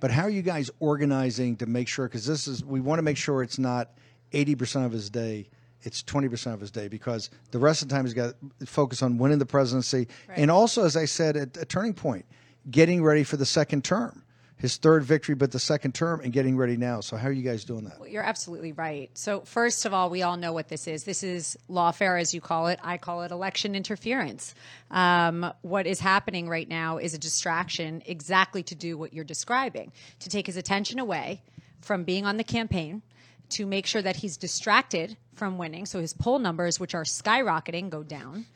But 0.00 0.12
how 0.12 0.22
are 0.22 0.30
you 0.30 0.42
guys 0.42 0.70
organizing 0.78 1.56
to 1.56 1.66
make 1.66 1.88
sure 1.88 2.06
because 2.06 2.26
this 2.26 2.46
is 2.46 2.64
we 2.64 2.80
want 2.80 2.98
to 2.98 3.02
make 3.02 3.16
sure 3.16 3.42
it's 3.42 3.58
not 3.58 3.90
80% 4.32 4.86
of 4.86 4.92
his 4.92 5.10
day 5.10 5.48
it's 5.82 6.02
20% 6.02 6.54
of 6.54 6.60
his 6.60 6.70
day 6.70 6.88
because 6.88 7.30
the 7.50 7.58
rest 7.58 7.82
of 7.82 7.88
the 7.88 7.94
time 7.94 8.04
he's 8.04 8.14
got 8.14 8.34
to 8.58 8.66
focus 8.66 9.02
on 9.02 9.18
winning 9.18 9.38
the 9.38 9.46
presidency. 9.46 10.08
Right. 10.28 10.38
and 10.38 10.50
also 10.50 10.84
as 10.84 10.96
i 10.96 11.04
said 11.04 11.36
at 11.36 11.56
a 11.56 11.64
turning 11.64 11.94
point 11.94 12.26
getting 12.70 13.02
ready 13.02 13.24
for 13.24 13.36
the 13.36 13.46
second 13.46 13.84
term. 13.84 14.22
His 14.56 14.76
third 14.76 15.04
victory, 15.04 15.36
but 15.36 15.52
the 15.52 15.60
second 15.60 15.94
term, 15.94 16.20
and 16.20 16.32
getting 16.32 16.56
ready 16.56 16.76
now. 16.76 17.00
So, 17.00 17.16
how 17.16 17.28
are 17.28 17.32
you 17.32 17.44
guys 17.44 17.64
doing 17.64 17.84
that? 17.84 18.00
Well, 18.00 18.08
you're 18.08 18.24
absolutely 18.24 18.72
right. 18.72 19.08
So, 19.16 19.42
first 19.42 19.84
of 19.84 19.94
all, 19.94 20.10
we 20.10 20.22
all 20.22 20.36
know 20.36 20.52
what 20.52 20.68
this 20.68 20.88
is. 20.88 21.04
This 21.04 21.22
is 21.22 21.56
lawfare, 21.70 22.20
as 22.20 22.34
you 22.34 22.40
call 22.40 22.66
it. 22.66 22.80
I 22.82 22.98
call 22.98 23.22
it 23.22 23.30
election 23.30 23.76
interference. 23.76 24.56
Um, 24.90 25.52
what 25.62 25.86
is 25.86 26.00
happening 26.00 26.48
right 26.48 26.68
now 26.68 26.98
is 26.98 27.14
a 27.14 27.18
distraction, 27.18 28.02
exactly 28.04 28.64
to 28.64 28.74
do 28.74 28.98
what 28.98 29.12
you're 29.12 29.22
describing, 29.22 29.92
to 30.18 30.28
take 30.28 30.46
his 30.46 30.56
attention 30.56 30.98
away 30.98 31.40
from 31.80 32.02
being 32.02 32.26
on 32.26 32.36
the 32.36 32.44
campaign 32.44 33.02
to 33.50 33.66
make 33.66 33.86
sure 33.86 34.02
that 34.02 34.16
he's 34.16 34.36
distracted 34.36 35.16
from 35.34 35.58
winning. 35.58 35.86
So 35.86 36.00
his 36.00 36.12
poll 36.12 36.38
numbers, 36.38 36.78
which 36.78 36.94
are 36.94 37.04
skyrocketing, 37.04 37.90
go 37.90 38.02
down. 38.02 38.46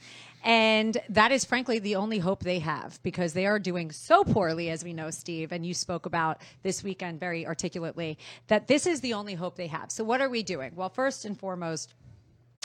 And 0.42 0.98
that 1.08 1.30
is 1.30 1.44
frankly 1.44 1.78
the 1.78 1.96
only 1.96 2.18
hope 2.18 2.42
they 2.42 2.58
have 2.58 3.00
because 3.02 3.32
they 3.32 3.46
are 3.46 3.58
doing 3.58 3.92
so 3.92 4.24
poorly, 4.24 4.70
as 4.70 4.82
we 4.82 4.92
know, 4.92 5.10
Steve, 5.10 5.52
and 5.52 5.64
you 5.64 5.74
spoke 5.74 6.06
about 6.06 6.42
this 6.62 6.82
weekend 6.82 7.20
very 7.20 7.46
articulately, 7.46 8.18
that 8.48 8.66
this 8.66 8.86
is 8.86 9.00
the 9.00 9.14
only 9.14 9.34
hope 9.34 9.56
they 9.56 9.68
have. 9.68 9.90
So, 9.90 10.02
what 10.02 10.20
are 10.20 10.28
we 10.28 10.42
doing? 10.42 10.72
Well, 10.74 10.88
first 10.88 11.24
and 11.24 11.38
foremost, 11.38 11.94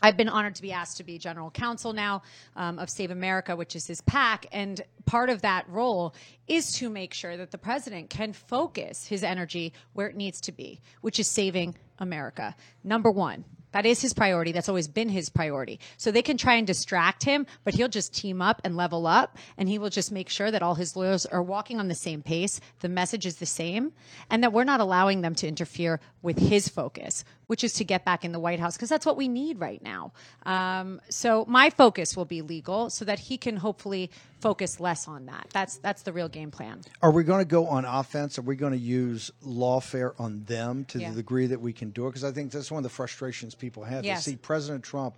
I've 0.02 0.18
been 0.18 0.30
honored 0.30 0.54
to 0.56 0.62
be 0.62 0.72
asked 0.72 0.98
to 0.98 1.04
be 1.04 1.18
general 1.18 1.50
counsel 1.50 1.92
now 1.92 2.22
um, 2.56 2.78
of 2.78 2.88
Save 2.88 3.10
America, 3.10 3.56
which 3.56 3.76
is 3.76 3.88
his 3.88 4.02
PAC. 4.02 4.46
And 4.52 4.82
part 5.06 5.32
of 5.32 5.42
that 5.42 5.68
role 5.68 6.14
is 6.48 6.72
to 6.74 6.90
make 6.90 7.16
sure 7.16 7.36
that 7.36 7.50
the 7.50 7.58
president 7.58 8.12
can 8.12 8.32
focus 8.34 9.08
his 9.08 9.24
energy 9.24 9.74
where 9.94 10.08
it 10.08 10.16
needs 10.16 10.40
to 10.42 10.52
be, 10.52 10.82
which 11.02 11.20
is 11.20 11.28
saving 11.28 11.76
America. 11.98 12.56
Number 12.84 13.10
one, 13.10 13.44
that 13.72 13.86
is 13.86 14.02
his 14.02 14.14
priority. 14.14 14.52
That's 14.52 14.70
always 14.70 14.88
been 14.88 15.10
his 15.10 15.30
priority. 15.30 15.80
So 15.98 16.12
they 16.12 16.22
can 16.22 16.38
try 16.38 16.56
and 16.56 16.66
distract 16.66 17.24
him, 17.24 17.46
but 17.64 17.74
he'll 17.74 17.88
just 17.88 18.14
team 18.14 18.42
up 18.42 18.62
and 18.64 18.78
level 18.78 19.06
up 19.08 19.38
and 19.58 19.68
he 19.68 19.78
will 19.78 19.90
just 19.90 20.12
make 20.12 20.30
sure 20.30 20.52
that 20.52 20.64
all 20.64 20.76
his 20.76 20.96
lawyers 20.96 21.26
are 21.26 21.44
walking 21.44 21.80
on 21.80 21.88
the 21.88 21.96
same 21.96 22.22
pace. 22.22 22.60
The 22.80 22.90
message 22.90 23.26
is 23.26 23.38
the 23.38 23.46
same 23.46 23.94
and 24.30 24.44
that 24.44 24.54
we're 24.54 24.64
not 24.64 24.80
allowing 24.80 25.22
them 25.22 25.36
to 25.36 25.48
interfere 25.48 26.00
with 26.22 26.40
his 26.40 26.70
focus, 26.70 27.24
which 27.48 27.64
is 27.64 27.74
to 27.74 27.84
get 27.84 28.06
back 28.06 28.24
in 28.24 28.32
the 28.32 28.40
White 28.40 28.60
House 28.60 28.76
because 28.76 28.90
that's 28.90 29.06
what 29.06 29.18
we 29.18 29.28
need 29.28 29.60
right 29.60 29.82
now. 29.82 30.12
Um, 30.46 31.02
so 31.10 31.46
my 31.48 31.70
focus 31.70 32.16
will 32.16 32.26
be 32.26 32.42
legal 32.42 32.90
so 32.90 33.04
that 33.06 33.20
he 33.20 33.38
can 33.38 33.58
hopefully 33.58 34.12
focus 34.40 34.80
less 34.80 35.08
on 35.08 35.26
that. 35.26 35.48
That's 35.52 35.78
that's 35.78 36.04
the 36.04 36.14
real 36.14 36.30
game 36.30 36.52
plan. 36.52 36.82
Are 37.02 37.12
we 37.12 37.24
going 37.24 37.40
to 37.40 37.50
go 37.50 37.68
on 37.68 37.86
offense? 37.86 38.38
Are 38.38 38.44
we 38.44 38.56
going 38.56 38.74
to 38.74 38.78
use 38.78 39.32
lawfare 39.46 40.14
on 40.20 40.44
them 40.44 40.86
to 40.86 41.00
yeah. 41.00 41.10
the 41.10 41.16
degree 41.16 41.48
that 41.48 41.60
we 41.60 41.74
can 41.74 41.90
do 41.90 42.06
it? 42.06 42.10
Because 42.10 42.24
I 42.24 42.32
think 42.32 42.52
that's 42.52 42.70
one 42.70 42.80
of 42.80 42.84
the 42.84 42.90
frustrations 42.90 43.56
people 43.56 43.84
have. 43.84 44.06
Yes. 44.06 44.26
They 44.26 44.34
see 44.34 44.38
President 44.38 44.84
Trump 44.84 45.16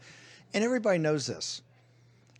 And 0.53 0.63
everybody 0.63 0.97
knows 0.97 1.27
this. 1.27 1.61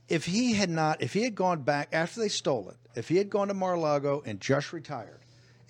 If 0.07 0.25
he 0.25 0.53
had 0.53 0.69
not, 0.69 1.01
if 1.01 1.13
he 1.13 1.23
had 1.23 1.35
gone 1.35 1.61
back 1.61 1.89
after 1.91 2.19
they 2.19 2.29
stole 2.29 2.69
it, 2.69 2.77
if 2.95 3.09
he 3.09 3.17
had 3.17 3.29
gone 3.29 3.49
to 3.49 3.53
Mar-a-Lago 3.53 4.23
and 4.25 4.41
just 4.41 4.73
retired 4.73 5.19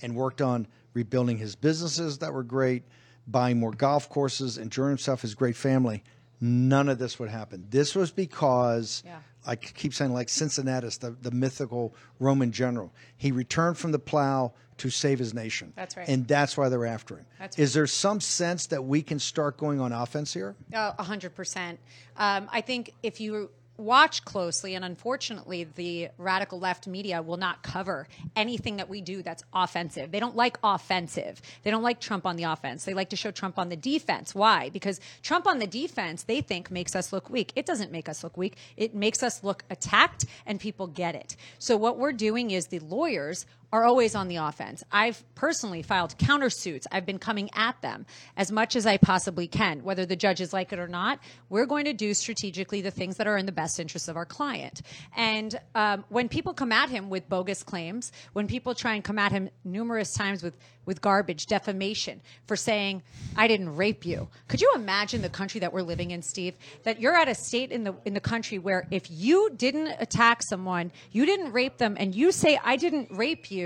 and 0.01 0.15
worked 0.15 0.41
on 0.41 0.67
rebuilding 0.93 1.37
his 1.37 1.55
businesses 1.55 2.19
that 2.19 2.33
were 2.33 2.43
great, 2.43 2.83
buying 3.31 3.59
more 3.59 3.71
golf 3.71 4.09
courses, 4.09 4.57
and 4.57 4.65
enjoying 4.65 4.89
himself, 4.89 5.21
his 5.21 5.35
great 5.35 5.55
family, 5.55 6.03
none 6.41 6.89
of 6.89 6.97
this 6.99 7.19
would 7.19 7.29
happen. 7.29 7.65
This 7.69 7.95
was 7.95 8.11
because 8.11 9.03
Yeah. 9.05 9.19
I 9.45 9.55
keep 9.55 9.93
saying 9.93 10.13
like 10.13 10.29
Cincinnatus, 10.29 10.97
the, 10.97 11.11
the 11.21 11.31
mythical 11.31 11.95
Roman 12.19 12.51
general. 12.51 12.93
He 13.17 13.31
returned 13.31 13.77
from 13.77 13.91
the 13.91 13.99
plow 13.99 14.53
to 14.77 14.89
save 14.89 15.19
his 15.19 15.33
nation. 15.33 15.73
That's 15.75 15.97
right. 15.97 16.07
And 16.07 16.27
that's 16.27 16.55
why 16.57 16.69
they're 16.69 16.85
after 16.85 17.17
him. 17.17 17.25
That's 17.39 17.57
right. 17.57 17.63
Is 17.63 17.73
there 17.73 17.87
some 17.87 18.19
sense 18.21 18.67
that 18.67 18.83
we 18.83 19.01
can 19.01 19.19
start 19.19 19.57
going 19.57 19.79
on 19.81 19.91
offense 19.91 20.33
here? 20.33 20.55
Uh, 20.73 20.93
A 20.97 21.03
hundred 21.03 21.35
percent. 21.35 21.79
Um, 22.17 22.47
I 22.51 22.61
think 22.61 22.93
if 23.03 23.19
you 23.19 23.49
watch 23.79 24.25
closely, 24.25 24.75
and 24.75 24.83
unfortunately, 24.83 25.63
the 25.63 26.09
radical 26.17 26.59
left 26.59 26.87
media 26.87 27.21
will 27.21 27.37
not 27.37 27.63
cover 27.63 28.07
anything 28.35 28.77
that 28.77 28.89
we 28.89 29.01
do 29.01 29.23
that's 29.23 29.43
offensive. 29.53 30.11
They 30.11 30.19
don't 30.19 30.35
like 30.35 30.57
offensive. 30.63 31.41
They 31.63 31.71
don't 31.71 31.83
like 31.83 31.99
Trump 31.99 32.25
on 32.25 32.35
the 32.35 32.43
offense. 32.43 32.85
They 32.85 32.93
like 32.93 33.09
to 33.09 33.15
show 33.15 33.31
Trump 33.31 33.57
on 33.57 33.69
the 33.69 33.75
defense. 33.75 34.35
Why? 34.35 34.69
Because 34.69 34.99
Trump 35.21 35.47
on 35.47 35.59
the 35.59 35.67
defense, 35.67 36.23
they 36.23 36.41
think 36.41 36.69
makes 36.69 36.95
us 36.95 37.13
look 37.13 37.29
weak. 37.29 37.51
It 37.55 37.65
doesn't 37.65 37.91
make 37.91 38.09
us 38.09 38.23
look 38.23 38.37
weak. 38.37 38.57
It 38.77 38.93
makes 38.93 39.23
us 39.23 39.43
look 39.43 39.63
attacked, 39.69 40.25
and 40.45 40.59
people 40.59 40.87
get 40.87 41.15
it. 41.15 41.35
So 41.57 41.77
what 41.77 41.97
we're 41.97 42.13
doing 42.13 42.51
is 42.51 42.67
the 42.67 42.79
lawyers 42.79 43.45
are 43.71 43.83
always 43.83 44.15
on 44.15 44.27
the 44.27 44.37
offense. 44.37 44.83
I've 44.91 45.23
personally 45.35 45.81
filed 45.81 46.17
countersuits. 46.17 46.85
I've 46.91 47.05
been 47.05 47.19
coming 47.19 47.49
at 47.53 47.79
them 47.81 48.05
as 48.35 48.51
much 48.51 48.75
as 48.75 48.85
I 48.85 48.97
possibly 48.97 49.47
can, 49.47 49.83
whether 49.83 50.05
the 50.05 50.15
judges 50.15 50.53
like 50.53 50.73
it 50.73 50.79
or 50.79 50.87
not. 50.87 51.19
We're 51.49 51.67
going 51.67 51.85
to 51.85 51.93
do 51.93 52.13
strategically 52.13 52.81
the 52.81 52.91
things 52.91 53.17
that 53.17 53.27
are 53.27 53.37
in 53.37 53.45
the 53.45 53.51
best 53.51 53.79
interest 53.79 54.09
of 54.09 54.17
our 54.17 54.25
client. 54.25 54.81
And 55.15 55.59
um, 55.75 56.03
when 56.09 56.29
people 56.29 56.53
come 56.53 56.71
at 56.71 56.89
him 56.89 57.09
with 57.09 57.29
bogus 57.29 57.63
claims, 57.63 58.11
when 58.33 58.47
people 58.47 58.73
try 58.73 58.95
and 58.95 59.03
come 59.03 59.19
at 59.19 59.31
him 59.31 59.49
numerous 59.63 60.13
times 60.13 60.41
with 60.41 60.55
with 60.89 61.01
garbage, 61.01 61.45
defamation 61.45 62.19
for 62.47 62.55
saying 62.55 63.03
I 63.37 63.47
didn't 63.47 63.75
rape 63.75 64.07
you. 64.07 64.27
Could 64.47 64.59
you 64.59 64.71
imagine 64.75 65.21
the 65.21 65.29
country 65.29 65.59
that 65.59 65.71
we're 65.71 65.83
living 65.83 66.09
in, 66.09 66.23
Steve? 66.23 66.55
That 66.81 66.99
you're 66.99 67.15
at 67.15 67.27
a 67.27 67.35
state 67.35 67.71
in 67.71 67.83
the 67.83 67.93
in 68.05 68.15
the 68.15 68.19
country 68.19 68.57
where 68.57 68.87
if 68.89 69.03
you 69.11 69.51
didn't 69.55 69.93
attack 69.99 70.41
someone, 70.41 70.91
you 71.11 71.27
didn't 71.27 71.51
rape 71.51 71.77
them, 71.77 71.95
and 71.99 72.15
you 72.15 72.31
say 72.31 72.59
I 72.63 72.75
didn't 72.75 73.11
rape 73.11 73.51
you, 73.51 73.58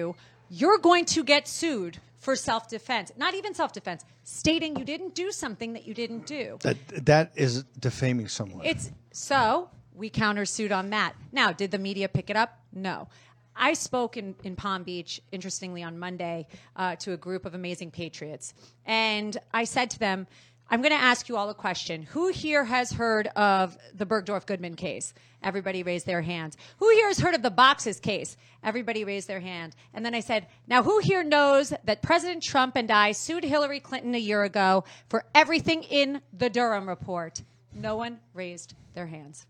you're 0.50 0.78
going 0.80 1.06
to 1.06 1.24
get 1.24 1.48
sued 1.48 1.98
for 2.18 2.36
self-defense. 2.36 3.12
Not 3.18 3.34
even 3.34 3.54
self-defense, 3.54 4.06
stating 4.24 4.78
you 4.78 4.86
didn't 4.86 5.14
do 5.14 5.32
something 5.32 5.74
that 5.74 5.86
you 5.88 5.94
didn't 5.94 6.26
do. 6.26 6.58
That 6.62 6.78
that 7.06 7.32
is 7.36 7.64
defaming 7.80 8.30
someone. 8.30 8.66
It's 8.66 8.92
so 9.12 9.70
we 9.94 10.10
countersued 10.10 10.72
on 10.72 10.90
that. 10.92 11.14
Now, 11.32 11.52
did 11.52 11.72
the 11.72 11.80
media 11.80 12.08
pick 12.08 12.30
it 12.30 12.36
up? 12.36 12.60
No. 12.72 13.08
I 13.56 13.74
spoke 13.74 14.18
in, 14.18 14.36
in 14.44 14.56
Palm 14.56 14.84
Beach, 14.84 15.22
interestingly, 15.32 15.84
on 15.84 16.00
Monday 16.00 16.48
uh, 16.76 16.96
to 16.98 17.14
a 17.14 17.18
group 17.18 17.46
of 17.46 17.54
amazing 17.54 17.92
patriots. 17.92 18.54
And 18.86 19.38
I 19.54 19.66
said 19.66 19.92
to 19.92 20.00
them, 20.00 20.28
I'm 20.74 20.82
going 20.82 20.90
to 20.90 20.98
ask 20.98 21.30
you 21.30 21.38
all 21.38 21.52
a 21.52 21.54
question. 21.54 22.02
Who 22.02 22.30
here 22.30 22.66
has 22.66 22.92
heard 22.92 23.28
of 23.36 23.78
the 23.94 24.08
Bergdorf 24.08 24.48
Goodman 24.48 24.76
case? 24.76 25.14
Everybody 25.44 25.84
raised 25.84 26.08
their 26.08 26.24
hands. 26.24 26.58
Who 26.80 26.90
here 26.90 27.10
has 27.10 27.20
heard 27.20 27.36
of 27.36 27.44
the 27.44 27.52
Boxes 27.52 28.00
case? 28.00 28.36
Everybody 28.64 29.04
raised 29.04 29.28
their 29.28 29.40
hand. 29.40 29.76
And 29.94 30.04
then 30.04 30.16
I 30.16 30.20
said, 30.20 30.48
Now, 30.68 30.82
who 30.82 30.98
here 30.98 31.24
knows 31.24 31.76
that 31.84 32.02
President 32.02 32.42
Trump 32.42 32.76
and 32.76 32.90
I 32.90 33.12
sued 33.12 33.44
Hillary 33.44 33.80
Clinton 33.80 34.16
a 34.16 34.18
year 34.18 34.44
ago 34.46 34.84
for 35.10 35.26
everything 35.36 35.84
in 35.84 36.22
the 36.36 36.50
Durham 36.50 36.90
report? 36.90 37.44
No 37.72 37.96
one 37.96 38.20
raised 38.34 38.74
their 38.96 39.06
hands. 39.06 39.46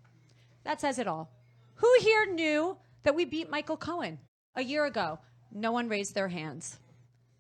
That 0.66 0.82
says 0.82 1.00
it 1.00 1.08
all. 1.08 1.30
Who 1.76 1.90
here 2.02 2.26
knew 2.34 2.76
that 3.04 3.16
we 3.16 3.24
beat 3.24 3.50
Michael 3.50 3.78
Cohen 3.78 4.20
a 4.58 4.62
year 4.62 4.84
ago? 4.84 5.20
No 5.54 5.72
one 5.72 5.88
raised 5.88 6.16
their 6.16 6.28
hands. 6.28 6.80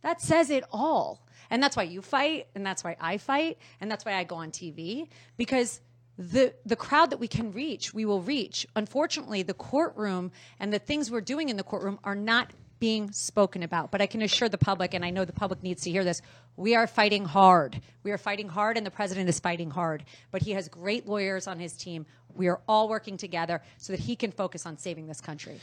That 0.04 0.22
says 0.22 0.50
it 0.50 0.64
all. 0.72 1.22
And 1.54 1.62
that's 1.62 1.78
why 1.78 1.84
you 1.84 2.01
fight, 2.01 2.47
and 2.56 2.66
that's 2.66 2.84
why 2.84 2.97
I 2.99 3.20
fight, 3.20 3.60
and 3.80 3.89
that's 3.89 4.06
why 4.06 4.16
I 4.16 4.24
go 4.24 4.38
on 4.38 4.49
TV 4.49 5.08
because 5.38 5.82
the 6.18 6.51
the 6.66 6.76
crowd 6.76 7.12
that 7.12 7.20
we 7.20 7.28
can 7.28 7.51
reach, 7.51 7.93
we 7.93 8.06
will 8.06 8.24
reach. 8.24 8.66
Unfortunately, 8.76 9.43
the 9.43 9.54
courtroom 9.54 10.32
and 10.60 10.74
the 10.74 10.80
things 10.80 11.12
we're 11.12 11.22
doing 11.22 11.49
in 11.49 11.58
the 11.58 11.64
courtroom 11.64 11.99
are 12.04 12.16
not 12.16 12.49
being 12.84 13.14
spoken 13.14 13.64
about. 13.64 13.92
But 13.92 14.02
I 14.02 14.08
can 14.08 14.22
assure 14.22 14.50
the 14.50 14.58
public, 14.58 14.94
and 14.94 15.06
I 15.06 15.10
know 15.10 15.24
the 15.24 15.32
public 15.32 15.64
needs 15.64 15.84
to 15.84 15.90
hear 15.90 16.04
this, 16.04 16.22
we 16.58 16.76
are 16.76 16.86
fighting 16.86 17.24
hard. 17.24 17.80
We 18.04 18.12
are 18.12 18.18
fighting 18.18 18.50
hard, 18.50 18.76
and 18.76 18.86
the 18.86 18.92
president 18.92 19.30
is 19.30 19.40
fighting 19.40 19.70
hard. 19.70 20.04
But 20.32 20.42
he 20.42 20.52
has 20.52 20.68
great 20.68 21.08
lawyers 21.08 21.48
on 21.48 21.60
his 21.60 21.78
team. 21.78 22.06
We 22.36 22.50
are 22.50 22.60
all 22.68 22.90
working 22.90 23.16
together 23.16 23.62
so 23.78 23.94
that 23.94 24.02
he 24.02 24.18
can 24.18 24.34
focus 24.34 24.66
on 24.66 24.78
saving 24.78 25.08
this 25.08 25.22
country. 25.22 25.62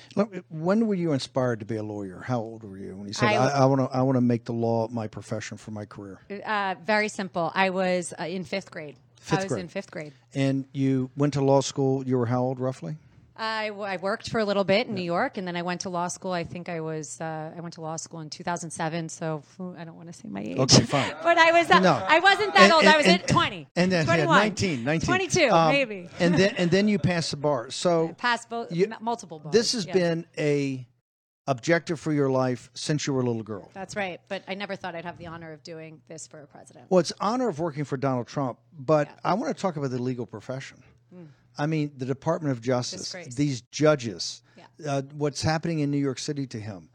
When 0.49 0.87
were 0.87 0.95
you 0.95 1.13
inspired 1.13 1.61
to 1.61 1.67
be 1.67 1.77
a 1.77 1.83
lawyer? 1.83 2.25
How 2.27 2.39
old 2.41 2.65
were 2.65 2.79
you 2.79 2.97
when 2.97 3.07
you 3.07 3.13
said, 3.13 3.29
I 3.29 3.35
"I, 3.35 3.65
want 3.67 3.81
to, 3.83 3.95
I 3.99 4.01
want 4.01 4.17
to 4.17 4.23
make 4.23 4.47
the 4.47 4.55
law 4.55 4.89
my 4.89 5.07
profession 5.07 5.59
for 5.59 5.73
my 5.73 5.85
career"? 5.85 6.21
Uh, 6.31 6.75
very 6.87 7.09
simple. 7.09 7.53
I 7.55 7.69
was 7.69 8.15
uh, 8.19 8.25
in 8.25 8.45
fifth 8.45 8.71
grade. 8.71 8.97
Fifth 9.21 9.41
I 9.41 9.43
was 9.43 9.53
grade. 9.53 9.61
in 9.61 9.69
fifth 9.69 9.91
grade. 9.91 10.15
And 10.33 10.65
you 10.73 11.11
went 11.19 11.35
to 11.35 11.43
law 11.43 11.61
school. 11.61 12.03
You 12.03 12.17
were 12.17 12.27
how 12.27 12.41
old, 12.41 12.59
roughly? 12.59 12.97
I, 13.41 13.69
w- 13.69 13.87
I 13.87 13.97
worked 13.97 14.29
for 14.29 14.39
a 14.39 14.45
little 14.45 14.65
bit 14.65 14.87
in 14.87 14.95
New 14.95 15.03
York, 15.03 15.39
and 15.39 15.49
then 15.49 15.57
I 15.57 15.63
went 15.63 15.81
to 15.83 15.89
law 15.89 16.09
school. 16.09 16.33
I 16.33 16.45
think 16.45 16.69
I 16.69 16.81
was 16.81 17.21
uh, 17.21 17.53
I 17.57 17.61
went 17.61 17.75
to 17.75 17.81
law 17.81 17.97
school 17.97 18.21
in 18.21 18.29
2007. 18.29 19.09
So 19.09 19.43
I 19.79 19.85
don't 19.85 19.97
want 19.97 20.09
to 20.09 20.13
say 20.13 20.29
my 20.29 20.43
age. 20.43 20.59
Okay, 20.59 20.83
fine. 20.83 21.15
but 21.23 21.39
I 21.39 21.51
was 21.53 21.71
uh, 21.71 21.79
No. 21.81 21.95
I 22.07 22.21
wasn't 22.21 22.53
that 22.55 22.65
And- 22.65 22.73
old. 22.73 22.83
and- 22.85 22.93
I 22.93 22.97
was 22.99 23.07
and- 23.07 23.23
at 23.23 23.29
20. 23.29 23.67
And 23.77 23.91
then 23.91 24.07
yeah, 24.07 24.15
21, 24.27 24.39
19, 24.39 24.85
19. 24.85 25.07
22, 25.07 25.49
Um, 25.49 25.73
maybe. 25.73 26.09
And 26.21 26.35
then 26.35 26.55
and 26.59 26.71
then 26.71 26.87
you 26.87 26.99
passed 26.99 27.31
the 27.31 27.39
bar. 27.39 27.71
So 27.71 28.15
Passed 28.19 28.51
both 28.51 28.71
you- 28.73 28.85
m- 28.87 28.97
multiple 29.01 29.39
bars. 29.39 29.53
this 29.53 29.73
has 29.73 29.87
yeah. 29.87 29.93
been 29.95 30.27
a 30.37 30.87
objective 31.47 31.99
for 31.99 32.13
your 32.13 32.31
life 32.31 32.71
since 32.75 33.07
you 33.07 33.13
were 33.15 33.23
a 33.23 33.25
little 33.25 33.43
girl. 33.43 33.71
That's 33.73 33.97
right. 33.97 34.21
But 34.29 34.45
I 34.47 34.55
never 34.55 34.77
thought 34.77 34.95
I'd 34.95 35.05
have 35.07 35.19
the 35.19 35.27
honor 35.29 35.53
of 35.53 35.63
doing 35.65 36.01
this 36.09 36.27
for 36.27 36.41
a 36.43 36.47
president. 36.47 36.87
Well, 36.91 37.01
it's 37.01 37.13
honor 37.21 37.49
of 37.49 37.59
working 37.59 37.85
for 37.85 37.97
Donald 37.97 38.29
Trump, 38.29 38.59
but 38.79 39.09
I 39.25 39.35
want 39.35 39.57
to 39.57 39.61
talk 39.61 39.77
about 39.77 39.91
the 39.91 39.99
legal 40.01 40.27
profession. 40.27 40.83
I 41.59 41.67
mean, 41.67 41.93
the 41.97 42.07
Department 42.07 42.53
of 42.53 42.61
Justice, 42.63 43.01
Disgrace. 43.03 43.35
these 43.35 43.61
judges, 43.71 44.43
uh, 44.87 45.03
what's 45.15 45.43
happening 45.43 45.81
in 45.81 45.91
New 45.91 45.99
York 45.99 46.19
City 46.19 46.47
to 46.49 46.61
him. 46.61 46.89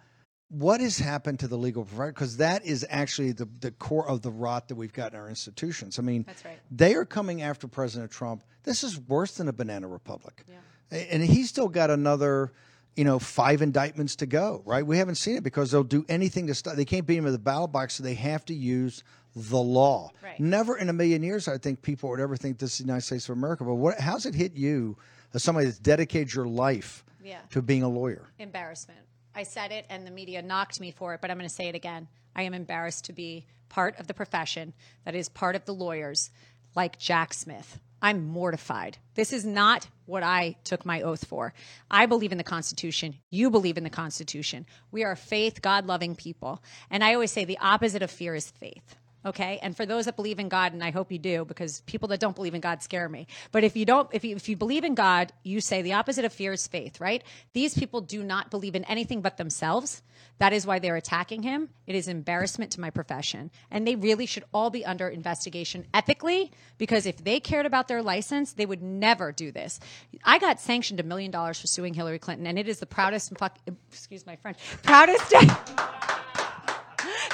What 0.49 0.79
has 0.79 0.97
happened 0.99 1.39
to 1.39 1.47
the 1.47 1.57
legal 1.57 1.83
profession? 1.83 2.13
Because 2.13 2.37
that 2.37 2.65
is 2.65 2.85
actually 2.89 3.31
the, 3.33 3.47
the 3.59 3.71
core 3.71 4.07
of 4.07 4.21
the 4.21 4.31
rot 4.31 4.67
that 4.69 4.75
we've 4.75 4.93
got 4.93 5.13
in 5.13 5.19
our 5.19 5.27
institutions. 5.27 5.97
I 5.99 6.03
mean, 6.03 6.23
That's 6.27 6.45
right. 6.45 6.59
they 6.71 6.93
are 6.95 7.03
coming 7.05 7.41
after 7.41 7.67
President 7.67 8.11
Trump. 8.11 8.43
This 8.63 8.83
is 8.83 8.99
worse 8.99 9.35
than 9.37 9.47
a 9.47 9.53
banana 9.53 9.87
republic. 9.87 10.45
A- 10.91 11.13
And 11.13 11.23
he's 11.23 11.49
still 11.49 11.67
got 11.67 11.89
another, 11.89 12.53
you 12.95 13.03
know, 13.03 13.17
five 13.19 13.61
indictments 13.63 14.15
to 14.17 14.27
go, 14.27 14.61
right? 14.65 14.85
We 14.85 14.97
haven't 14.99 15.15
seen 15.15 15.35
it 15.35 15.43
because 15.43 15.71
they'll 15.71 15.83
do 15.83 16.05
anything 16.07 16.47
to 16.47 16.53
stop. 16.53 16.75
They 16.75 16.85
can't 16.85 17.05
beat 17.07 17.17
him 17.17 17.25
at 17.27 17.31
the 17.31 17.39
ballot 17.39 17.71
box, 17.71 17.95
so 17.95 18.03
they 18.03 18.13
have 18.13 18.45
to 18.45 18.53
use 18.53 19.03
the 19.35 19.61
law. 19.61 20.11
Right. 20.23 20.39
Never 20.39 20.77
in 20.77 20.89
a 20.89 20.93
million 20.93 21.21
years, 21.23 21.47
I 21.47 21.57
think 21.57 21.81
people 21.81 22.09
would 22.09 22.19
ever 22.19 22.37
think 22.37 22.57
this 22.57 22.73
is 22.73 22.77
the 22.79 22.83
United 22.85 23.01
States 23.01 23.27
of 23.29 23.37
America. 23.37 23.63
But 23.65 23.75
what, 23.75 23.99
how's 23.99 24.25
it 24.25 24.33
hit 24.33 24.53
you 24.53 24.97
as 25.33 25.43
somebody 25.43 25.65
that's 25.67 25.79
dedicated 25.79 26.33
your 26.33 26.47
life 26.47 27.03
Yeah. 27.23 27.39
to 27.51 27.61
being 27.61 27.83
a 27.83 27.89
lawyer? 27.89 28.27
embarrassment. 28.39 28.99
I 29.35 29.43
said 29.43 29.71
it 29.73 29.85
and 29.89 30.07
the 30.07 30.11
media 30.11 30.41
knocked 30.41 30.79
me 30.79 30.91
for 30.91 31.13
it, 31.13 31.19
but 31.21 31.29
I'm 31.29 31.37
going 31.37 31.49
to 31.49 31.53
say 31.53 31.67
it 31.67 31.75
again. 31.75 32.07
I 32.35 32.43
am 32.43 32.53
embarrassed 32.53 33.05
to 33.05 33.13
be 33.13 33.45
part 33.67 33.99
of 33.99 34.07
the 34.07 34.13
profession 34.13 34.73
that 35.03 35.15
is 35.15 35.27
part 35.27 35.55
of 35.57 35.65
the 35.65 35.73
lawyers 35.73 36.29
like 36.73 36.97
Jack 36.97 37.33
Smith. 37.33 37.79
I'm 38.01 38.27
mortified. 38.27 38.97
This 39.15 39.33
is 39.33 39.43
not 39.45 39.87
what 40.05 40.21
I 40.23 40.55
took 40.63 40.85
my 40.85 41.01
oath 41.01 41.25
for. 41.25 41.53
I 41.89 42.05
believe 42.05 42.31
in 42.31 42.37
the 42.37 42.43
Constitution. 42.43 43.15
You 43.31 43.49
believe 43.49 43.77
in 43.77 43.83
the 43.83 43.89
Constitution. 43.89 44.65
We 44.91 45.03
are 45.03 45.15
faith, 45.15 45.61
God 45.61 45.85
loving 45.87 46.15
people. 46.15 46.61
And 46.89 47.03
I 47.03 47.13
always 47.13 47.31
say 47.31 47.43
the 47.45 47.57
opposite 47.59 48.03
of 48.03 48.11
fear 48.11 48.35
is 48.35 48.51
faith. 48.51 48.95
Okay, 49.25 49.57
and 49.63 49.75
for 49.75 49.87
those 49.87 50.05
that 50.05 50.15
believe 50.15 50.37
in 50.37 50.49
God, 50.49 50.73
and 50.73 50.83
I 50.83 50.91
hope 50.91 51.11
you 51.11 51.17
do, 51.17 51.45
because 51.45 51.81
people 51.81 52.09
that 52.09 52.19
don't 52.19 52.35
believe 52.35 52.53
in 52.53 52.61
God 52.61 52.83
scare 52.83 53.09
me. 53.09 53.25
But 53.51 53.63
if 53.63 53.75
you 53.75 53.83
don't, 53.83 54.07
if 54.13 54.23
you 54.23 54.35
if 54.35 54.47
you 54.47 54.55
believe 54.55 54.83
in 54.83 54.93
God, 54.93 55.33
you 55.41 55.61
say 55.61 55.81
the 55.81 55.93
opposite 55.93 56.25
of 56.25 56.31
fear 56.31 56.53
is 56.53 56.67
faith, 56.67 57.01
right? 57.01 57.23
These 57.53 57.73
people 57.73 58.01
do 58.01 58.23
not 58.23 58.51
believe 58.51 58.75
in 58.75 58.83
anything 58.83 59.21
but 59.21 59.37
themselves. 59.37 60.03
That 60.37 60.53
is 60.53 60.67
why 60.67 60.77
they're 60.77 60.95
attacking 60.95 61.41
him. 61.41 61.69
It 61.87 61.95
is 61.95 62.07
embarrassment 62.07 62.71
to 62.73 62.81
my 62.81 62.91
profession, 62.91 63.49
and 63.71 63.87
they 63.87 63.95
really 63.95 64.27
should 64.27 64.43
all 64.53 64.69
be 64.69 64.85
under 64.85 65.07
investigation 65.07 65.87
ethically. 65.91 66.51
Because 66.77 67.07
if 67.07 67.23
they 67.23 67.39
cared 67.39 67.65
about 67.65 67.87
their 67.87 68.03
license, 68.03 68.53
they 68.53 68.67
would 68.67 68.83
never 68.83 69.31
do 69.31 69.51
this. 69.51 69.79
I 70.23 70.37
got 70.37 70.59
sanctioned 70.59 70.99
a 70.99 71.03
million 71.03 71.31
dollars 71.31 71.59
for 71.59 71.65
suing 71.65 71.95
Hillary 71.95 72.19
Clinton, 72.19 72.45
and 72.45 72.59
it 72.59 72.67
is 72.67 72.77
the 72.79 72.85
proudest 72.85 73.35
fuck. 73.39 73.57
Excuse 73.91 74.23
my 74.27 74.35
French. 74.35 74.59
Proudest 74.83 75.31
day. 75.31 75.47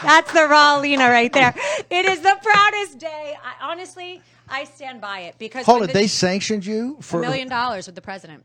That's 0.03 0.31
the 0.33 0.47
raw 0.47 0.77
Lena 0.77 1.09
right 1.09 1.31
there. 1.31 1.53
It 1.89 2.05
is 2.05 2.21
the 2.21 2.37
proudest 2.41 2.99
day. 2.99 3.35
I, 3.43 3.71
honestly, 3.71 4.21
I 4.49 4.63
stand 4.65 5.01
by 5.01 5.21
it 5.21 5.35
because 5.37 5.65
Hold 5.65 5.83
it. 5.83 5.87
the- 5.87 5.93
They 5.93 6.07
sanctioned 6.07 6.65
you 6.65 6.97
for 7.01 7.19
a 7.19 7.21
million 7.21 7.47
dollars 7.49 7.85
with 7.85 7.95
the 7.95 8.01
president. 8.01 8.43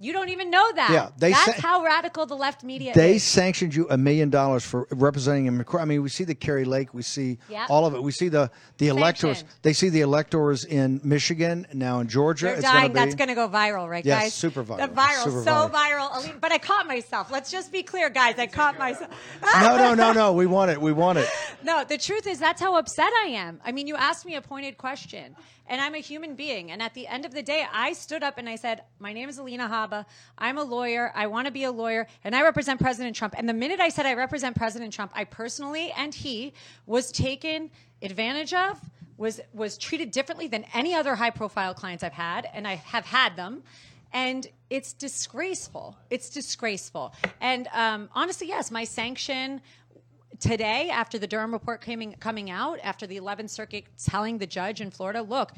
You 0.00 0.12
don't 0.12 0.28
even 0.28 0.50
know 0.50 0.64
that. 0.74 0.90
Yeah, 0.92 1.08
they 1.18 1.32
That's 1.32 1.56
say- 1.56 1.60
how 1.60 1.82
radical 1.82 2.24
the 2.26 2.36
left 2.36 2.62
media 2.62 2.90
is. 2.90 2.96
They 2.96 3.16
is. 3.16 3.24
sanctioned 3.24 3.74
you 3.74 3.88
a 3.90 3.96
million 3.98 4.30
dollars 4.30 4.64
for 4.64 4.86
representing 4.92 5.46
him. 5.46 5.64
I 5.76 5.84
mean, 5.84 6.02
we 6.02 6.08
see 6.08 6.22
the 6.24 6.36
Kari 6.36 6.64
Lake, 6.64 6.94
we 6.94 7.02
see 7.02 7.38
Yep. 7.48 7.68
all 7.68 7.84
of 7.84 7.94
it. 7.94 8.02
We 8.02 8.12
see 8.12 8.28
the 8.28 8.50
the 8.78 8.88
electors. 8.88 9.42
They 9.62 9.72
see 9.72 9.88
the 9.88 10.02
electors 10.02 10.64
in 10.64 11.00
Michigan 11.02 11.66
now 11.72 11.98
in 11.98 12.06
Georgia. 12.08 12.46
You're 12.46 12.54
it's 12.56 12.62
dying. 12.62 12.76
gonna 12.82 12.88
be, 12.90 12.94
That's 12.94 13.14
going 13.16 13.28
to 13.28 13.34
go 13.34 13.48
viral, 13.48 13.88
right, 13.88 14.04
Yes, 14.04 14.22
guys? 14.22 14.34
super 14.34 14.62
viral. 14.62 14.78
The 14.78 14.88
viral. 14.88 15.24
Super 15.24 15.42
so 15.42 15.50
viral. 15.50 15.70
viral. 15.72 16.16
Alina- 16.16 16.34
But 16.40 16.52
I 16.52 16.58
caught 16.58 16.86
myself. 16.86 17.30
Let's 17.32 17.50
just 17.50 17.72
be 17.72 17.82
clear, 17.82 18.08
guys. 18.08 18.38
I 18.38 18.46
caught 18.46 18.78
myself. 18.78 19.10
no, 19.60 19.76
no, 19.76 19.94
no, 19.94 20.12
no. 20.12 20.32
We 20.32 20.46
want 20.46 20.70
it. 20.70 20.80
We 20.80 20.92
want 20.92 21.18
it. 21.18 21.28
No, 21.64 21.82
the 21.84 21.98
truth 21.98 22.26
is 22.26 22.38
that's 22.38 22.60
how 22.60 22.76
upset 22.76 23.12
I 23.24 23.30
am. 23.30 23.60
I 23.64 23.72
mean, 23.72 23.88
you 23.88 23.96
asked 23.96 24.24
me 24.24 24.36
a 24.36 24.40
pointed 24.40 24.78
question, 24.78 25.34
and 25.66 25.80
I'm 25.80 25.94
a 25.94 25.98
human 25.98 26.34
being. 26.36 26.70
And 26.70 26.80
at 26.80 26.94
the 26.94 27.06
end 27.08 27.24
of 27.26 27.34
the 27.34 27.42
day, 27.42 27.66
I 27.70 27.92
stood 27.94 28.22
up 28.22 28.38
and 28.38 28.48
I 28.48 28.54
said, 28.56 28.82
"My 29.00 29.12
name 29.12 29.28
is 29.28 29.38
Alina 29.38 29.66
Habba. 29.88 30.06
I'm 30.36 30.58
a 30.58 30.62
lawyer. 30.62 31.12
I 31.14 31.26
want 31.26 31.46
to 31.46 31.52
be 31.52 31.64
a 31.64 31.72
lawyer, 31.72 32.06
and 32.24 32.34
I 32.34 32.42
represent 32.42 32.80
President 32.80 33.14
Trump." 33.16 33.34
And 33.36 33.48
the 33.48 33.54
minute 33.54 33.80
I 33.80 33.88
said 33.88 34.06
I 34.06 34.14
represent 34.14 34.56
President 34.56 34.92
Trump, 34.92 35.12
I 35.14 35.24
personally 35.24 35.92
and 35.96 36.14
he 36.14 36.52
was 36.86 37.10
taken 37.10 37.70
advantage 38.02 38.54
of. 38.54 38.80
Was 39.16 39.40
was 39.52 39.76
treated 39.76 40.12
differently 40.12 40.46
than 40.46 40.64
any 40.74 40.94
other 40.94 41.16
high 41.16 41.30
profile 41.30 41.74
clients 41.74 42.04
I've 42.04 42.12
had, 42.12 42.48
and 42.54 42.68
I 42.68 42.76
have 42.76 43.04
had 43.04 43.34
them 43.36 43.64
and 44.12 44.46
it's 44.70 44.92
disgraceful. 44.92 45.96
It's 46.10 46.30
disgraceful. 46.30 47.14
And 47.40 47.68
um, 47.72 48.08
honestly, 48.14 48.48
yes, 48.48 48.70
my 48.70 48.84
sanction 48.84 49.60
today, 50.38 50.88
after 50.90 51.18
the 51.18 51.26
Durham 51.26 51.52
report 51.52 51.80
coming 51.80 52.14
coming 52.20 52.50
out, 52.50 52.78
after 52.82 53.06
the 53.06 53.18
11th 53.18 53.50
Circuit 53.50 53.84
telling 54.02 54.38
the 54.38 54.46
judge 54.46 54.80
in 54.80 54.90
Florida, 54.90 55.22
look, 55.22 55.52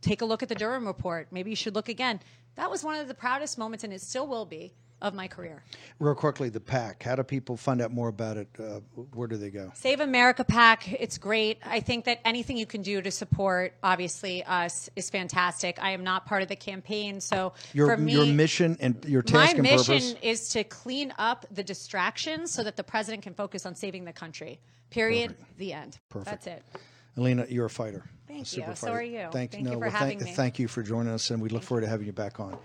take 0.00 0.22
a 0.22 0.24
look 0.24 0.42
at 0.42 0.48
the 0.48 0.54
Durham 0.54 0.86
report. 0.86 1.28
Maybe 1.30 1.50
you 1.50 1.56
should 1.56 1.74
look 1.74 1.88
again. 1.88 2.20
That 2.58 2.72
was 2.72 2.82
one 2.82 2.98
of 2.98 3.06
the 3.06 3.14
proudest 3.14 3.56
moments, 3.56 3.84
and 3.84 3.92
it 3.92 4.00
still 4.00 4.26
will 4.26 4.44
be, 4.44 4.72
of 5.00 5.14
my 5.14 5.28
career. 5.28 5.62
Real 6.00 6.16
quickly, 6.16 6.48
the 6.48 6.58
PAC. 6.58 7.04
How 7.04 7.14
do 7.14 7.22
people 7.22 7.56
find 7.56 7.80
out 7.80 7.92
more 7.92 8.08
about 8.08 8.36
it? 8.36 8.48
Uh, 8.58 8.80
where 9.14 9.28
do 9.28 9.36
they 9.36 9.50
go? 9.50 9.70
Save 9.76 10.00
America 10.00 10.42
PAC, 10.42 10.92
it's 11.00 11.18
great. 11.18 11.58
I 11.64 11.78
think 11.78 12.04
that 12.06 12.18
anything 12.24 12.56
you 12.56 12.66
can 12.66 12.82
do 12.82 13.00
to 13.00 13.12
support, 13.12 13.74
obviously, 13.84 14.42
us 14.42 14.90
is 14.96 15.08
fantastic. 15.08 15.80
I 15.80 15.92
am 15.92 16.02
not 16.02 16.26
part 16.26 16.42
of 16.42 16.48
the 16.48 16.56
campaign, 16.56 17.20
so 17.20 17.52
Your 17.74 17.94
for 17.94 17.96
me, 17.96 18.10
your 18.10 18.26
mission 18.26 18.76
and 18.80 19.04
your 19.04 19.22
my 19.32 19.46
task 19.46 19.54
and 19.54 19.62
mission 19.62 19.94
purpose. 20.00 20.14
is 20.20 20.48
to 20.48 20.64
clean 20.64 21.14
up 21.16 21.46
the 21.52 21.62
distractions 21.62 22.50
so 22.50 22.64
that 22.64 22.74
the 22.74 22.82
president 22.82 23.22
can 23.22 23.34
focus 23.34 23.66
on 23.66 23.76
saving 23.76 24.04
the 24.04 24.12
country. 24.12 24.58
Period. 24.90 25.36
The 25.58 25.74
end. 25.74 25.98
Perfect. 26.08 26.44
That's 26.44 26.46
it. 26.48 26.64
Alina, 27.18 27.46
you're 27.48 27.66
a 27.66 27.70
fighter. 27.70 28.04
Thank 28.28 28.42
A 28.42 28.44
super 28.44 28.70
you. 28.70 28.76
So 28.76 28.86
fighter. 28.86 28.98
are 28.98 29.02
you. 29.02 29.28
Thank, 29.32 29.50
Thank 29.52 29.64
no, 29.64 29.70
you 29.72 29.76
for 29.76 29.80
well, 29.80 29.90
having 29.90 30.18
thank, 30.18 30.30
me. 30.30 30.36
Thank 30.36 30.58
you 30.60 30.68
for 30.68 30.82
joining 30.82 31.12
us, 31.12 31.30
and 31.30 31.42
we 31.42 31.48
look 31.48 31.64
forward 31.64 31.80
to 31.82 31.88
having 31.88 32.06
you 32.06 32.12
back 32.12 32.38
on. 32.38 32.56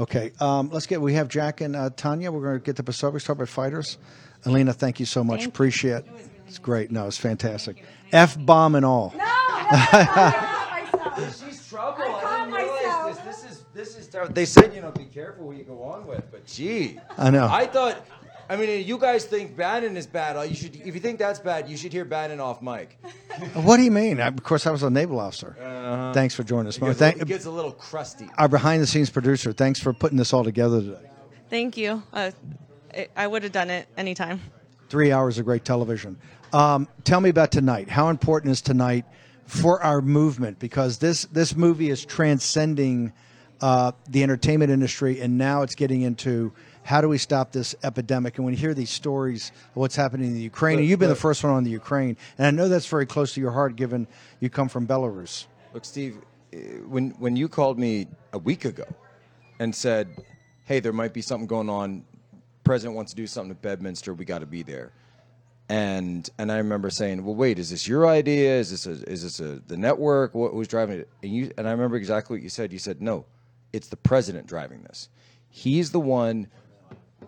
Okay, 0.00 0.32
um, 0.40 0.68
let's 0.70 0.86
get. 0.86 1.00
We 1.00 1.14
have 1.14 1.28
Jack 1.28 1.60
and 1.60 1.76
uh, 1.76 1.90
Tanya. 1.96 2.32
We're 2.32 2.42
going 2.42 2.58
to 2.58 2.64
get 2.64 2.76
the 2.76 2.82
Pacific 2.82 3.20
Start 3.20 3.38
by 3.38 3.44
Fighters. 3.44 3.98
Alina, 4.44 4.72
thank 4.72 4.98
you 4.98 5.06
so 5.06 5.22
much. 5.22 5.40
Thank 5.40 5.42
you. 5.42 5.48
Appreciate 5.50 5.92
it. 5.92 6.06
It's 6.48 6.58
great. 6.58 6.90
No, 6.90 7.06
it's 7.06 7.18
fantastic. 7.18 7.84
F 8.10 8.36
bomb 8.44 8.74
and 8.74 8.84
all. 8.84 9.14
No, 9.16 9.22
I 9.24 10.88
got 10.92 11.12
myself. 11.12 11.48
She's 11.48 11.68
trouble. 11.68 12.02
I, 12.02 12.20
caught 12.20 12.44
didn't 12.46 12.54
realize 12.54 12.82
myself. 12.84 13.24
this. 13.24 13.40
This 13.42 13.52
is 13.52 13.64
this 13.72 13.96
is 13.96 14.08
terrible. 14.08 14.34
They 14.34 14.44
said 14.46 14.74
you 14.74 14.80
know 14.80 14.90
be 14.90 15.04
careful 15.04 15.46
what 15.46 15.56
you 15.56 15.62
go 15.62 15.82
on 15.84 16.06
with, 16.06 16.24
but 16.32 16.44
gee, 16.46 16.98
I 17.16 17.30
know. 17.30 17.46
I 17.48 17.66
thought. 17.66 18.04
I 18.50 18.56
mean, 18.56 18.84
you 18.84 18.98
guys 18.98 19.24
think 19.24 19.56
Bannon 19.56 19.96
is 19.96 20.08
bad. 20.08 20.50
You 20.50 20.56
should, 20.56 20.74
if 20.74 20.92
you 20.92 21.00
think 21.00 21.20
that's 21.20 21.38
bad, 21.38 21.68
you 21.68 21.76
should 21.76 21.92
hear 21.92 22.04
Bannon 22.04 22.40
off 22.40 22.60
mic. 22.60 22.98
What 23.54 23.76
do 23.76 23.84
you 23.84 23.92
mean? 23.92 24.20
I, 24.20 24.26
of 24.26 24.42
course, 24.42 24.66
I 24.66 24.72
was 24.72 24.82
a 24.82 24.90
naval 24.90 25.20
officer. 25.20 25.56
Uh-huh. 25.56 26.12
Thanks 26.12 26.34
for 26.34 26.42
joining 26.42 26.66
us. 26.66 26.76
It 26.76 26.80
gets, 26.80 26.98
Thank, 26.98 27.22
it 27.22 27.28
gets 27.28 27.44
a 27.44 27.50
little 27.50 27.70
crusty. 27.70 28.28
our 28.38 28.48
behind-the-scenes 28.48 29.08
producer. 29.10 29.52
Thanks 29.52 29.78
for 29.78 29.92
putting 29.92 30.18
this 30.18 30.32
all 30.32 30.42
together 30.42 30.80
today. 30.80 31.10
Thank 31.48 31.76
you. 31.76 32.02
Uh, 32.12 32.32
I, 32.92 33.08
I 33.16 33.26
would 33.28 33.44
have 33.44 33.52
done 33.52 33.70
it 33.70 33.86
anytime. 33.96 34.40
Three 34.88 35.12
hours 35.12 35.38
of 35.38 35.44
great 35.44 35.64
television. 35.64 36.18
Um, 36.52 36.88
tell 37.04 37.20
me 37.20 37.30
about 37.30 37.52
tonight. 37.52 37.88
How 37.88 38.08
important 38.08 38.50
is 38.50 38.60
tonight 38.60 39.04
for 39.46 39.80
our 39.80 40.02
movement? 40.02 40.58
Because 40.58 40.98
this 40.98 41.26
this 41.26 41.54
movie 41.54 41.90
is 41.90 42.04
transcending 42.04 43.12
uh, 43.60 43.92
the 44.08 44.24
entertainment 44.24 44.72
industry, 44.72 45.20
and 45.20 45.38
now 45.38 45.62
it's 45.62 45.76
getting 45.76 46.02
into 46.02 46.52
how 46.82 47.00
do 47.00 47.08
we 47.08 47.18
stop 47.18 47.52
this 47.52 47.74
epidemic? 47.82 48.36
And 48.36 48.44
when 48.44 48.54
you 48.54 48.60
hear 48.60 48.74
these 48.74 48.90
stories 48.90 49.52
of 49.70 49.76
what's 49.76 49.96
happening 49.96 50.28
in 50.28 50.34
the 50.34 50.40
Ukraine, 50.40 50.78
and 50.78 50.88
you've 50.88 50.98
been 50.98 51.08
the 51.08 51.14
first 51.14 51.44
one 51.44 51.52
on 51.52 51.64
the 51.64 51.70
Ukraine, 51.70 52.16
and 52.38 52.46
I 52.46 52.50
know 52.50 52.68
that's 52.68 52.86
very 52.86 53.06
close 53.06 53.34
to 53.34 53.40
your 53.40 53.52
heart, 53.52 53.76
given 53.76 54.06
you 54.40 54.50
come 54.50 54.68
from 54.68 54.86
Belarus. 54.86 55.46
Look, 55.74 55.84
Steve, 55.84 56.18
eh, 56.52 56.58
when 56.88 57.10
when 57.18 57.36
you 57.36 57.48
called 57.48 57.78
me 57.78 58.08
a 58.32 58.38
week 58.38 58.64
ago 58.64 58.84
and 59.58 59.74
said, 59.74 60.08
"Hey, 60.64 60.80
there 60.80 60.92
might 60.92 61.12
be 61.12 61.22
something 61.22 61.46
going 61.46 61.68
on. 61.68 62.04
President 62.64 62.96
wants 62.96 63.12
to 63.12 63.16
do 63.16 63.26
something 63.26 63.52
at 63.52 63.62
Bedminster. 63.62 64.14
We 64.14 64.24
got 64.24 64.40
to 64.40 64.46
be 64.46 64.62
there." 64.62 64.92
And 65.68 66.28
and 66.38 66.50
I 66.50 66.56
remember 66.56 66.90
saying, 66.90 67.24
"Well, 67.24 67.36
wait, 67.36 67.58
is 67.58 67.70
this 67.70 67.86
your 67.86 68.08
idea? 68.08 68.58
Is 68.58 68.70
this 68.70 68.86
a, 68.86 69.08
is 69.08 69.22
this 69.22 69.38
a, 69.38 69.60
the 69.60 69.76
network? 69.76 70.34
What 70.34 70.54
was 70.54 70.66
driving 70.66 71.00
it?" 71.00 71.08
And 71.22 71.32
you 71.32 71.52
and 71.56 71.68
I 71.68 71.70
remember 71.70 71.96
exactly 71.96 72.36
what 72.36 72.42
you 72.42 72.48
said. 72.48 72.72
You 72.72 72.80
said, 72.80 73.00
"No, 73.00 73.26
it's 73.72 73.88
the 73.88 73.96
president 73.96 74.48
driving 74.48 74.82
this. 74.82 75.08
He's 75.48 75.92
the 75.92 76.00
one 76.00 76.48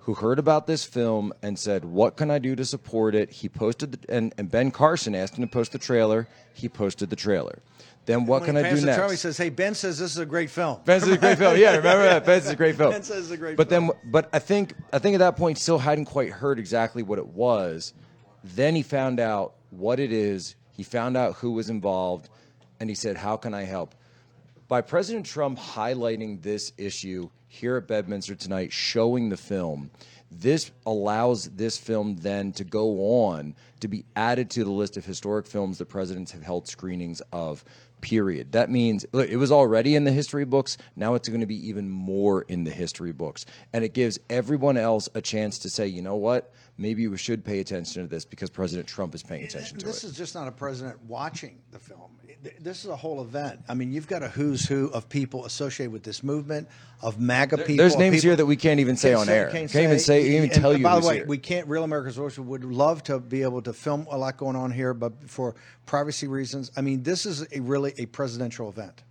who 0.03 0.14
heard 0.14 0.38
about 0.38 0.66
this 0.66 0.84
film 0.84 1.32
and 1.42 1.59
said, 1.59 1.84
"What 1.84 2.16
can 2.16 2.30
I 2.30 2.38
do 2.38 2.57
to 2.57 2.64
support 2.64 3.14
it?" 3.14 3.30
He 3.30 3.48
posted, 3.48 3.92
the, 3.92 4.14
and 4.14 4.34
and 4.36 4.50
Ben 4.50 4.70
Carson 4.70 5.14
asked 5.14 5.36
him 5.36 5.44
to 5.44 5.50
post 5.50 5.72
the 5.72 5.78
trailer. 5.78 6.28
He 6.55 6.68
posted 6.68 7.11
the 7.11 7.16
trailer. 7.16 7.61
Then 8.05 8.26
what 8.26 8.44
can 8.44 8.57
I 8.57 8.62
do 8.62 8.84
next? 8.84 9.11
He 9.11 9.16
says, 9.16 9.36
"Hey, 9.36 9.48
Ben 9.48 9.74
says 9.74 9.98
this 9.98 10.11
is 10.11 10.18
a 10.18 10.26
great 10.26 10.50
film." 10.50 10.80
Ben 10.84 10.98
says 10.98 11.11
it's 11.11 11.18
a 11.18 11.20
great 11.20 11.38
film. 11.38 11.57
Yeah, 11.57 11.76
remember 11.76 12.03
that? 12.03 12.24
Ben 12.26 12.40
says 12.40 12.46
it's 12.46 12.55
a 12.55 12.57
great 12.57 12.76
film. 12.78 12.90
Ben 12.90 13.03
says 13.05 13.24
it's 13.24 13.30
a 13.30 13.36
great 13.36 13.57
but 13.57 13.68
film. 13.68 13.88
then, 13.88 14.11
but 14.11 14.28
I 14.32 14.40
think 14.40 14.74
I 14.92 14.98
think 14.98 15.14
at 15.14 15.18
that 15.18 15.36
point 15.36 15.59
still 15.59 15.78
hadn't 15.78 16.07
quite 16.07 16.30
heard 16.30 16.59
exactly 16.59 17.05
what 17.05 17.18
it 17.18 17.28
was. 17.28 17.94
Then 18.42 18.74
he 18.74 18.82
found 18.82 19.20
out 19.20 19.55
what 19.70 20.00
it 20.00 20.12
is. 20.12 20.57
He 20.72 20.82
found 20.82 21.16
out 21.16 21.34
who 21.36 21.53
was 21.53 21.70
involved, 21.70 22.28
and 22.80 22.90
he 22.90 22.96
said, 22.96 23.16
"How 23.16 23.36
can 23.36 23.55
I 23.55 23.62
help?" 23.62 23.94
By 24.66 24.80
President 24.80 25.24
Trump 25.26 25.61
highlighting 25.61 26.42
this 26.42 26.72
issue 26.76 27.30
here 27.53 27.76
at 27.76 27.86
Bedminster 27.86 28.34
tonight, 28.34 28.72
showing 28.72 29.28
the 29.28 29.36
film, 29.36 29.90
this 30.30 30.70
allows 30.86 31.50
this 31.50 31.76
film 31.76 32.16
then 32.16 32.50
to 32.53 32.64
go 32.64 33.26
on 33.26 33.55
to 33.80 33.88
be 33.88 34.07
added 34.16 34.48
to 34.50 34.64
the 34.64 34.70
list 34.70 34.96
of 34.96 35.05
historic 35.05 35.46
films 35.46 35.76
that 35.76 35.90
presidents 35.90 36.32
have 36.32 36.42
held 36.42 36.66
screenings 36.66 37.20
of. 37.30 37.62
Period. 38.00 38.50
That 38.50 38.68
means 38.68 39.07
look, 39.12 39.28
it 39.28 39.36
was 39.36 39.53
already 39.53 39.94
in 39.94 40.03
the 40.03 40.11
history 40.11 40.44
books. 40.44 40.76
Now 40.96 41.14
it's 41.14 41.28
going 41.28 41.42
to 41.42 41.46
be 41.46 41.68
even 41.68 41.88
more 41.88 42.42
in 42.42 42.64
the 42.64 42.70
history 42.72 43.12
books, 43.12 43.46
and 43.72 43.84
it 43.84 43.94
gives 43.94 44.18
everyone 44.28 44.76
else 44.76 45.09
a 45.14 45.20
chance 45.20 45.61
to 45.61 45.70
say, 45.70 45.86
you 45.86 46.03
know 46.03 46.16
what, 46.16 46.53
maybe 46.83 47.07
we 47.07 47.16
should 47.16 47.45
pay 47.45 47.61
attention 47.61 48.03
to 48.03 48.09
this 48.09 48.24
because 48.24 48.51
President 48.51 48.87
Trump 48.89 49.14
is 49.14 49.22
paying 49.22 49.45
attention 49.45 49.78
to 49.78 49.85
it. 49.85 49.87
This 49.87 50.05
is 50.05 50.14
just 50.16 50.35
not 50.35 50.49
a 50.49 50.53
president 50.53 51.03
watching 51.07 51.61
the 51.70 51.78
film. 51.78 52.11
This 52.59 52.85
is 52.85 52.91
a 52.91 52.97
whole 52.97 53.22
event. 53.22 53.61
I 53.68 53.74
mean, 53.74 53.93
you've 53.93 54.09
got 54.09 54.24
a 54.24 54.28
who's 54.28 54.66
who 54.66 54.89
of 54.89 55.09
people 55.09 55.45
associated 55.47 55.93
with 55.93 56.03
this 56.03 56.24
movement, 56.24 56.66
of 57.01 57.20
MAGA 57.20 57.57
There- 57.57 57.66
people. 57.66 57.85
there's 57.85 57.97
names 57.97 58.16
people- 58.16 58.30
here 58.30 58.37
that 58.37 58.47
we 58.47 58.57
can't 58.57 58.80
even 58.80 58.97
say 58.97 59.14
on 59.14 59.28
air. 59.28 59.45
Can't 59.51 59.72
even 59.76 60.01
say- 60.01 60.22
can't 60.22 60.35
even 60.35 60.51
and 60.51 60.53
tell 60.53 60.76
you 60.76 60.83
By 60.83 60.99
the 60.99 61.07
way, 61.07 61.14
here. 61.18 61.26
we 61.26 61.39
can't. 61.39 61.68
Real 61.68 61.85
America's 61.85 62.16
Voice 62.16 62.37
would 62.37 62.64
love 62.64 63.05
to 63.05 63.20
be 63.20 63.43
able 63.43 63.62
to 63.62 63.72
film 63.72 64.09
a 64.11 64.18
lot 64.18 64.37
going 64.37 64.57
on 64.57 64.72
here, 64.72 64.93
but 64.93 65.12
for 65.30 65.55
privacy 65.87 66.26
reasons, 66.26 66.72
I 66.76 66.80
mean, 66.80 67.05
this 67.05 67.26
is 67.26 67.47
a 67.53 67.61
really 67.61 67.95
a 67.97 68.07
presidential 68.07 68.68
event. 68.68 69.05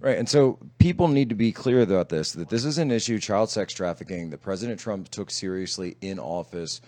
Right, 0.00 0.18
and 0.18 0.28
so 0.28 0.58
people 0.78 1.08
need 1.08 1.28
to 1.30 1.34
be 1.34 1.50
clear 1.52 1.80
about 1.80 2.08
this 2.10 2.32
that 2.32 2.50
this 2.50 2.64
is 2.64 2.76
an 2.76 2.90
issue, 2.90 3.18
child 3.20 3.50
sex 3.50 3.72
trafficking, 3.72 4.30
that 4.30 4.42
President 4.42 4.78
Trump 4.80 5.08
took 5.10 5.30
seriously 5.30 5.96
in 6.02 6.18
office 6.18 6.80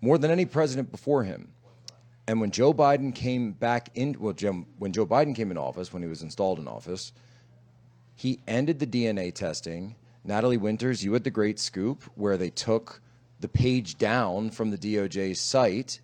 more 0.00 0.18
than 0.18 0.30
any 0.30 0.46
president 0.46 0.90
before 0.90 1.24
him. 1.24 1.52
And 2.26 2.40
when 2.40 2.50
Joe 2.50 2.72
Biden 2.72 3.14
came 3.14 3.52
back 3.52 3.90
in, 3.94 4.16
well, 4.18 4.32
Jim, 4.32 4.66
when 4.78 4.92
Joe 4.92 5.06
Biden 5.06 5.34
came 5.34 5.50
in 5.50 5.58
office, 5.58 5.92
when 5.92 6.02
he 6.02 6.08
was 6.08 6.22
installed 6.22 6.58
in 6.58 6.68
office, 6.68 7.12
he 8.14 8.38
ended 8.46 8.78
the 8.78 8.86
DNA 8.86 9.34
testing. 9.34 9.96
Natalie 10.24 10.56
Winters, 10.56 11.02
you 11.02 11.12
had 11.14 11.24
the 11.24 11.30
great 11.30 11.58
scoop 11.58 12.04
where 12.14 12.36
they 12.36 12.50
took 12.50 13.00
the 13.40 13.48
page 13.48 13.98
down 13.98 14.50
from 14.50 14.70
the 14.70 14.78
DOJ's 14.78 15.40
site. 15.40 16.00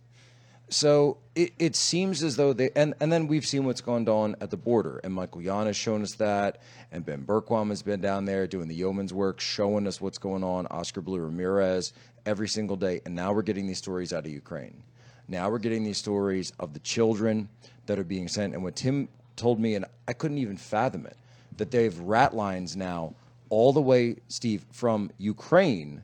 So 0.69 1.19
it, 1.35 1.53
it 1.59 1.77
seems 1.77 2.23
as 2.25 2.37
though 2.37 2.53
they, 2.53 2.71
and, 2.75 2.95
and 2.99 3.13
then 3.13 3.29
we've 3.29 3.47
seen 3.47 3.65
what's 3.65 3.81
gone 3.81 4.09
on 4.09 4.35
at 4.41 4.51
the 4.51 4.57
border. 4.57 5.01
And 5.05 5.15
Michael 5.15 5.43
Yon 5.43 5.67
has 5.67 5.77
shown 5.77 6.03
us 6.03 6.15
that. 6.15 6.61
And 6.91 7.05
Ben 7.05 7.25
Bergquam 7.25 7.69
has 7.69 7.83
been 7.83 8.01
down 8.01 8.25
there 8.25 8.47
doing 8.47 8.67
the 8.67 8.75
yeoman's 8.75 9.13
work, 9.13 9.39
showing 9.39 9.87
us 9.87 10.01
what's 10.01 10.19
going 10.19 10.43
on. 10.43 10.67
Oscar 10.69 11.03
Blue 11.03 11.21
Ramirez 11.21 11.93
every 12.27 12.49
single 12.49 12.77
day. 12.77 13.01
And 13.07 13.15
now 13.15 13.33
we're 13.33 13.43
getting 13.43 13.67
these 13.67 13.79
stories 13.79 14.13
out 14.13 14.27
of 14.27 14.33
Ukraine. 14.33 14.83
Now 15.29 15.49
we're 15.51 15.59
getting 15.59 15.85
these 15.85 15.99
stories 15.99 16.53
of 16.61 16.75
the 16.75 16.81
children 16.81 17.49
that 17.87 17.99
are 17.99 18.05
being 18.05 18.29
sent. 18.29 18.55
And 18.55 18.63
what 18.63 18.77
Tim 18.77 19.09
told 19.37 19.59
me, 19.59 19.75
and 19.75 19.85
I 20.07 20.13
couldn't 20.13 20.39
even 20.39 20.57
fathom 20.57 21.07
it, 21.07 21.17
that 21.57 21.71
they 21.71 21.85
have 21.85 21.99
rat 22.01 22.35
lines 22.35 22.77
now 22.77 23.15
all 23.49 23.73
the 23.73 23.81
way, 23.81 24.17
Steve, 24.29 24.65
from 24.73 25.11
Ukraine 25.19 26.03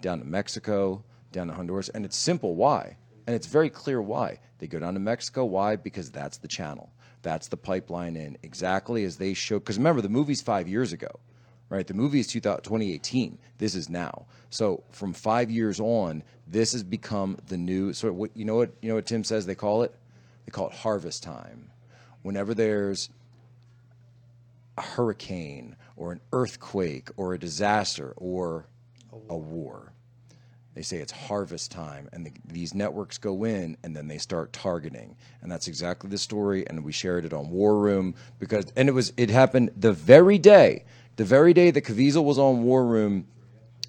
down 0.00 0.18
to 0.18 0.24
Mexico, 0.24 1.04
down 1.30 1.48
to 1.48 1.54
Honduras. 1.54 1.88
And 1.90 2.04
it's 2.04 2.16
simple 2.16 2.54
why. 2.54 2.96
And 3.26 3.36
it's 3.36 3.46
very 3.46 3.70
clear 3.70 4.02
why. 4.02 4.40
They 4.58 4.66
go 4.66 4.78
down 4.78 4.94
to 4.94 5.00
Mexico. 5.00 5.44
Why? 5.44 5.76
Because 5.76 6.10
that's 6.10 6.38
the 6.38 6.48
channel. 6.48 6.90
That's 7.22 7.48
the 7.48 7.56
pipeline 7.56 8.16
in 8.16 8.36
exactly 8.42 9.04
as 9.04 9.16
they 9.16 9.34
show. 9.34 9.58
Because 9.58 9.78
remember, 9.78 10.00
the 10.00 10.08
movie's 10.08 10.42
five 10.42 10.68
years 10.68 10.92
ago, 10.92 11.20
right? 11.72 11.86
The 11.86 11.94
movie 11.94 12.20
is 12.20 12.26
2018. 12.26 13.38
This 13.56 13.74
is 13.74 13.88
now. 13.88 14.26
So 14.50 14.84
from 14.90 15.14
five 15.14 15.50
years 15.50 15.80
on, 15.80 16.22
this 16.46 16.72
has 16.72 16.82
become 16.82 17.38
the 17.46 17.56
new 17.56 17.94
sort 17.94 18.12
of 18.12 18.18
what 18.18 18.36
you 18.36 18.44
know 18.44 18.56
what 18.56 18.72
you 18.82 18.90
know 18.90 18.96
what 18.96 19.06
Tim 19.06 19.24
says 19.24 19.46
they 19.46 19.54
call 19.54 19.82
it. 19.82 19.94
They 20.44 20.50
call 20.50 20.68
it 20.68 20.74
harvest 20.74 21.22
time. 21.22 21.70
Whenever 22.20 22.52
there's 22.52 23.08
a 24.76 24.82
hurricane 24.82 25.76
or 25.96 26.12
an 26.12 26.20
earthquake 26.32 27.08
or 27.16 27.32
a 27.32 27.38
disaster 27.38 28.12
or 28.18 28.66
a 29.30 29.36
war. 29.36 29.92
They 30.74 30.82
say 30.82 30.98
it's 30.98 31.12
harvest 31.12 31.70
time, 31.70 32.08
and 32.14 32.24
the, 32.24 32.32
these 32.46 32.74
networks 32.74 33.18
go 33.18 33.44
in 33.44 33.76
and 33.82 33.94
then 33.94 34.08
they 34.08 34.16
start 34.16 34.54
targeting, 34.54 35.16
and 35.42 35.52
that's 35.52 35.68
exactly 35.68 36.08
the 36.08 36.16
story. 36.16 36.66
And 36.66 36.82
we 36.82 36.92
shared 36.92 37.26
it 37.26 37.34
on 37.34 37.50
War 37.50 37.78
Room 37.78 38.14
because, 38.38 38.72
and 38.74 38.88
it 38.88 38.92
was 38.92 39.12
it 39.18 39.28
happened 39.28 39.70
the 39.76 39.92
very 39.92 40.38
day, 40.38 40.84
the 41.16 41.24
very 41.24 41.52
day 41.52 41.70
that 41.70 41.84
Caviezel 41.84 42.24
was 42.24 42.38
on 42.38 42.62
War 42.62 42.84
Room, 42.84 43.26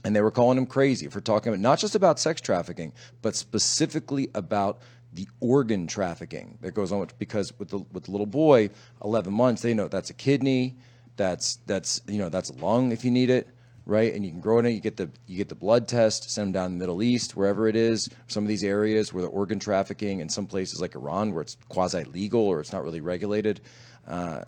and 0.04 0.16
they 0.16 0.22
were 0.22 0.32
calling 0.32 0.58
him 0.58 0.66
crazy 0.66 1.08
for 1.08 1.22
talking 1.22 1.54
about 1.54 1.62
not 1.62 1.80
just 1.80 1.96
about 1.96 2.20
sex 2.20 2.42
trafficking, 2.42 2.92
but 3.22 3.36
specifically 3.36 4.30
about 4.36 4.80
the 5.14 5.28
organ 5.40 5.88
trafficking 5.88 6.58
that 6.62 6.74
goes 6.74 6.92
on 6.92 7.00
with, 7.00 7.18
because 7.20 7.58
with 7.60 7.70
the 7.70 7.80
with 7.92 8.06
the 8.06 8.12
little 8.12 8.26
boy, 8.26 8.70
11 9.04 9.32
months, 9.32 9.62
they 9.62 9.74
know 9.74 9.88
that's 9.88 10.10
a 10.10 10.14
kidney, 10.14 10.76
that's 11.16 11.58
that's 11.68 12.02
you 12.08 12.18
know 12.18 12.30
that's 12.30 12.50
a 12.50 12.54
lung 12.54 12.92
if 12.92 13.06
you 13.06 13.12
need 13.12 13.30
it, 13.30 13.48
right? 13.86 14.14
And 14.14 14.26
you 14.26 14.32
can 14.32 14.42
grow 14.42 14.60
in 14.60 14.66
it. 14.66 14.72
You 14.72 14.82
get 14.82 14.98
the 14.98 15.10
you 15.28 15.38
get 15.38 15.50
the 15.50 15.56
blood 15.56 15.88
test, 15.88 16.30
send 16.30 16.48
them 16.48 16.52
down 16.52 16.74
the 16.74 16.80
Middle 16.80 17.02
East, 17.02 17.38
wherever 17.38 17.68
it 17.68 17.76
is. 17.76 18.10
Some 18.28 18.44
of 18.44 18.48
these 18.50 18.64
areas 18.64 19.14
where 19.14 19.22
the 19.22 19.30
organ 19.30 19.60
trafficking, 19.60 20.20
and 20.20 20.30
some 20.30 20.48
places 20.48 20.82
like 20.82 20.96
Iran 20.96 21.32
where 21.32 21.44
it's 21.44 21.56
quasi 21.70 22.04
legal 22.04 22.42
or 22.42 22.60
it's 22.60 22.74
not 22.74 22.84
really 22.84 23.02
regulated. 23.02 23.62
Uh, 24.06 24.42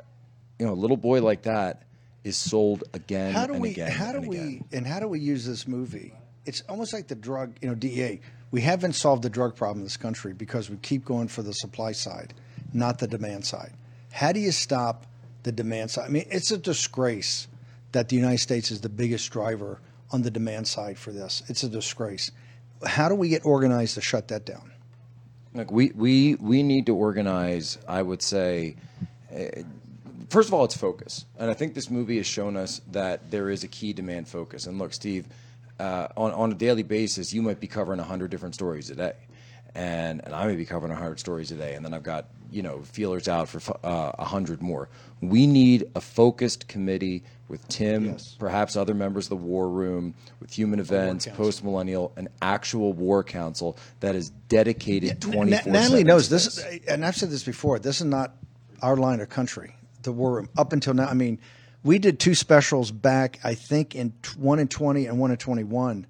you 0.59 0.65
know, 0.65 0.73
a 0.73 0.75
little 0.75 0.97
boy 0.97 1.21
like 1.21 1.43
that 1.43 1.84
is 2.25 2.35
sold 2.35 2.83
again 2.93 3.31
how 3.31 3.47
do 3.47 3.53
and 3.53 3.61
we 3.61 3.69
again 3.69 3.91
how 3.91 4.11
do 4.11 4.17
and 4.17 4.27
we 4.27 4.37
again. 4.37 4.65
and 4.73 4.87
how 4.87 4.99
do 4.99 5.07
we 5.07 5.19
use 5.19 5.45
this 5.45 5.67
movie? 5.67 6.13
It's 6.45 6.61
almost 6.67 6.91
like 6.91 7.07
the 7.07 7.15
drug 7.15 7.55
you 7.61 7.69
know 7.69 7.75
dea 7.75 8.19
we 8.51 8.61
haven't 8.61 8.93
solved 8.93 9.23
the 9.23 9.29
drug 9.29 9.55
problem 9.55 9.79
in 9.79 9.83
this 9.85 9.95
country 9.97 10.33
because 10.33 10.69
we 10.69 10.77
keep 10.77 11.05
going 11.05 11.27
for 11.29 11.43
the 11.43 11.53
supply 11.53 11.93
side 11.93 12.33
not 12.73 12.99
the 12.99 13.07
demand 13.07 13.45
side. 13.45 13.71
How 14.11 14.33
do 14.33 14.39
you 14.41 14.51
stop 14.51 15.05
the 15.43 15.51
demand 15.51 15.91
side? 15.91 16.05
I 16.05 16.09
mean 16.09 16.25
it's 16.29 16.51
a 16.51 16.57
disgrace 16.57 17.47
that 17.93 18.09
the 18.09 18.17
united 18.17 18.39
states 18.39 18.71
is 18.71 18.81
the 18.81 18.89
biggest 18.89 19.31
driver 19.31 19.79
on 20.11 20.23
the 20.23 20.31
demand 20.31 20.67
side 20.67 20.97
for 20.97 21.11
this. 21.11 21.43
It's 21.47 21.63
a 21.63 21.69
disgrace. 21.69 22.31
How 22.85 23.07
do 23.07 23.15
we 23.15 23.29
get 23.29 23.45
organized 23.45 23.95
to 23.95 24.01
shut 24.01 24.27
that 24.29 24.45
down? 24.45 24.71
Like 25.53 25.71
we 25.71 25.91
we 25.95 26.35
we 26.35 26.63
need 26.63 26.87
to 26.87 26.95
organize. 26.95 27.77
I 27.87 28.01
would 28.01 28.21
say, 28.21 28.75
uh, 29.33 29.61
first 30.29 30.47
of 30.47 30.53
all, 30.53 30.65
it's 30.65 30.77
focus, 30.77 31.25
and 31.37 31.49
I 31.49 31.53
think 31.53 31.73
this 31.73 31.89
movie 31.89 32.17
has 32.17 32.27
shown 32.27 32.55
us 32.57 32.81
that 32.91 33.31
there 33.31 33.49
is 33.49 33.63
a 33.63 33.67
key 33.67 33.93
demand 33.93 34.27
focus. 34.27 34.67
And 34.67 34.79
look, 34.79 34.93
Steve, 34.93 35.27
uh, 35.79 36.07
on 36.15 36.31
on 36.33 36.51
a 36.51 36.55
daily 36.55 36.83
basis, 36.83 37.33
you 37.33 37.41
might 37.41 37.59
be 37.59 37.67
covering 37.67 37.99
hundred 37.99 38.31
different 38.31 38.55
stories 38.55 38.89
a 38.89 38.95
day, 38.95 39.13
and 39.73 40.21
and 40.23 40.33
I 40.33 40.47
may 40.47 40.55
be 40.55 40.65
covering 40.65 40.93
hundred 40.93 41.19
stories 41.19 41.51
a 41.51 41.55
day, 41.55 41.75
and 41.75 41.83
then 41.83 41.93
I've 41.93 42.03
got 42.03 42.25
you 42.51 42.61
know 42.61 42.81
feelers 42.83 43.27
out 43.27 43.49
for 43.49 43.59
uh, 43.83 44.11
a 44.17 44.25
hundred 44.25 44.61
more. 44.61 44.89
We 45.21 45.47
need 45.47 45.89
a 45.95 46.01
focused 46.01 46.67
committee 46.67 47.23
with 47.47 47.67
Tim, 47.67 48.17
perhaps 48.39 48.75
other 48.75 48.93
members 48.93 49.25
of 49.25 49.29
the 49.29 49.35
War 49.35 49.69
Room, 49.69 50.15
with 50.39 50.51
Human 50.51 50.79
Events, 50.79 51.27
Post 51.35 51.63
Millennial, 51.63 52.11
an 52.15 52.27
actual 52.41 52.93
War 52.93 53.23
Council 53.23 53.77
that 53.99 54.15
is 54.15 54.29
dedicated 54.49 55.21
twenty 55.21 55.55
four. 55.57 55.71
Natalie 55.71 56.03
knows 56.03 56.29
this, 56.29 56.47
is, 56.47 56.85
and 56.87 57.05
I've 57.05 57.15
said 57.15 57.29
this 57.29 57.43
before. 57.43 57.79
This 57.79 58.01
is 58.01 58.05
not 58.05 58.35
our 58.81 58.97
line 58.97 59.19
of 59.19 59.29
country. 59.29 59.75
The 60.05 60.11
war 60.11 60.35
room 60.35 60.49
up 60.57 60.73
until 60.73 60.93
now. 60.93 61.07
I 61.07 61.13
mean, 61.13 61.39
we 61.83 61.99
did 61.99 62.19
two 62.19 62.35
specials 62.35 62.91
back. 62.91 63.39
I 63.43 63.53
think 63.53 63.95
in 63.95 64.13
one 64.37 64.59
in 64.59 64.67
twenty 64.67 65.05
and 65.05 65.19
one 65.19 65.31
in 65.31 65.37
twenty 65.37 65.63
one 65.63 66.07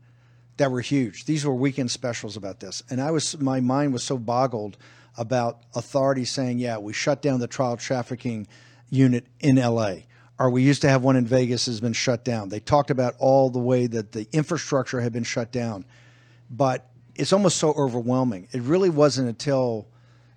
that 0.57 0.71
were 0.71 0.81
huge. 0.81 1.25
These 1.25 1.45
were 1.45 1.53
weekend 1.53 1.91
specials 1.91 2.37
about 2.37 2.59
this, 2.59 2.83
and 2.89 3.01
I 3.01 3.11
was 3.11 3.37
my 3.39 3.59
mind 3.59 3.93
was 3.93 4.03
so 4.03 4.17
boggled 4.17 4.77
about 5.17 5.63
authorities 5.73 6.31
saying, 6.31 6.59
"Yeah, 6.59 6.77
we 6.77 6.93
shut 6.93 7.21
down 7.21 7.39
the 7.39 7.47
child 7.47 7.79
trafficking 7.79 8.47
unit 8.89 9.25
in 9.39 9.57
L.A." 9.57 10.07
Or 10.37 10.49
we 10.49 10.63
used 10.63 10.81
to 10.81 10.89
have 10.89 11.01
one 11.01 11.15
in 11.15 11.25
Vegas 11.25 11.65
has 11.67 11.79
been 11.79 11.93
shut 11.93 12.25
down. 12.25 12.49
They 12.49 12.59
talked 12.59 12.91
about 12.91 13.15
all 13.19 13.49
the 13.49 13.59
way 13.59 13.87
that 13.87 14.11
the 14.11 14.27
infrastructure 14.33 14.99
had 14.99 15.13
been 15.13 15.23
shut 15.23 15.51
down 15.51 15.85
but 16.49 16.89
it's 17.15 17.33
almost 17.33 17.57
so 17.57 17.71
overwhelming. 17.73 18.47
It 18.51 18.61
really 18.61 18.89
wasn't 18.89 19.29
until 19.29 19.87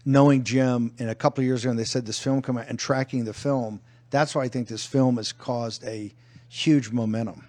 knowing 0.09 0.43
Jim 0.43 0.91
and 0.99 1.11
a 1.11 1.15
couple 1.15 1.43
of 1.43 1.47
years 1.47 1.63
ago, 1.63 1.71
and 1.71 1.79
they 1.79 1.85
said 1.85 2.07
this 2.07 2.19
film 2.19 2.41
come 2.41 2.57
out 2.57 2.67
and 2.67 2.79
tracking 2.79 3.27
the 3.27 3.35
film. 3.35 3.79
That's 4.09 4.35
why 4.35 4.45
I 4.45 4.49
think 4.49 4.67
this 4.67 4.87
film 4.87 5.19
has 5.19 5.33
caused 5.33 5.85
a 5.85 6.11
huge 6.49 6.91
momentum. 6.91 7.45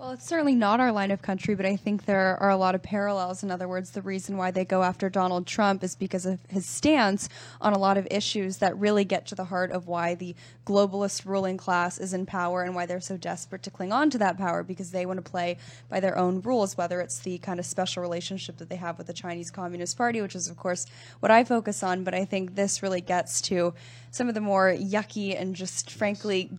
Well, 0.00 0.12
it's 0.12 0.26
certainly 0.26 0.54
not 0.54 0.80
our 0.80 0.92
line 0.92 1.10
of 1.10 1.20
country, 1.20 1.54
but 1.54 1.66
I 1.66 1.76
think 1.76 2.06
there 2.06 2.42
are 2.42 2.48
a 2.48 2.56
lot 2.56 2.74
of 2.74 2.82
parallels. 2.82 3.42
In 3.42 3.50
other 3.50 3.68
words, 3.68 3.90
the 3.90 4.00
reason 4.00 4.38
why 4.38 4.50
they 4.50 4.64
go 4.64 4.82
after 4.82 5.10
Donald 5.10 5.46
Trump 5.46 5.84
is 5.84 5.94
because 5.94 6.24
of 6.24 6.40
his 6.48 6.64
stance 6.64 7.28
on 7.60 7.74
a 7.74 7.78
lot 7.78 7.98
of 7.98 8.08
issues 8.10 8.56
that 8.58 8.78
really 8.78 9.04
get 9.04 9.26
to 9.26 9.34
the 9.34 9.44
heart 9.44 9.70
of 9.72 9.88
why 9.88 10.14
the 10.14 10.34
globalist 10.64 11.26
ruling 11.26 11.58
class 11.58 11.98
is 11.98 12.14
in 12.14 12.24
power 12.24 12.62
and 12.62 12.74
why 12.74 12.86
they're 12.86 12.98
so 12.98 13.18
desperate 13.18 13.62
to 13.64 13.70
cling 13.70 13.92
on 13.92 14.08
to 14.08 14.16
that 14.16 14.38
power 14.38 14.62
because 14.62 14.90
they 14.90 15.04
want 15.04 15.22
to 15.22 15.30
play 15.30 15.58
by 15.90 16.00
their 16.00 16.16
own 16.16 16.40
rules, 16.40 16.78
whether 16.78 17.02
it's 17.02 17.18
the 17.18 17.36
kind 17.36 17.60
of 17.60 17.66
special 17.66 18.02
relationship 18.02 18.56
that 18.56 18.70
they 18.70 18.76
have 18.76 18.96
with 18.96 19.06
the 19.06 19.12
Chinese 19.12 19.50
Communist 19.50 19.98
Party, 19.98 20.22
which 20.22 20.34
is, 20.34 20.48
of 20.48 20.56
course, 20.56 20.86
what 21.18 21.30
I 21.30 21.44
focus 21.44 21.82
on. 21.82 22.04
But 22.04 22.14
I 22.14 22.24
think 22.24 22.54
this 22.54 22.82
really 22.82 23.02
gets 23.02 23.42
to 23.42 23.74
some 24.10 24.28
of 24.28 24.34
the 24.34 24.40
more 24.40 24.72
yucky 24.72 25.38
and 25.38 25.54
just 25.54 25.90
frankly 25.90 26.50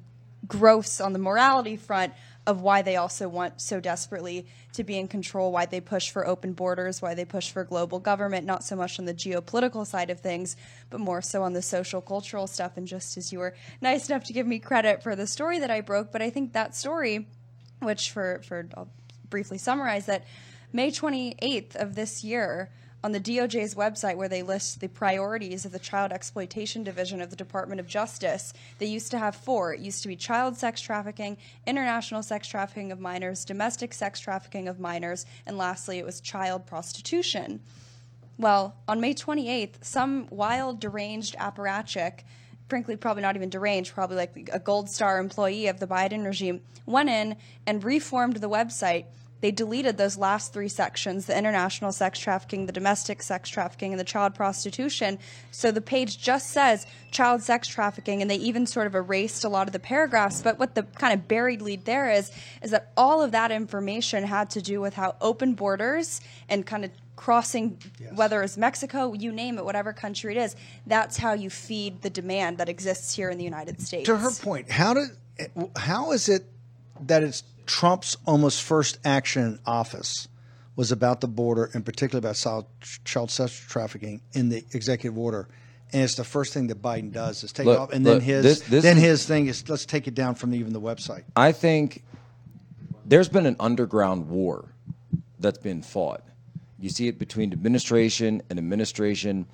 gross 0.48 1.00
on 1.02 1.14
the 1.14 1.20
morality 1.20 1.76
front 1.76 2.14
of 2.52 2.62
why 2.62 2.82
they 2.82 2.98
also 2.98 3.28
want 3.28 3.60
so 3.60 3.80
desperately 3.80 4.46
to 4.74 4.84
be 4.84 5.00
in 5.00 5.08
control, 5.08 5.52
why 5.52 5.66
they 5.66 5.82
push 5.82 6.12
for 6.12 6.28
open 6.28 6.54
borders, 6.54 7.02
why 7.02 7.16
they 7.16 7.26
push 7.26 7.50
for 7.50 7.64
global 7.64 7.98
government, 7.98 8.46
not 8.46 8.64
so 8.64 8.76
much 8.76 9.00
on 9.00 9.06
the 9.06 9.14
geopolitical 9.14 9.88
side 9.88 10.10
of 10.10 10.20
things, 10.20 10.56
but 10.90 11.00
more 11.00 11.22
so 11.22 11.42
on 11.42 11.54
the 11.54 11.62
social 11.62 12.02
cultural 12.02 12.46
stuff. 12.46 12.78
And 12.78 12.86
just 12.86 13.18
as 13.18 13.32
you 13.32 13.40
were 13.40 13.56
nice 13.82 14.10
enough 14.10 14.26
to 14.26 14.34
give 14.34 14.46
me 14.46 14.60
credit 14.60 15.02
for 15.02 15.16
the 15.16 15.26
story 15.26 15.60
that 15.60 15.72
I 15.72 15.82
broke, 15.82 16.12
but 16.12 16.22
I 16.22 16.30
think 16.30 16.54
that 16.54 16.76
story, 16.76 17.28
which 17.80 18.12
for, 18.12 18.42
for 18.44 18.68
I'll 18.76 18.90
briefly 19.30 19.58
summarize 19.58 20.06
that, 20.06 20.26
May 20.74 20.90
28th 20.90 21.76
of 21.76 21.96
this 21.96 22.24
year, 22.24 22.70
on 23.04 23.12
the 23.12 23.20
DOJ's 23.20 23.76
website 23.76 24.16
where 24.16 24.30
they 24.30 24.44
list 24.44 24.80
the 24.80 24.88
priorities 24.88 25.66
of 25.66 25.72
the 25.72 25.80
Child 25.80 26.12
Exploitation 26.12 26.84
Division 26.84 27.22
of 27.22 27.30
the 27.30 27.36
Department 27.36 27.80
of 27.80 27.88
Justice. 27.88 28.54
They 28.78 28.86
used 28.86 29.12
to 29.12 29.20
have 29.20 29.36
four. 29.36 29.74
It 29.74 29.80
used 29.80 30.02
to 30.04 30.08
be 30.08 30.16
child 30.16 30.56
sex 30.56 30.82
trafficking, 30.82 31.38
international 31.66 32.22
sex 32.22 32.48
trafficking 32.48 32.92
of 32.92 33.00
minors, 33.00 33.44
domestic 33.44 33.94
sex 33.94 34.20
trafficking 34.20 34.68
of 34.68 34.80
minors, 34.80 35.26
and 35.46 35.58
lastly, 35.58 35.98
it 35.98 36.06
was 36.06 36.22
child 36.22 36.68
prostitution. 36.68 37.62
Well, 38.38 38.76
on 38.88 39.02
May 39.02 39.14
28th, 39.14 39.84
some 39.84 40.28
wild, 40.30 40.80
deranged 40.80 41.36
apparatchik, 41.38 42.22
frankly, 42.70 42.96
probably 42.96 43.22
not 43.22 43.36
even 43.36 43.50
deranged, 43.50 43.94
probably 43.94 44.16
like 44.16 44.50
a 44.54 44.60
gold 44.60 44.90
star 44.90 45.20
employee 45.20 45.68
of 45.68 45.80
the 45.80 45.88
Biden 45.88 46.26
regime, 46.26 46.62
went 46.86 47.10
in 47.10 47.36
and 47.66 47.84
reformed 47.84 48.38
the 48.38 48.50
website 48.50 49.06
they 49.42 49.52
deleted 49.52 49.98
those 49.98 50.18
last 50.18 50.54
three 50.54 50.70
sections 50.70 51.26
the 51.26 51.38
international 51.38 51.92
sex 51.92 52.20
trafficking, 52.20 52.68
the 52.68 52.72
domestic 52.72 53.22
sex 53.22 53.50
trafficking, 53.50 53.92
and 53.92 54.00
the 54.00 54.06
child 54.06 54.34
prostitution. 54.36 55.20
So 55.52 55.72
the 55.72 55.82
page 55.82 56.20
just 56.20 56.52
says 56.52 56.86
child 57.12 57.42
sex 57.42 57.68
trafficking, 57.68 58.22
and 58.22 58.32
they 58.32 58.38
even 58.38 58.66
sort 58.66 58.88
of 58.88 58.96
erased 58.96 59.44
a 59.44 59.50
lot 59.50 59.68
of 59.68 59.74
the 59.74 59.80
paragraphs. 59.80 60.42
But 60.42 60.60
what 60.60 60.76
the 60.76 60.84
kind 60.84 61.14
of 61.14 61.28
buried 61.28 61.62
lead 61.62 61.86
there 61.86 62.12
is, 62.12 62.32
is 62.62 62.72
that 62.72 62.92
all 62.96 63.22
of 63.22 63.32
that 63.32 63.52
information 63.52 64.24
had 64.24 64.50
to 64.52 64.62
do 64.62 64.80
with 64.80 64.94
how 64.94 65.16
open 65.22 65.56
borders 65.56 66.22
and 66.48 66.66
kind 66.66 66.86
of 66.86 66.92
crossing 67.16 67.78
whether 68.16 68.42
it's 68.42 68.58
Mexico, 68.58 69.14
you 69.14 69.32
name 69.32 69.58
it, 69.58 69.66
whatever 69.66 69.94
country 69.94 70.36
it 70.36 70.40
is, 70.40 70.56
that's 70.88 71.18
how 71.18 71.34
you 71.34 71.50
feed 71.50 72.02
the 72.02 72.10
demand 72.10 72.58
that 72.58 72.68
exists 72.68 73.16
here 73.16 73.30
in 73.30 73.38
the 73.38 73.44
United 73.44 73.80
States. 73.80 74.06
To 74.06 74.18
her 74.18 74.32
point, 74.32 74.72
how 74.72 74.96
did 74.96 75.10
how 75.76 76.12
is 76.12 76.30
it 76.30 76.46
that 77.08 77.24
it's 77.24 77.44
Trump's 77.66 78.18
almost 78.26 78.62
first 78.62 78.98
action 79.06 79.44
in 79.44 79.60
office 79.66 80.28
was 80.76 80.92
about 80.92 81.22
the 81.22 81.28
border, 81.28 81.70
and 81.74 81.86
particularly 81.86 82.26
about 82.26 82.66
child 83.04 83.32
sex 83.32 83.54
trafficking 83.68 84.22
in 84.34 84.50
the 84.50 84.64
executive 84.74 85.18
order. 85.18 85.48
And 85.94 86.04
it's 86.04 86.16
the 86.16 86.24
first 86.24 86.54
thing 86.54 86.68
that 86.68 86.82
Biden 86.82 87.12
does 87.12 87.44
is 87.44 87.52
take 87.52 87.66
Look, 87.66 87.80
off, 87.80 87.92
and 87.92 88.06
look, 88.06 88.20
then 88.20 88.22
his 88.22 88.44
this- 88.44 88.60
this 88.62 88.84
then 88.84 88.98
is- 88.98 89.04
his 89.04 89.26
thing 89.26 89.48
is 89.48 89.68
let's 89.68 89.86
take 89.86 90.08
it 90.08 90.16
down 90.16 90.36
from 90.36 90.54
even 90.54 90.72
the 90.74 90.80
website. 90.82 91.24
I 91.36 91.52
think 91.52 92.04
there's 93.06 93.28
been 93.28 93.46
an 93.46 93.58
underground 93.60 94.30
war 94.30 94.70
that's 95.40 95.58
been 95.58 95.82
fought. 95.82 96.24
You 96.80 96.90
see 96.90 97.08
it 97.08 97.20
between 97.20 97.52
administration 97.52 98.42
and 98.50 98.58
administration. 98.58 99.46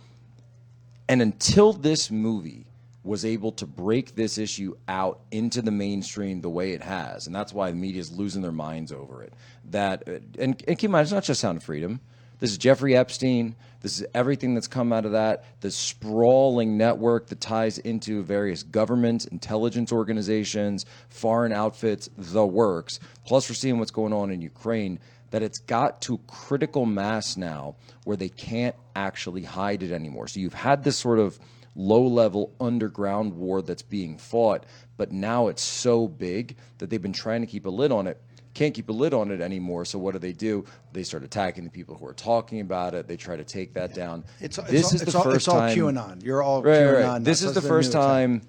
And 1.10 1.22
until 1.22 1.74
this 1.74 2.12
movie 2.12 2.68
was 3.08 3.26
able 3.26 3.51
to 3.53 3.66
break 3.66 4.16
this 4.16 4.38
issue 4.38 4.76
out 4.88 5.22
into 5.32 5.62
the 5.62 5.72
mainstream 5.72 6.41
the 6.41 6.49
way 6.49 6.74
it 6.74 6.84
has, 6.84 7.26
and 7.26 7.36
that's 7.36 7.53
why 7.53 7.70
the 7.72 7.76
media 7.76 8.01
is 8.01 8.12
losing 8.12 8.41
their 8.41 8.51
minds 8.51 8.91
over 8.91 9.24
it. 9.24 9.34
That 9.72 10.03
uh, 10.08 10.20
and, 10.39 10.62
and 10.68 10.78
keep 10.78 10.84
in 10.84 10.91
mind, 10.91 11.03
it's 11.03 11.14
not 11.14 11.24
just 11.24 11.41
Sound 11.41 11.58
of 11.58 11.64
Freedom. 11.64 11.99
This 12.39 12.51
is 12.51 12.58
Jeffrey 12.60 12.95
Epstein. 12.95 13.55
This 13.82 13.99
is 13.99 14.05
everything 14.14 14.53
that's 14.53 14.68
come 14.68 14.93
out 14.93 15.05
of 15.05 15.14
that. 15.14 15.45
The 15.62 15.72
sprawling 15.72 16.78
network 16.78 17.28
that 17.28 17.41
ties 17.41 17.80
into 17.80 18.22
various 18.22 18.62
governments, 18.62 19.26
intelligence 19.26 19.91
organizations, 19.91 20.86
foreign 21.10 21.51
outfits, 21.51 22.10
the 22.16 22.45
works. 22.45 22.99
Plus, 23.26 23.49
we're 23.49 23.55
seeing 23.55 23.80
what's 23.80 23.89
going 23.91 24.14
on 24.14 24.30
in 24.30 24.41
Ukraine. 24.41 24.99
That 25.32 25.41
it's 25.41 25.60
got 25.60 26.01
to 26.03 26.20
critical 26.28 26.86
mass 26.86 27.36
now 27.36 27.76
where 28.05 28.16
they 28.16 28.30
can't 28.30 28.76
actually 28.95 29.43
hide 29.43 29.84
it 29.84 29.91
anymore. 29.91 30.28
So 30.28 30.39
you've 30.39 30.53
had 30.53 30.84
this 30.84 30.97
sort 30.97 31.20
of 31.20 31.38
low 31.78 32.05
level 32.05 32.53
underground 32.59 33.34
war 33.34 33.61
that's 33.61 33.84
being 33.84 34.17
fought, 34.17 34.65
but 34.97 35.11
now 35.11 35.47
it's 35.47 35.61
so 35.61 36.07
big 36.07 36.57
that 36.80 36.89
they've 36.89 37.01
been 37.01 37.13
trying 37.13 37.41
to 37.41 37.47
keep 37.47 37.65
a 37.65 37.69
lid 37.69 37.91
on 37.91 38.07
it 38.07 38.21
can't 38.57 38.73
keep 38.73 38.89
a 38.89 38.91
lid 38.91 39.13
on 39.13 39.30
it 39.32 39.39
anymore. 39.39 39.86
So 39.86 39.99
what 39.99 40.13
do 40.13 40.19
they 40.19 40.34
do? 40.34 40.65
They 40.91 41.03
start 41.03 41.23
attacking 41.23 41.63
the 41.63 41.69
people 41.69 41.95
who 41.95 42.07
are 42.07 42.13
talking 42.13 42.59
about 42.59 42.95
it. 42.95 43.07
They 43.07 43.15
try 43.15 43.36
to 43.36 43.43
take 43.43 43.75
that 43.75 43.93
down. 43.93 44.25
It's, 44.39 44.57
this 44.57 44.86
it's, 44.86 44.93
is 44.93 45.01
it's 45.03 45.11
the 45.11 45.17
all, 45.19 45.23
first 45.23 45.36
it's 45.36 45.47
all. 45.47 45.61
QAnon. 45.61 46.23
You're 46.23 46.41
all 46.41 46.63
Right, 46.63 46.80
QAnon. 46.80 47.07
right. 47.07 47.23
This 47.23 47.43
is 47.43 47.53
the 47.53 47.61
first 47.61 47.93
new 47.93 47.99
attack. 47.99 48.41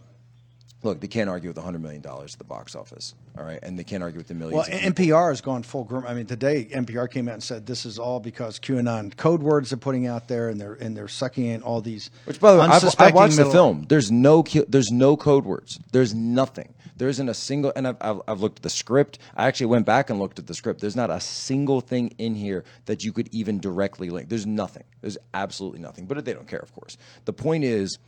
Look, 0.89 1.01
they 1.01 1.07
can't 1.07 1.29
argue 1.29 1.51
with 1.51 1.59
$100 1.59 1.81
million 1.81 2.03
at 2.05 2.31
the 2.39 2.45
box 2.45 2.75
office, 2.75 3.15
all 3.37 3.45
right? 3.45 3.59
And 3.63 3.79
they 3.79 3.85
can't 3.85 4.03
argue 4.03 4.19
with 4.19 4.29
the 4.29 4.35
millions. 4.35 4.69
Well. 4.69 4.81
NPR 4.81 5.29
has 5.29 5.41
gone 5.43 5.63
full 5.63 5.85
grim. 5.85 6.07
I 6.07 6.15
mean, 6.15 6.25
today 6.27 6.65
NPR 6.65 7.11
came 7.11 7.29
out 7.29 7.35
and 7.35 7.43
said 7.43 7.67
this 7.67 7.85
is 7.85 7.99
all 7.99 8.21
because 8.21 8.59
QAnon 8.59 9.15
code 9.17 9.43
words 9.43 9.71
they're 9.71 9.77
putting 9.77 10.07
out 10.07 10.29
there, 10.29 10.49
and 10.49 10.59
they're 10.61 10.75
and 10.75 10.97
they're 10.97 11.09
sucking 11.09 11.45
in 11.45 11.63
all 11.63 11.81
these. 11.81 12.11
Which, 12.25 12.41
by 12.41 12.53
the 12.53 12.59
way, 12.59 12.65
unsuspecting 12.65 13.15
watched 13.15 13.37
the 13.37 13.51
film. 13.51 13.85
There's 13.89 14.11
no 14.11 14.43
there's 14.69 14.91
no 14.91 15.17
code 15.17 15.45
words. 15.45 15.79
There's 15.93 16.15
nothing. 16.15 16.75
There 16.97 17.09
isn't 17.09 17.29
a 17.29 17.35
single. 17.35 17.73
And 17.77 17.87
I've, 17.87 17.97
I've, 18.01 18.21
I've 18.27 18.41
looked 18.41 18.59
at 18.59 18.63
the 18.63 18.71
script. 18.71 19.19
I 19.37 19.47
actually 19.47 19.67
went 19.67 19.87
back 19.87 20.11
and 20.11 20.19
looked 20.19 20.39
at 20.39 20.47
the 20.47 20.55
script. 20.55 20.81
There's 20.81 20.97
not 20.97 21.11
a 21.11 21.21
single 21.21 21.81
thing 21.81 22.13
in 22.19 22.35
here 22.35 22.65
that 22.87 23.05
you 23.05 23.13
could 23.13 23.29
even 23.33 23.61
directly 23.61 24.11
link. 24.11 24.29
There's 24.29 24.47
nothing. 24.47 24.85
There's 25.01 25.19
absolutely 25.33 25.81
nothing. 25.81 26.07
But 26.07 26.25
they 26.25 26.35
don't 26.35 26.49
care, 26.49 26.59
of 26.59 26.73
course. 26.75 26.99
The 27.25 27.33
point 27.33 27.65
is, 27.65 27.99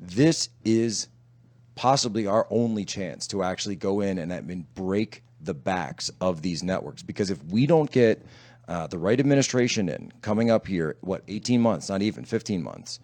this 0.00 0.48
is 0.64 1.08
possibly 1.78 2.26
our 2.26 2.44
only 2.50 2.84
chance 2.84 3.28
to 3.28 3.44
actually 3.44 3.76
go 3.76 4.00
in 4.00 4.18
and, 4.18 4.32
I 4.32 4.40
mean, 4.40 4.66
break 4.74 5.22
the 5.40 5.54
backs 5.54 6.10
of 6.20 6.42
these 6.42 6.64
networks. 6.64 7.04
Because 7.04 7.30
if 7.30 7.40
we 7.44 7.66
don't 7.66 7.88
get 7.88 8.26
uh, 8.66 8.88
the 8.88 8.98
right 8.98 9.20
administration 9.20 9.88
in 9.88 10.12
coming 10.20 10.50
up 10.50 10.66
here, 10.66 10.96
what, 11.02 11.22
18 11.28 11.62
months, 11.62 11.88
not 11.88 12.02
even 12.02 12.24
15 12.24 12.64
months, 12.64 12.98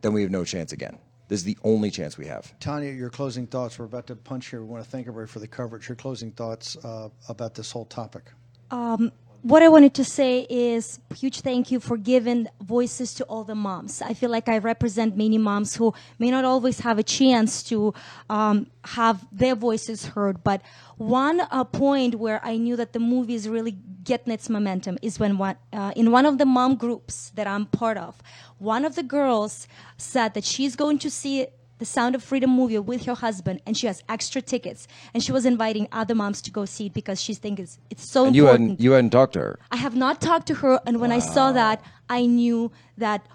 then 0.00 0.12
we 0.12 0.22
have 0.22 0.30
no 0.30 0.44
chance 0.44 0.70
again. 0.70 0.96
This 1.26 1.40
is 1.40 1.44
the 1.44 1.58
only 1.64 1.90
chance 1.90 2.16
we 2.16 2.26
have. 2.26 2.56
Tanya, 2.60 2.92
your 2.92 3.10
closing 3.10 3.48
thoughts. 3.48 3.80
We're 3.80 3.86
about 3.86 4.06
to 4.06 4.14
punch 4.14 4.46
here. 4.46 4.60
We 4.60 4.68
want 4.68 4.84
to 4.84 4.88
thank 4.88 5.08
everybody 5.08 5.28
for 5.28 5.40
the 5.40 5.48
coverage. 5.48 5.88
Your 5.88 5.96
closing 5.96 6.30
thoughts 6.30 6.76
uh, 6.84 7.08
about 7.28 7.56
this 7.56 7.72
whole 7.72 7.86
topic. 7.86 8.30
Um, 8.70 9.10
what 9.42 9.62
I 9.62 9.68
wanted 9.68 9.94
to 9.94 10.04
say 10.04 10.46
is 10.50 10.98
huge 11.14 11.40
thank 11.40 11.70
you 11.70 11.80
for 11.80 11.96
giving 11.96 12.48
voices 12.60 13.14
to 13.14 13.24
all 13.24 13.44
the 13.44 13.54
moms. 13.54 14.02
I 14.02 14.14
feel 14.14 14.30
like 14.30 14.48
I 14.48 14.58
represent 14.58 15.16
many 15.16 15.38
moms 15.38 15.76
who 15.76 15.94
may 16.18 16.30
not 16.30 16.44
always 16.44 16.80
have 16.80 16.98
a 16.98 17.02
chance 17.02 17.62
to 17.64 17.94
um, 18.28 18.66
have 18.84 19.26
their 19.32 19.54
voices 19.54 20.06
heard. 20.06 20.42
But 20.42 20.62
one 20.96 21.40
uh, 21.40 21.64
point 21.64 22.16
where 22.16 22.40
I 22.44 22.56
knew 22.56 22.76
that 22.76 22.92
the 22.92 22.98
movie 22.98 23.34
is 23.34 23.48
really 23.48 23.78
getting 24.04 24.32
its 24.32 24.48
momentum 24.48 24.98
is 25.02 25.18
when 25.18 25.38
one, 25.38 25.56
uh, 25.72 25.92
in 25.96 26.10
one 26.10 26.26
of 26.26 26.38
the 26.38 26.46
mom 26.46 26.76
groups 26.76 27.30
that 27.34 27.46
I'm 27.46 27.66
part 27.66 27.96
of, 27.96 28.22
one 28.58 28.84
of 28.84 28.94
the 28.94 29.02
girls 29.02 29.68
said 29.96 30.34
that 30.34 30.44
she's 30.44 30.76
going 30.76 30.98
to 31.00 31.10
see 31.10 31.46
the 31.78 31.84
Sound 31.84 32.14
of 32.14 32.22
Freedom 32.22 32.50
movie 32.50 32.78
with 32.78 33.04
her 33.04 33.14
husband, 33.14 33.60
and 33.66 33.76
she 33.76 33.86
has 33.86 34.02
extra 34.08 34.40
tickets, 34.40 34.88
and 35.12 35.22
she 35.22 35.32
was 35.32 35.44
inviting 35.44 35.88
other 35.92 36.14
moms 36.14 36.40
to 36.42 36.50
go 36.50 36.64
see 36.64 36.86
it 36.86 36.94
because 36.94 37.20
she 37.20 37.34
thinks 37.34 37.60
it's, 37.60 37.78
it's 37.90 38.10
so 38.10 38.26
and 38.26 38.36
you 38.36 38.44
important. 38.44 38.70
hadn't 38.70 38.80
you 38.80 38.92
hadn't 38.92 39.10
talked 39.10 39.34
to 39.34 39.40
her. 39.40 39.58
I 39.70 39.76
have 39.76 39.94
not 39.94 40.20
talked 40.20 40.46
to 40.48 40.54
her, 40.54 40.80
and 40.86 41.00
when 41.00 41.12
I 41.12 41.18
saw 41.18 41.52
that, 41.52 41.82
I 42.08 42.26
knew 42.26 42.72
that 42.96 43.26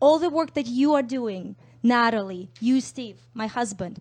all 0.00 0.18
the 0.18 0.30
work 0.30 0.54
that 0.54 0.66
you 0.66 0.94
are 0.94 1.02
doing, 1.02 1.56
Natalie, 1.82 2.50
you, 2.60 2.80
Steve, 2.80 3.18
my 3.34 3.46
husband, 3.46 3.98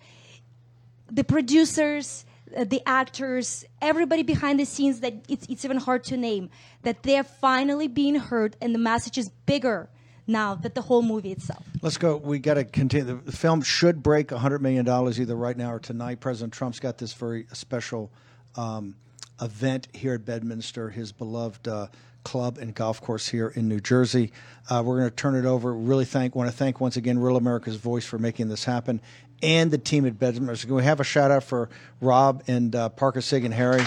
the 1.11 1.23
producers, 1.23 2.25
uh, 2.55 2.63
the 2.63 2.81
actors, 2.85 3.65
everybody 3.81 4.23
behind 4.23 4.59
the 4.59 4.65
scenes 4.65 5.01
that 5.01 5.13
it's, 5.27 5.45
it's 5.49 5.65
even 5.65 5.77
hard 5.77 6.03
to 6.05 6.17
name, 6.17 6.49
that 6.83 7.03
they're 7.03 7.23
finally 7.23 7.87
being 7.87 8.15
heard, 8.15 8.55
and 8.61 8.73
the 8.73 8.79
message 8.79 9.17
is 9.17 9.29
bigger 9.45 9.89
now 10.29 10.55
than 10.55 10.71
the 10.73 10.81
whole 10.81 11.01
movie 11.01 11.31
itself. 11.31 11.65
Let's 11.81 11.97
go. 11.97 12.17
We 12.17 12.39
got 12.39 12.53
to 12.53 12.63
continue. 12.63 13.21
The 13.25 13.31
film 13.31 13.61
should 13.61 14.01
break 14.01 14.29
$100 14.29 14.61
million 14.61 14.87
either 14.87 15.35
right 15.35 15.57
now 15.57 15.73
or 15.73 15.79
tonight. 15.79 16.19
President 16.19 16.53
Trump's 16.53 16.79
got 16.79 16.97
this 16.97 17.13
very 17.13 17.47
special 17.51 18.11
um, 18.55 18.95
event 19.41 19.87
here 19.93 20.13
at 20.13 20.25
Bedminster, 20.25 20.89
his 20.89 21.11
beloved 21.11 21.67
uh, 21.67 21.87
club 22.23 22.57
and 22.57 22.75
golf 22.75 23.01
course 23.01 23.27
here 23.27 23.49
in 23.55 23.67
New 23.67 23.79
Jersey. 23.79 24.31
Uh, 24.69 24.83
we're 24.85 24.99
going 24.99 25.09
to 25.09 25.15
turn 25.15 25.35
it 25.35 25.45
over. 25.45 25.73
Really 25.73 26.05
thank, 26.05 26.35
want 26.35 26.49
to 26.49 26.55
thank 26.55 26.79
once 26.79 26.97
again 26.97 27.19
Real 27.19 27.37
America's 27.37 27.77
Voice 27.77 28.05
for 28.05 28.19
making 28.19 28.49
this 28.49 28.65
happen 28.65 29.01
and 29.41 29.71
the 29.71 29.77
team 29.77 30.05
at 30.05 30.19
Bedminster. 30.19 30.67
Can 30.67 30.75
we 30.75 30.83
have 30.83 30.99
a 30.99 31.03
shout 31.03 31.31
out 31.31 31.43
for 31.43 31.69
Rob 32.01 32.43
and 32.47 32.75
uh, 32.75 32.89
Parker 32.89 33.21
Sig 33.21 33.45
and 33.45 33.53
Harry? 33.53 33.83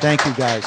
Thank 0.00 0.24
you 0.26 0.34
guys. 0.34 0.64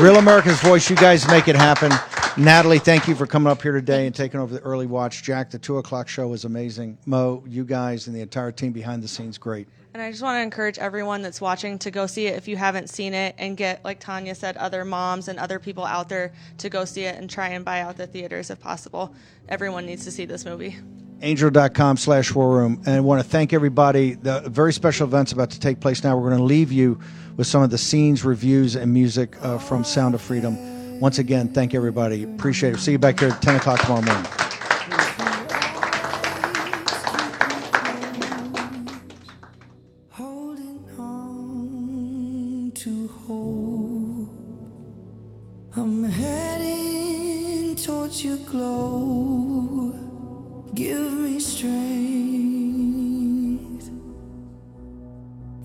Real 0.00 0.16
America's 0.16 0.60
Voice, 0.60 0.88
you 0.88 0.96
guys 0.96 1.28
make 1.28 1.48
it 1.48 1.56
happen. 1.56 1.92
Natalie, 2.38 2.78
thank 2.78 3.08
you 3.08 3.14
for 3.14 3.26
coming 3.26 3.50
up 3.50 3.60
here 3.60 3.72
today 3.72 4.06
and 4.06 4.14
taking 4.14 4.40
over 4.40 4.54
the 4.54 4.60
early 4.60 4.86
watch. 4.86 5.22
Jack, 5.22 5.50
the 5.50 5.58
two 5.58 5.76
o'clock 5.76 6.08
show 6.08 6.28
was 6.28 6.46
amazing. 6.46 6.96
Mo, 7.04 7.44
you 7.46 7.62
guys 7.62 8.06
and 8.06 8.16
the 8.16 8.22
entire 8.22 8.50
team 8.50 8.72
behind 8.72 9.02
the 9.02 9.08
scenes, 9.08 9.36
great. 9.36 9.68
And 9.92 10.02
I 10.02 10.10
just 10.10 10.22
want 10.22 10.38
to 10.38 10.42
encourage 10.42 10.78
everyone 10.78 11.20
that's 11.20 11.42
watching 11.42 11.78
to 11.80 11.90
go 11.90 12.06
see 12.06 12.26
it 12.26 12.36
if 12.36 12.48
you 12.48 12.56
haven't 12.56 12.88
seen 12.88 13.12
it 13.12 13.34
and 13.36 13.54
get, 13.54 13.84
like 13.84 14.00
Tanya 14.00 14.34
said, 14.34 14.56
other 14.56 14.82
moms 14.82 15.28
and 15.28 15.38
other 15.38 15.58
people 15.58 15.84
out 15.84 16.08
there 16.08 16.32
to 16.56 16.70
go 16.70 16.86
see 16.86 17.02
it 17.04 17.16
and 17.16 17.28
try 17.28 17.48
and 17.48 17.66
buy 17.66 17.80
out 17.80 17.98
the 17.98 18.06
theaters 18.06 18.48
if 18.48 18.58
possible. 18.58 19.14
Everyone 19.50 19.84
needs 19.84 20.04
to 20.04 20.10
see 20.10 20.24
this 20.24 20.46
movie. 20.46 20.78
angel.com 21.20 21.98
slash 21.98 22.34
war 22.34 22.56
room 22.56 22.82
and 22.86 22.96
I 22.96 23.00
want 23.00 23.22
to 23.22 23.28
thank 23.28 23.52
everybody 23.52 24.14
the 24.14 24.40
very 24.48 24.72
special 24.72 25.06
events 25.06 25.32
about 25.32 25.50
to 25.50 25.60
take 25.60 25.80
place 25.80 26.02
now 26.02 26.16
we're 26.16 26.30
going 26.30 26.38
to 26.38 26.44
leave 26.44 26.72
you 26.72 26.98
with 27.36 27.46
some 27.46 27.62
of 27.62 27.70
the 27.70 27.78
scenes 27.78 28.24
reviews 28.24 28.74
and 28.74 28.92
music 28.92 29.36
uh, 29.44 29.58
from 29.58 29.84
sound 29.84 30.14
of 30.14 30.20
freedom 30.22 30.71
once 31.02 31.18
again 31.18 31.48
thank 31.52 31.72
you 31.72 31.80
everybody. 31.80 32.22
Appreciate 32.22 32.74
it. 32.74 32.78
See 32.78 32.92
you 32.92 32.98
back 32.98 33.18
here 33.18 33.30
at 33.30 33.42
10 33.42 33.56
o'clock 33.56 33.80
tomorrow 33.80 34.02
morning. 34.02 34.24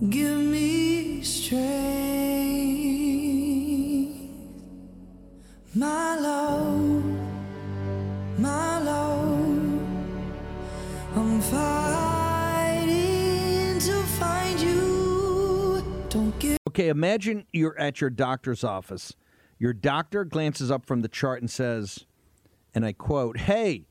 Give 0.09 0.38
me 0.38 1.21
strength. 1.23 1.96
Okay, 16.78 16.89
imagine 16.89 17.47
you're 17.51 17.75
at 17.80 18.01
your 18.01 18.11
doctor's 18.11 18.63
office. 18.63 19.15
Your 19.57 19.73
doctor 19.73 20.23
glances 20.23 20.69
up 20.69 20.86
from 20.86 21.01
the 21.01 21.07
chart 21.07 21.41
and 21.41 21.49
says, 21.49 22.05
and 22.75 22.86
I 22.86 22.93
quote, 22.93 23.39
Hey, 23.39 23.88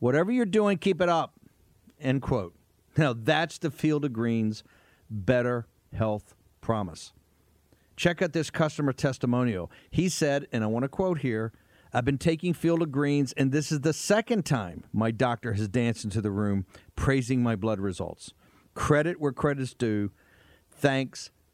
whatever 0.00 0.32
you're 0.32 0.44
doing, 0.44 0.78
keep 0.78 1.00
it 1.00 1.08
up. 1.08 1.34
End 2.00 2.22
quote. 2.22 2.56
Now, 2.96 3.12
that's 3.12 3.58
the 3.58 3.70
Field 3.70 4.04
of 4.04 4.12
Greens 4.12 4.64
Better 5.08 5.68
Health 5.92 6.34
Promise. 6.60 7.12
Check 7.94 8.20
out 8.20 8.32
this 8.32 8.50
customer 8.50 8.92
testimonial. 8.92 9.70
He 9.88 10.08
said, 10.08 10.48
and 10.50 10.64
I 10.64 10.66
want 10.66 10.82
to 10.82 10.88
quote 10.88 11.20
here 11.20 11.52
I've 11.92 12.04
been 12.04 12.18
taking 12.18 12.52
Field 12.52 12.82
of 12.82 12.90
Greens, 12.90 13.32
and 13.34 13.52
this 13.52 13.70
is 13.70 13.82
the 13.82 13.92
second 13.92 14.44
time 14.44 14.82
my 14.92 15.12
doctor 15.12 15.52
has 15.52 15.68
danced 15.68 16.02
into 16.02 16.20
the 16.20 16.32
room 16.32 16.66
praising 16.96 17.44
my 17.44 17.54
blood 17.54 17.78
results. 17.78 18.32
Credit 18.74 19.20
where 19.20 19.30
credit's 19.30 19.72
due. 19.72 20.10
Thanks, 20.72 21.30